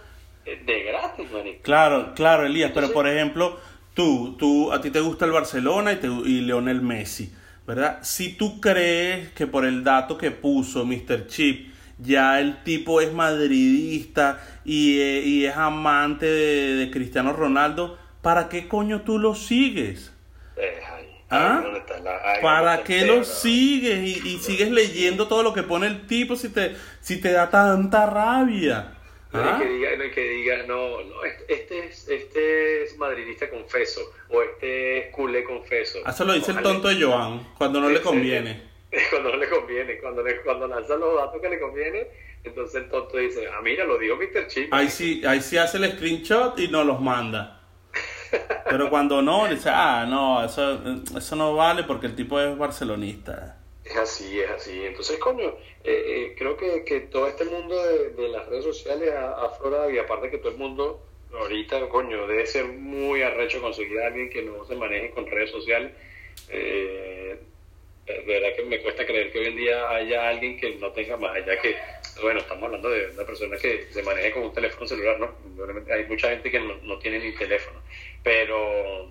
de 0.44 0.82
gratis, 0.82 1.26
Claro, 1.62 2.12
claro, 2.14 2.46
Elías, 2.46 2.72
pero 2.74 2.92
por 2.92 3.06
ejemplo, 3.06 3.58
tú, 3.94 4.36
tú, 4.38 4.72
a 4.72 4.80
ti 4.80 4.90
te 4.90 5.00
gusta 5.00 5.26
el 5.26 5.32
Barcelona 5.32 5.92
y, 5.92 5.96
te, 5.96 6.06
y 6.06 6.40
Leonel 6.40 6.80
Messi, 6.80 7.32
¿verdad? 7.66 7.98
Si 8.02 8.36
tú 8.36 8.60
crees 8.60 9.30
que 9.32 9.46
por 9.46 9.66
el 9.66 9.84
dato 9.84 10.16
que 10.16 10.30
puso 10.30 10.86
Mr. 10.86 11.26
Chip, 11.26 11.74
ya 11.98 12.40
el 12.40 12.62
tipo 12.62 13.00
es 13.00 13.12
madridista 13.12 14.40
y, 14.64 15.00
eh, 15.00 15.22
y 15.24 15.44
es 15.44 15.56
amante 15.56 16.26
de, 16.26 16.90
Cristiano 16.90 17.32
Ronaldo, 17.32 17.98
¿para 18.22 18.48
qué 18.48 18.68
coño 18.68 19.02
tú 19.02 19.18
lo 19.18 19.34
sigues? 19.34 20.12
¿Ah? 21.30 21.62
¿Para 22.40 22.82
qué 22.84 23.04
lo 23.04 23.22
sigues 23.22 23.98
y, 23.98 24.28
y, 24.28 24.38
sigues 24.38 24.70
leyendo 24.70 25.28
todo 25.28 25.42
lo 25.42 25.52
que 25.52 25.62
pone 25.62 25.86
el 25.86 26.06
tipo 26.06 26.36
si 26.36 26.48
te, 26.48 26.74
si 27.00 27.20
te 27.20 27.32
da 27.32 27.50
tanta 27.50 28.06
rabia? 28.06 28.94
No 29.30 29.44
hay 29.44 29.58
que 29.58 29.68
diga, 29.68 29.90
no, 29.96 30.10
que 30.10 30.22
diga, 30.22 30.56
no, 30.66 31.04
no, 31.04 31.24
este 31.48 31.86
es, 31.86 32.08
este 32.08 32.84
es 32.84 32.96
madridista 32.96 33.50
confeso, 33.50 34.00
o 34.30 34.42
este 34.42 34.98
es 34.98 35.14
culé 35.14 35.44
confeso. 35.44 35.98
Eso 36.06 36.24
lo 36.24 36.32
dice 36.32 36.52
el 36.52 36.62
tonto 36.62 36.88
de 36.88 37.02
Joan, 37.02 37.52
cuando 37.58 37.78
no 37.78 37.90
le 37.90 38.00
conviene. 38.00 38.67
Cuando 39.10 39.30
no 39.30 39.36
le 39.36 39.48
conviene, 39.48 39.98
cuando, 39.98 40.22
le, 40.22 40.40
cuando 40.42 40.66
lanza 40.66 40.96
los 40.96 41.14
datos 41.14 41.42
que 41.42 41.50
le 41.50 41.60
conviene, 41.60 42.06
entonces 42.42 42.82
el 42.82 42.88
tonto 42.88 43.18
dice, 43.18 43.46
ah, 43.48 43.60
mira, 43.62 43.84
lo 43.84 43.98
dijo 43.98 44.16
Mr. 44.16 44.46
Chip. 44.46 44.72
Ahí 44.72 44.88
sí, 44.88 45.22
ahí 45.26 45.40
sí 45.40 45.58
hace 45.58 45.76
el 45.76 45.92
screenshot 45.92 46.58
y 46.58 46.68
no 46.68 46.84
los 46.84 47.00
manda. 47.00 47.60
Pero 48.70 48.88
cuando 48.90 49.20
no, 49.22 49.46
dice, 49.48 49.68
ah, 49.70 50.06
no, 50.08 50.44
eso, 50.44 50.80
eso 51.16 51.36
no 51.36 51.54
vale 51.54 51.84
porque 51.84 52.06
el 52.06 52.14
tipo 52.14 52.40
es 52.40 52.56
barcelonista. 52.56 53.58
Es 53.84 53.96
así, 53.96 54.40
es 54.40 54.50
así. 54.50 54.84
Entonces, 54.84 55.18
coño, 55.18 55.48
eh, 55.84 56.04
eh, 56.06 56.34
creo 56.36 56.56
que, 56.56 56.84
que, 56.84 57.00
todo 57.00 57.26
este 57.26 57.44
mundo 57.46 57.74
de, 57.82 58.28
las 58.28 58.46
redes 58.46 58.64
sociales 58.64 59.12
ha, 59.14 59.44
aflorado 59.46 59.90
y 59.90 59.98
aparte 59.98 60.30
que 60.30 60.38
todo 60.38 60.52
el 60.52 60.58
mundo 60.58 61.02
ahorita, 61.32 61.88
coño, 61.88 62.26
debe 62.26 62.46
ser 62.46 62.66
muy 62.66 63.22
arrecho 63.22 63.60
conseguir 63.60 64.00
a 64.00 64.08
alguien 64.08 64.30
que 64.30 64.42
no 64.42 64.64
se 64.64 64.76
maneje 64.76 65.10
con 65.10 65.26
redes 65.26 65.50
sociales. 65.50 65.92
Eh, 66.50 67.38
de 68.08 68.40
verdad 68.40 68.56
que 68.56 68.64
me 68.64 68.80
cuesta 68.80 69.06
creer 69.06 69.30
que 69.30 69.38
hoy 69.38 69.46
en 69.46 69.56
día 69.56 69.88
haya 69.90 70.28
alguien 70.28 70.58
que 70.58 70.74
no 70.76 70.90
tenga 70.92 71.16
más 71.16 71.36
allá 71.36 71.60
que, 71.60 71.76
bueno, 72.22 72.40
estamos 72.40 72.64
hablando 72.64 72.90
de 72.90 73.10
una 73.10 73.24
persona 73.24 73.56
que 73.56 73.86
se 73.90 74.02
maneje 74.02 74.32
con 74.32 74.44
un 74.44 74.52
teléfono 74.52 74.86
celular, 74.86 75.18
¿no? 75.20 75.34
Hay 75.92 76.04
mucha 76.06 76.30
gente 76.30 76.50
que 76.50 76.60
no, 76.60 76.76
no 76.82 76.98
tiene 76.98 77.18
ni 77.18 77.32
teléfono, 77.32 77.80
pero 78.22 79.10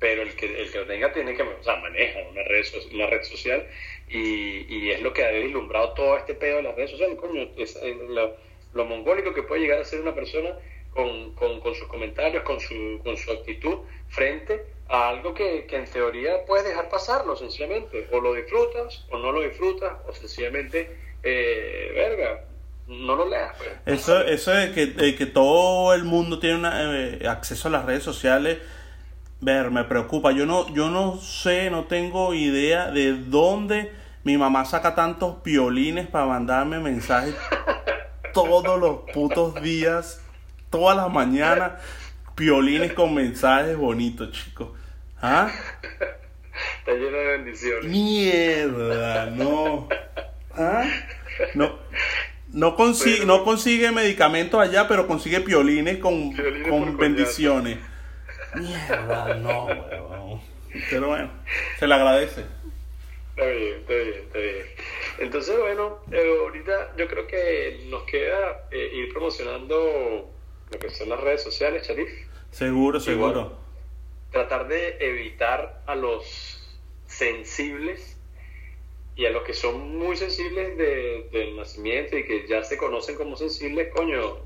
pero 0.00 0.22
el 0.22 0.34
que, 0.34 0.46
el 0.46 0.72
que 0.72 0.78
lo 0.78 0.86
tenga 0.86 1.12
tiene 1.12 1.34
que, 1.34 1.42
o 1.42 1.62
sea, 1.62 1.76
maneja 1.76 2.20
una 2.30 2.42
red, 2.44 2.64
una 2.92 3.06
red 3.06 3.22
social 3.22 3.66
y, 4.08 4.64
y 4.74 4.90
es 4.90 5.02
lo 5.02 5.12
que 5.12 5.22
ha 5.22 5.28
deslumbrado 5.28 5.92
todo 5.92 6.16
este 6.16 6.34
pedo 6.34 6.56
de 6.56 6.62
las 6.62 6.74
redes 6.74 6.92
sociales, 6.92 7.18
coño, 7.18 7.42
eh, 7.42 7.96
lo, 8.08 8.34
lo, 8.72 8.84
mongólico 8.86 9.34
que 9.34 9.42
puede 9.42 9.60
llegar 9.60 9.78
a 9.78 9.84
ser 9.84 10.00
una 10.00 10.14
persona 10.14 10.56
con, 10.90 11.34
con, 11.34 11.60
con 11.60 11.74
sus 11.74 11.86
comentarios, 11.86 12.42
con 12.44 12.58
su, 12.60 12.98
con 13.04 13.16
su 13.18 13.30
actitud 13.30 13.80
frente 14.08 14.64
a 14.90 15.08
algo 15.08 15.32
que, 15.32 15.66
que, 15.66 15.76
en 15.76 15.84
teoría 15.86 16.44
puedes 16.46 16.66
dejar 16.66 16.88
pasarlo 16.88 17.36
sencillamente, 17.36 18.08
o 18.12 18.20
lo 18.20 18.34
disfrutas 18.34 19.06
o 19.10 19.18
no 19.18 19.32
lo 19.32 19.40
disfrutas, 19.40 19.92
o 20.06 20.12
sencillamente, 20.12 20.98
eh, 21.22 21.92
verga, 21.94 22.44
no 22.88 23.14
lo 23.14 23.28
leas. 23.28 23.56
Pues. 23.56 23.70
Eso, 24.00 24.20
eso 24.22 24.50
de 24.50 24.72
que, 24.72 25.14
que 25.14 25.26
todo 25.26 25.94
el 25.94 26.04
mundo 26.04 26.38
tiene 26.38 26.56
una, 26.56 26.98
eh, 26.98 27.26
acceso 27.26 27.68
a 27.68 27.70
las 27.70 27.84
redes 27.86 28.02
sociales 28.02 28.58
Ver, 29.42 29.70
me 29.70 29.84
preocupa. 29.84 30.32
Yo 30.32 30.44
no, 30.44 30.72
yo 30.74 30.90
no 30.90 31.16
sé, 31.16 31.70
no 31.70 31.84
tengo 31.84 32.34
idea 32.34 32.90
de 32.90 33.14
dónde 33.14 33.90
mi 34.22 34.36
mamá 34.36 34.66
saca 34.66 34.94
tantos 34.94 35.42
violines 35.42 36.06
para 36.08 36.26
mandarme 36.26 36.78
mensajes 36.78 37.34
todos 38.34 38.78
los 38.78 39.10
putos 39.14 39.54
días, 39.62 40.20
todas 40.68 40.96
las 40.96 41.10
mañanas. 41.10 41.72
Violines 42.36 42.92
con 42.92 43.14
mensajes 43.14 43.76
bonitos, 43.76 44.30
chicos. 44.32 44.68
¿Ah? 45.22 45.50
Está 46.78 46.92
lleno 46.92 47.16
de 47.16 47.24
bendiciones. 47.24 47.84
Mierda, 47.84 49.26
no. 49.26 49.88
¿Ah? 50.54 50.84
No. 51.54 51.78
No 52.48 52.74
consigue, 52.74 53.24
no 53.26 53.44
consigue 53.44 53.92
medicamentos 53.92 54.60
allá, 54.60 54.88
pero 54.88 55.06
consigue 55.06 55.40
piolines 55.40 55.98
con, 55.98 56.32
con 56.68 56.96
bendiciones. 56.96 57.78
Mierda, 58.54 59.34
no, 59.34 59.66
huevón. 59.66 60.40
Pero 60.90 61.08
bueno, 61.08 61.30
se 61.78 61.86
le 61.86 61.94
agradece. 61.94 62.44
Está 63.36 63.46
bien, 63.46 63.78
está 63.78 63.92
bien, 63.94 64.14
está 64.26 64.38
bien. 64.38 64.66
Entonces, 65.20 65.58
bueno, 65.58 65.98
eh, 66.10 66.38
ahorita 66.42 66.96
yo 66.96 67.06
creo 67.08 67.26
que 67.26 67.86
nos 67.88 68.02
queda 68.04 68.68
eh, 68.70 68.90
ir 68.94 69.12
promocionando 69.12 70.30
lo 70.70 70.78
que 70.78 70.90
son 70.90 71.08
las 71.08 71.20
redes 71.20 71.42
sociales, 71.42 71.86
Charif. 71.86 72.10
Seguro, 72.50 72.98
seguro. 72.98 73.59
Tratar 74.30 74.68
de 74.68 74.96
evitar 75.00 75.82
a 75.86 75.94
los 75.94 76.78
sensibles 77.06 78.16
y 79.16 79.26
a 79.26 79.30
los 79.30 79.42
que 79.42 79.54
son 79.54 79.98
muy 79.98 80.16
sensibles 80.16 80.76
de, 80.78 81.28
del 81.32 81.56
nacimiento 81.56 82.16
y 82.16 82.24
que 82.24 82.46
ya 82.46 82.62
se 82.62 82.78
conocen 82.78 83.16
como 83.16 83.36
sensibles, 83.36 83.92
coño, 83.92 84.38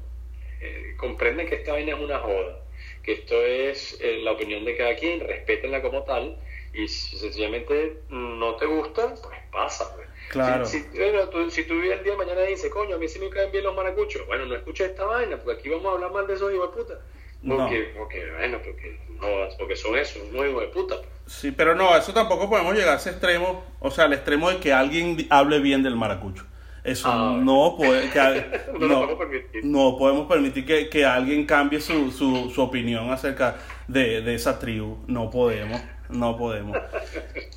eh, 0.61 0.95
comprenden 0.97 1.49
que 1.49 1.57
esta 1.57 1.72
vaina 1.72 1.95
es 1.95 2.01
una 2.01 2.18
joda 2.18 2.64
que 3.05 3.12
esto 3.12 3.41
es 3.43 3.99
eh, 4.01 4.20
la 4.22 4.32
opinión 4.32 4.64
de 4.64 4.76
cada 4.76 4.97
quien, 4.97 5.20
respétenla 5.20 5.82
como 5.82 6.03
tal, 6.05 6.39
y 6.72 6.89
si 6.89 7.18
sencillamente 7.18 7.99
no 8.09 8.57
te 8.57 8.66
gusta, 8.66 9.14
pues 9.22 9.39
pasa. 9.53 9.95
Pues. 9.95 10.09
Claro. 10.30 10.64
Si, 10.64 10.82
bueno, 10.95 11.28
tú, 11.28 11.51
si 11.51 11.64
tú 11.64 11.74
el 11.74 12.03
día 12.03 12.12
de 12.12 12.16
mañana 12.16 12.45
y 12.45 12.53
dices, 12.53 12.70
coño, 12.70 12.97
a 12.97 12.99
mí 12.99 13.07
sí 13.07 13.18
me 13.18 13.28
caen 13.28 13.53
bien 13.53 13.64
los 13.64 13.76
maracuchos, 13.76 14.26
bueno, 14.26 14.47
no 14.47 14.55
escuches 14.57 14.91
esta 14.91 15.05
vaina, 15.05 15.37
porque 15.37 15.61
aquí 15.61 15.68
vamos 15.68 15.87
a 15.87 15.93
hablar 15.93 16.12
mal 16.12 16.26
de 16.26 16.35
esos 16.35 16.53
hijos 16.53 16.74
de 16.74 16.82
puta. 16.82 17.01
Porque, 17.47 17.92
porque, 17.97 18.30
bueno, 18.38 18.59
porque, 18.64 18.99
no, 19.20 19.26
porque 19.59 19.76
son 19.76 19.97
esos, 19.99 20.22
no 20.32 20.47
hijos 20.47 20.62
de 20.62 20.68
puta. 20.68 20.97
Sí, 21.26 21.53
pero 21.53 21.74
no, 21.74 21.97
eso 21.97 22.12
tampoco 22.12 22.49
podemos 22.51 22.74
llegar 22.74 22.95
a 22.95 22.97
ese 22.97 23.11
extremo, 23.11 23.64
o 23.80 23.90
sea, 23.90 24.05
al 24.05 24.12
extremo 24.12 24.51
de 24.51 24.59
que 24.59 24.72
alguien 24.72 25.26
hable 25.30 25.59
bien 25.61 25.82
del 25.82 25.97
maracucho. 25.97 26.45
Eso 26.84 27.09
Ah, 27.11 27.38
no 27.40 27.76
puede, 27.78 28.11
que, 28.11 28.18
No 28.78 28.86
no, 28.88 28.95
podemos 29.01 29.14
permitir. 29.18 29.64
no 29.64 29.97
podemos 29.97 30.28
permitir 30.28 30.66
que, 30.66 30.88
que 30.90 31.05
alguien 31.07 31.47
cambie 31.47 31.80
su, 31.80 32.11
su, 32.11 32.51
su 32.55 32.61
opinión 32.62 33.11
acerca 33.11 33.57
de, 33.88 34.20
de 34.20 34.34
esa 34.34 34.59
tribu. 34.59 34.99
No 35.07 35.30
podemos, 35.30 35.80
no 36.11 36.36
podemos. 36.36 36.76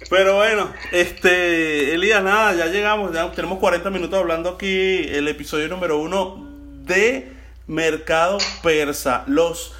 Pero 0.09 0.37
bueno, 0.37 0.71
este, 0.93 1.93
Elías, 1.93 2.23
nada, 2.23 2.53
ya 2.55 2.67
llegamos, 2.67 3.13
ya 3.13 3.29
tenemos 3.31 3.59
40 3.59 3.89
minutos 3.89 4.17
hablando 4.17 4.51
aquí, 4.51 5.05
el 5.09 5.27
episodio 5.27 5.67
número 5.67 5.97
uno 5.97 6.47
de 6.85 7.33
Mercado 7.67 8.37
Persa, 8.63 9.23
los, 9.27 9.75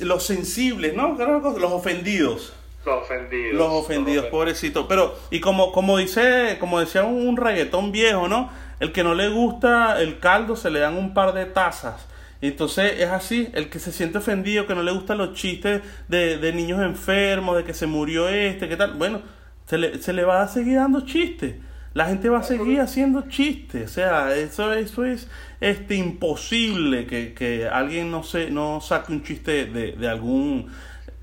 los 0.00 0.24
sensibles, 0.24 0.94
¿no? 0.94 1.16
Los 1.16 1.72
ofendidos. 1.72 2.52
Los 2.84 3.02
ofendidos. 3.02 3.54
Los 3.54 3.72
ofendidos, 3.72 4.26
pobrecitos. 4.26 4.86
Pero, 4.88 5.16
y 5.30 5.40
como, 5.40 5.72
como 5.72 5.98
dice, 5.98 6.56
como 6.60 6.80
decía 6.80 7.04
un, 7.04 7.28
un 7.28 7.36
reggaetón 7.36 7.92
viejo, 7.92 8.28
¿no? 8.28 8.50
El 8.80 8.92
que 8.92 9.04
no 9.04 9.14
le 9.14 9.28
gusta 9.28 10.00
el 10.00 10.18
caldo 10.18 10.56
se 10.56 10.70
le 10.70 10.80
dan 10.80 10.96
un 10.96 11.14
par 11.14 11.32
de 11.32 11.46
tazas. 11.46 12.06
Entonces 12.40 13.00
es 13.00 13.08
así, 13.08 13.48
el 13.54 13.70
que 13.70 13.78
se 13.78 13.90
siente 13.90 14.18
ofendido, 14.18 14.66
que 14.66 14.74
no 14.74 14.82
le 14.82 14.92
gustan 14.92 15.16
los 15.16 15.32
chistes 15.34 15.80
de, 16.08 16.36
de 16.36 16.52
niños 16.52 16.82
enfermos, 16.82 17.56
de 17.56 17.64
que 17.64 17.72
se 17.72 17.86
murió 17.86 18.28
este, 18.28 18.68
¿qué 18.68 18.76
tal? 18.76 18.94
Bueno, 18.94 19.22
se 19.66 19.78
le, 19.78 20.02
se 20.02 20.12
le 20.12 20.24
va 20.24 20.42
a 20.42 20.48
seguir 20.48 20.76
dando 20.76 21.06
chistes. 21.06 21.54
La 21.94 22.06
gente 22.06 22.28
va 22.28 22.40
a 22.40 22.42
seguir 22.42 22.80
haciendo 22.80 23.22
chistes. 23.28 23.90
O 23.90 23.94
sea, 23.94 24.34
eso, 24.36 24.72
eso 24.72 25.04
es 25.04 25.28
este 25.60 25.94
imposible 25.94 27.06
que, 27.06 27.34
que 27.34 27.68
alguien 27.68 28.10
no 28.10 28.22
se, 28.24 28.50
no 28.50 28.80
saque 28.80 29.12
un 29.12 29.22
chiste 29.22 29.66
de, 29.66 29.92
de 29.92 30.08
algún 30.08 30.70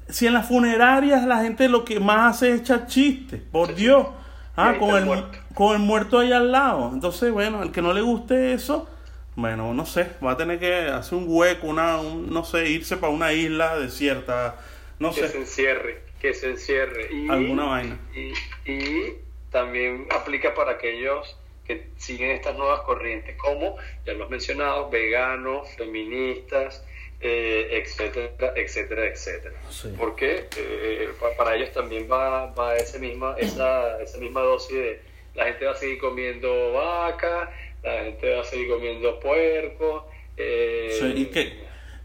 si 0.10 0.28
en 0.28 0.34
las 0.34 0.48
funerarias 0.48 1.26
la 1.26 1.42
gente 1.42 1.70
lo 1.70 1.86
que 1.86 2.00
más 2.00 2.36
hace 2.38 2.54
es 2.54 2.62
echar 2.62 2.88
chistes, 2.88 3.42
por 3.52 3.76
Dios, 3.76 4.08
ah, 4.56 4.76
con 4.78 4.96
el, 4.98 5.06
muerto. 5.06 5.38
con 5.54 5.74
el 5.76 5.80
muerto 5.82 6.20
ahí 6.20 6.32
al 6.32 6.52
lado. 6.52 6.92
Entonces, 6.94 7.32
bueno, 7.32 7.64
el 7.64 7.72
que 7.72 7.82
no 7.82 7.94
le 7.94 8.02
guste 8.02 8.54
eso, 8.54 8.90
bueno, 9.36 9.74
no 9.74 9.86
sé, 9.86 10.12
va 10.24 10.32
a 10.32 10.38
tener 10.38 10.60
que 10.60 10.88
hacer 10.88 11.18
un 11.18 11.26
hueco, 11.28 11.68
una, 11.68 11.98
un- 11.98 12.30
no 12.32 12.44
sé, 12.44 12.70
irse 12.70 12.98
para 12.98 13.14
una 13.14 13.32
isla 13.34 13.78
desierta, 13.80 14.58
no 15.00 15.14
Que 15.14 15.22
se 15.22 15.30
sé, 15.30 15.38
encierre, 15.40 16.04
que 16.20 16.34
se 16.34 16.50
encierre. 16.52 17.08
Y, 17.14 17.30
alguna 17.30 17.64
vaina. 17.66 17.98
Y, 18.14 18.72
y 18.72 19.16
también 19.52 20.08
aplica 20.12 20.54
para 20.54 20.72
aquellos 20.74 21.38
que 21.66 21.88
siguen 21.98 22.32
estas 22.32 22.56
nuevas 22.58 22.82
corrientes, 22.82 23.36
como 23.38 23.76
ya 24.06 24.14
lo 24.14 24.24
has 24.26 24.30
mencionado, 24.30 24.90
veganos, 24.90 25.70
feministas, 25.78 26.84
eh, 27.20 27.70
etcétera, 27.84 28.54
etcétera, 28.56 29.06
etcétera. 29.06 29.56
Sí. 29.70 29.94
Porque 29.98 30.48
eh, 30.58 31.10
pa- 31.20 31.36
para 31.38 31.56
ellos 31.56 31.72
también 31.72 32.08
va, 32.12 32.48
va 32.48 32.76
ese 32.78 32.98
misma, 33.00 33.36
esa, 33.38 34.02
esa 34.02 34.18
misma 34.18 34.42
dosis 34.42 34.76
de 34.76 35.02
la 35.36 35.46
gente 35.46 35.66
va 35.66 35.72
a 35.72 35.76
seguir 35.76 36.00
comiendo 36.00 36.74
vaca, 36.74 37.52
la 37.84 38.04
gente 38.04 38.34
va 38.36 38.42
a 38.42 38.46
seguir 38.46 38.68
comiendo 38.70 39.20
puerco. 39.20 40.10
eh, 40.38 40.98
Sí, 41.00 41.14
y 41.16 41.26
que, 41.28 41.60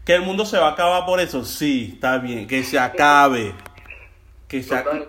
que 0.05 0.13
el 0.13 0.21
mundo 0.21 0.45
se 0.45 0.57
va 0.59 0.67
a 0.69 0.71
acabar 0.73 1.05
por 1.05 1.19
eso, 1.19 1.43
sí, 1.43 1.91
está 1.95 2.19
bien, 2.19 2.47
que 2.47 2.63
se 2.63 2.77
acabe. 2.79 3.53
Que 4.47 4.61
se 4.63 4.75
acabe. 4.75 5.07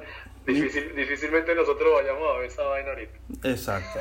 Difícil- 0.52 0.94
difícilmente 0.94 1.54
nosotros 1.54 1.92
vayamos 1.94 2.28
a 2.34 2.38
ver 2.38 2.46
esa 2.46 2.64
vaina 2.64 2.90
ahorita. 2.90 3.18
Exacto. 3.44 4.00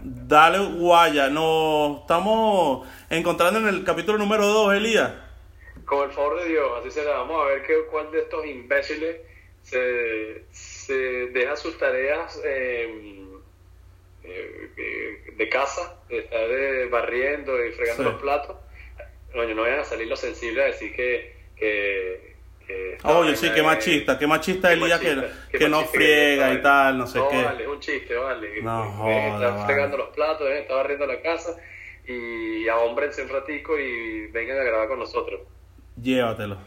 Dale, 0.00 0.58
guaya. 0.76 1.28
Nos 1.28 2.00
estamos 2.00 2.86
encontrando 3.10 3.60
en 3.60 3.68
el 3.68 3.84
capítulo 3.84 4.18
número 4.18 4.46
2, 4.46 4.74
Elías. 4.74 5.12
Con 5.84 6.08
el 6.08 6.14
favor 6.14 6.40
de 6.42 6.48
Dios, 6.50 6.70
así 6.80 6.90
será. 6.90 7.18
Vamos 7.18 7.42
a 7.42 7.46
ver 7.46 7.62
qué, 7.66 7.74
cuál 7.90 8.10
de 8.10 8.20
estos 8.20 8.44
imbéciles 8.46 9.16
se, 9.62 10.44
se 10.50 10.94
deja 10.94 11.56
sus 11.56 11.78
tareas 11.78 12.40
eh, 12.44 13.24
eh, 14.24 14.70
eh, 14.76 15.32
de 15.36 15.48
casa, 15.48 15.98
de 16.08 16.18
estar 16.18 16.40
eh, 16.50 16.86
barriendo 16.90 17.64
y 17.64 17.72
fregando 17.72 18.02
Sí. 18.04 18.08
los 18.10 18.20
platos. 18.20 18.56
No 19.34 19.62
vayan 19.62 19.80
a 19.80 19.84
salir 19.84 20.08
los 20.08 20.20
sensibles 20.20 20.62
a 20.64 20.66
decir 20.66 20.94
que. 20.94 21.36
que, 21.56 22.36
que 22.68 22.98
Oye, 23.04 23.34
sí, 23.36 23.50
qué 23.50 23.60
es- 23.60 23.64
machista, 23.66 24.18
qué 24.18 24.26
machista 24.26 24.68
qué 24.68 24.74
Elías 24.74 25.00
que, 25.00 25.58
que 25.58 25.68
no 25.68 25.84
friega 25.86 26.48
que- 26.50 26.54
y 26.54 26.62
tal, 26.62 26.98
no 26.98 27.06
sé 27.06 27.18
no, 27.18 27.28
qué. 27.30 27.42
vale, 27.42 27.62
es 27.64 27.68
un 27.68 27.80
chiste, 27.80 28.14
vale. 28.14 28.62
No 28.62 28.84
de 28.84 28.90
joda, 28.92 29.34
estar 29.34 29.52
vale. 29.54 29.66
fregando 29.66 29.96
los 29.96 30.08
platos, 30.10 30.46
de 30.46 30.60
estar 30.60 30.76
barriendo 30.76 31.06
la 31.06 31.20
casa 31.22 31.56
y 32.06 32.68
ahómbrense 32.68 33.22
un 33.22 33.30
ratico 33.30 33.78
y 33.78 34.26
vengan 34.28 34.58
a 34.58 34.62
grabar 34.64 34.88
con 34.88 34.98
nosotros. 34.98 35.40
Llévatelo. 36.00 36.58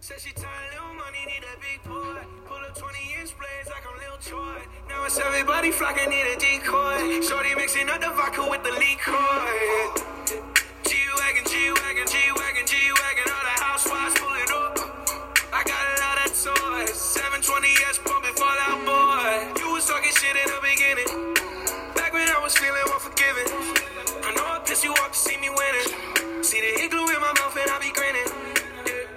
Said 0.00 0.18
she 0.18 0.32
tired, 0.32 0.48
little 0.72 0.94
money, 0.94 1.24
need 1.26 1.44
a 1.44 1.56
big 1.60 1.80
boy. 1.84 2.20
Pull 2.48 2.58
up 2.64 2.74
20 2.76 2.98
inch 3.20 3.36
blades 3.38 3.68
like 3.70 3.84
I'm 3.86 3.98
Lil 4.00 4.18
Troy. 4.18 4.62
Now 4.88 5.04
it's 5.06 5.18
everybody 5.18 5.70
flocking, 5.70 6.08
need 6.10 6.26
a 6.26 6.36
decoy. 6.40 7.22
Shorty 7.22 7.54
mixing 7.54 7.88
up 7.88 8.00
the 8.00 8.10
vodka 8.10 8.42
with 8.50 8.62
the 8.64 8.72
liquor. 8.72 10.51
G-Wagon, 11.32 11.48
G-Wagon, 11.48 12.06
G-Wagon, 12.06 12.66
G-Wagon, 12.66 13.24
all 13.32 13.44
the 13.48 13.56
housewives 13.56 14.14
pulling 14.20 14.52
up. 14.52 14.76
I 15.48 15.64
got 15.64 15.80
a 15.80 15.96
lot 16.04 16.20
of 16.20 16.30
toys, 16.36 16.92
720S 16.92 18.04
pumping 18.04 18.36
Fallout 18.36 18.84
Boy. 18.84 19.48
You 19.56 19.72
was 19.72 19.88
talking 19.88 20.12
shit 20.12 20.36
in 20.36 20.44
the 20.44 20.60
beginning, 20.60 21.08
back 21.96 22.12
when 22.12 22.28
I 22.28 22.36
was 22.44 22.52
feeling 22.52 22.84
unforgiving. 22.84 23.48
I 23.48 24.34
know 24.36 24.44
I 24.44 24.60
pissed 24.66 24.84
you 24.84 24.92
off 24.92 25.12
to 25.12 25.18
see 25.18 25.40
me 25.40 25.48
winning, 25.48 26.44
see 26.44 26.60
the 26.60 26.84
igloo 26.84 27.08
in 27.08 27.20
my 27.24 27.32
mouth 27.40 27.56
and 27.56 27.70
I 27.70 27.80
be 27.80 27.88
grinning. 27.96 28.28
Yeah. 28.84 29.08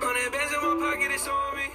Hundred 0.00 0.32
bands 0.32 0.52
in 0.56 0.60
my 0.64 0.80
pocket, 0.80 1.12
it's 1.12 1.28
on 1.28 1.56
me. 1.56 1.67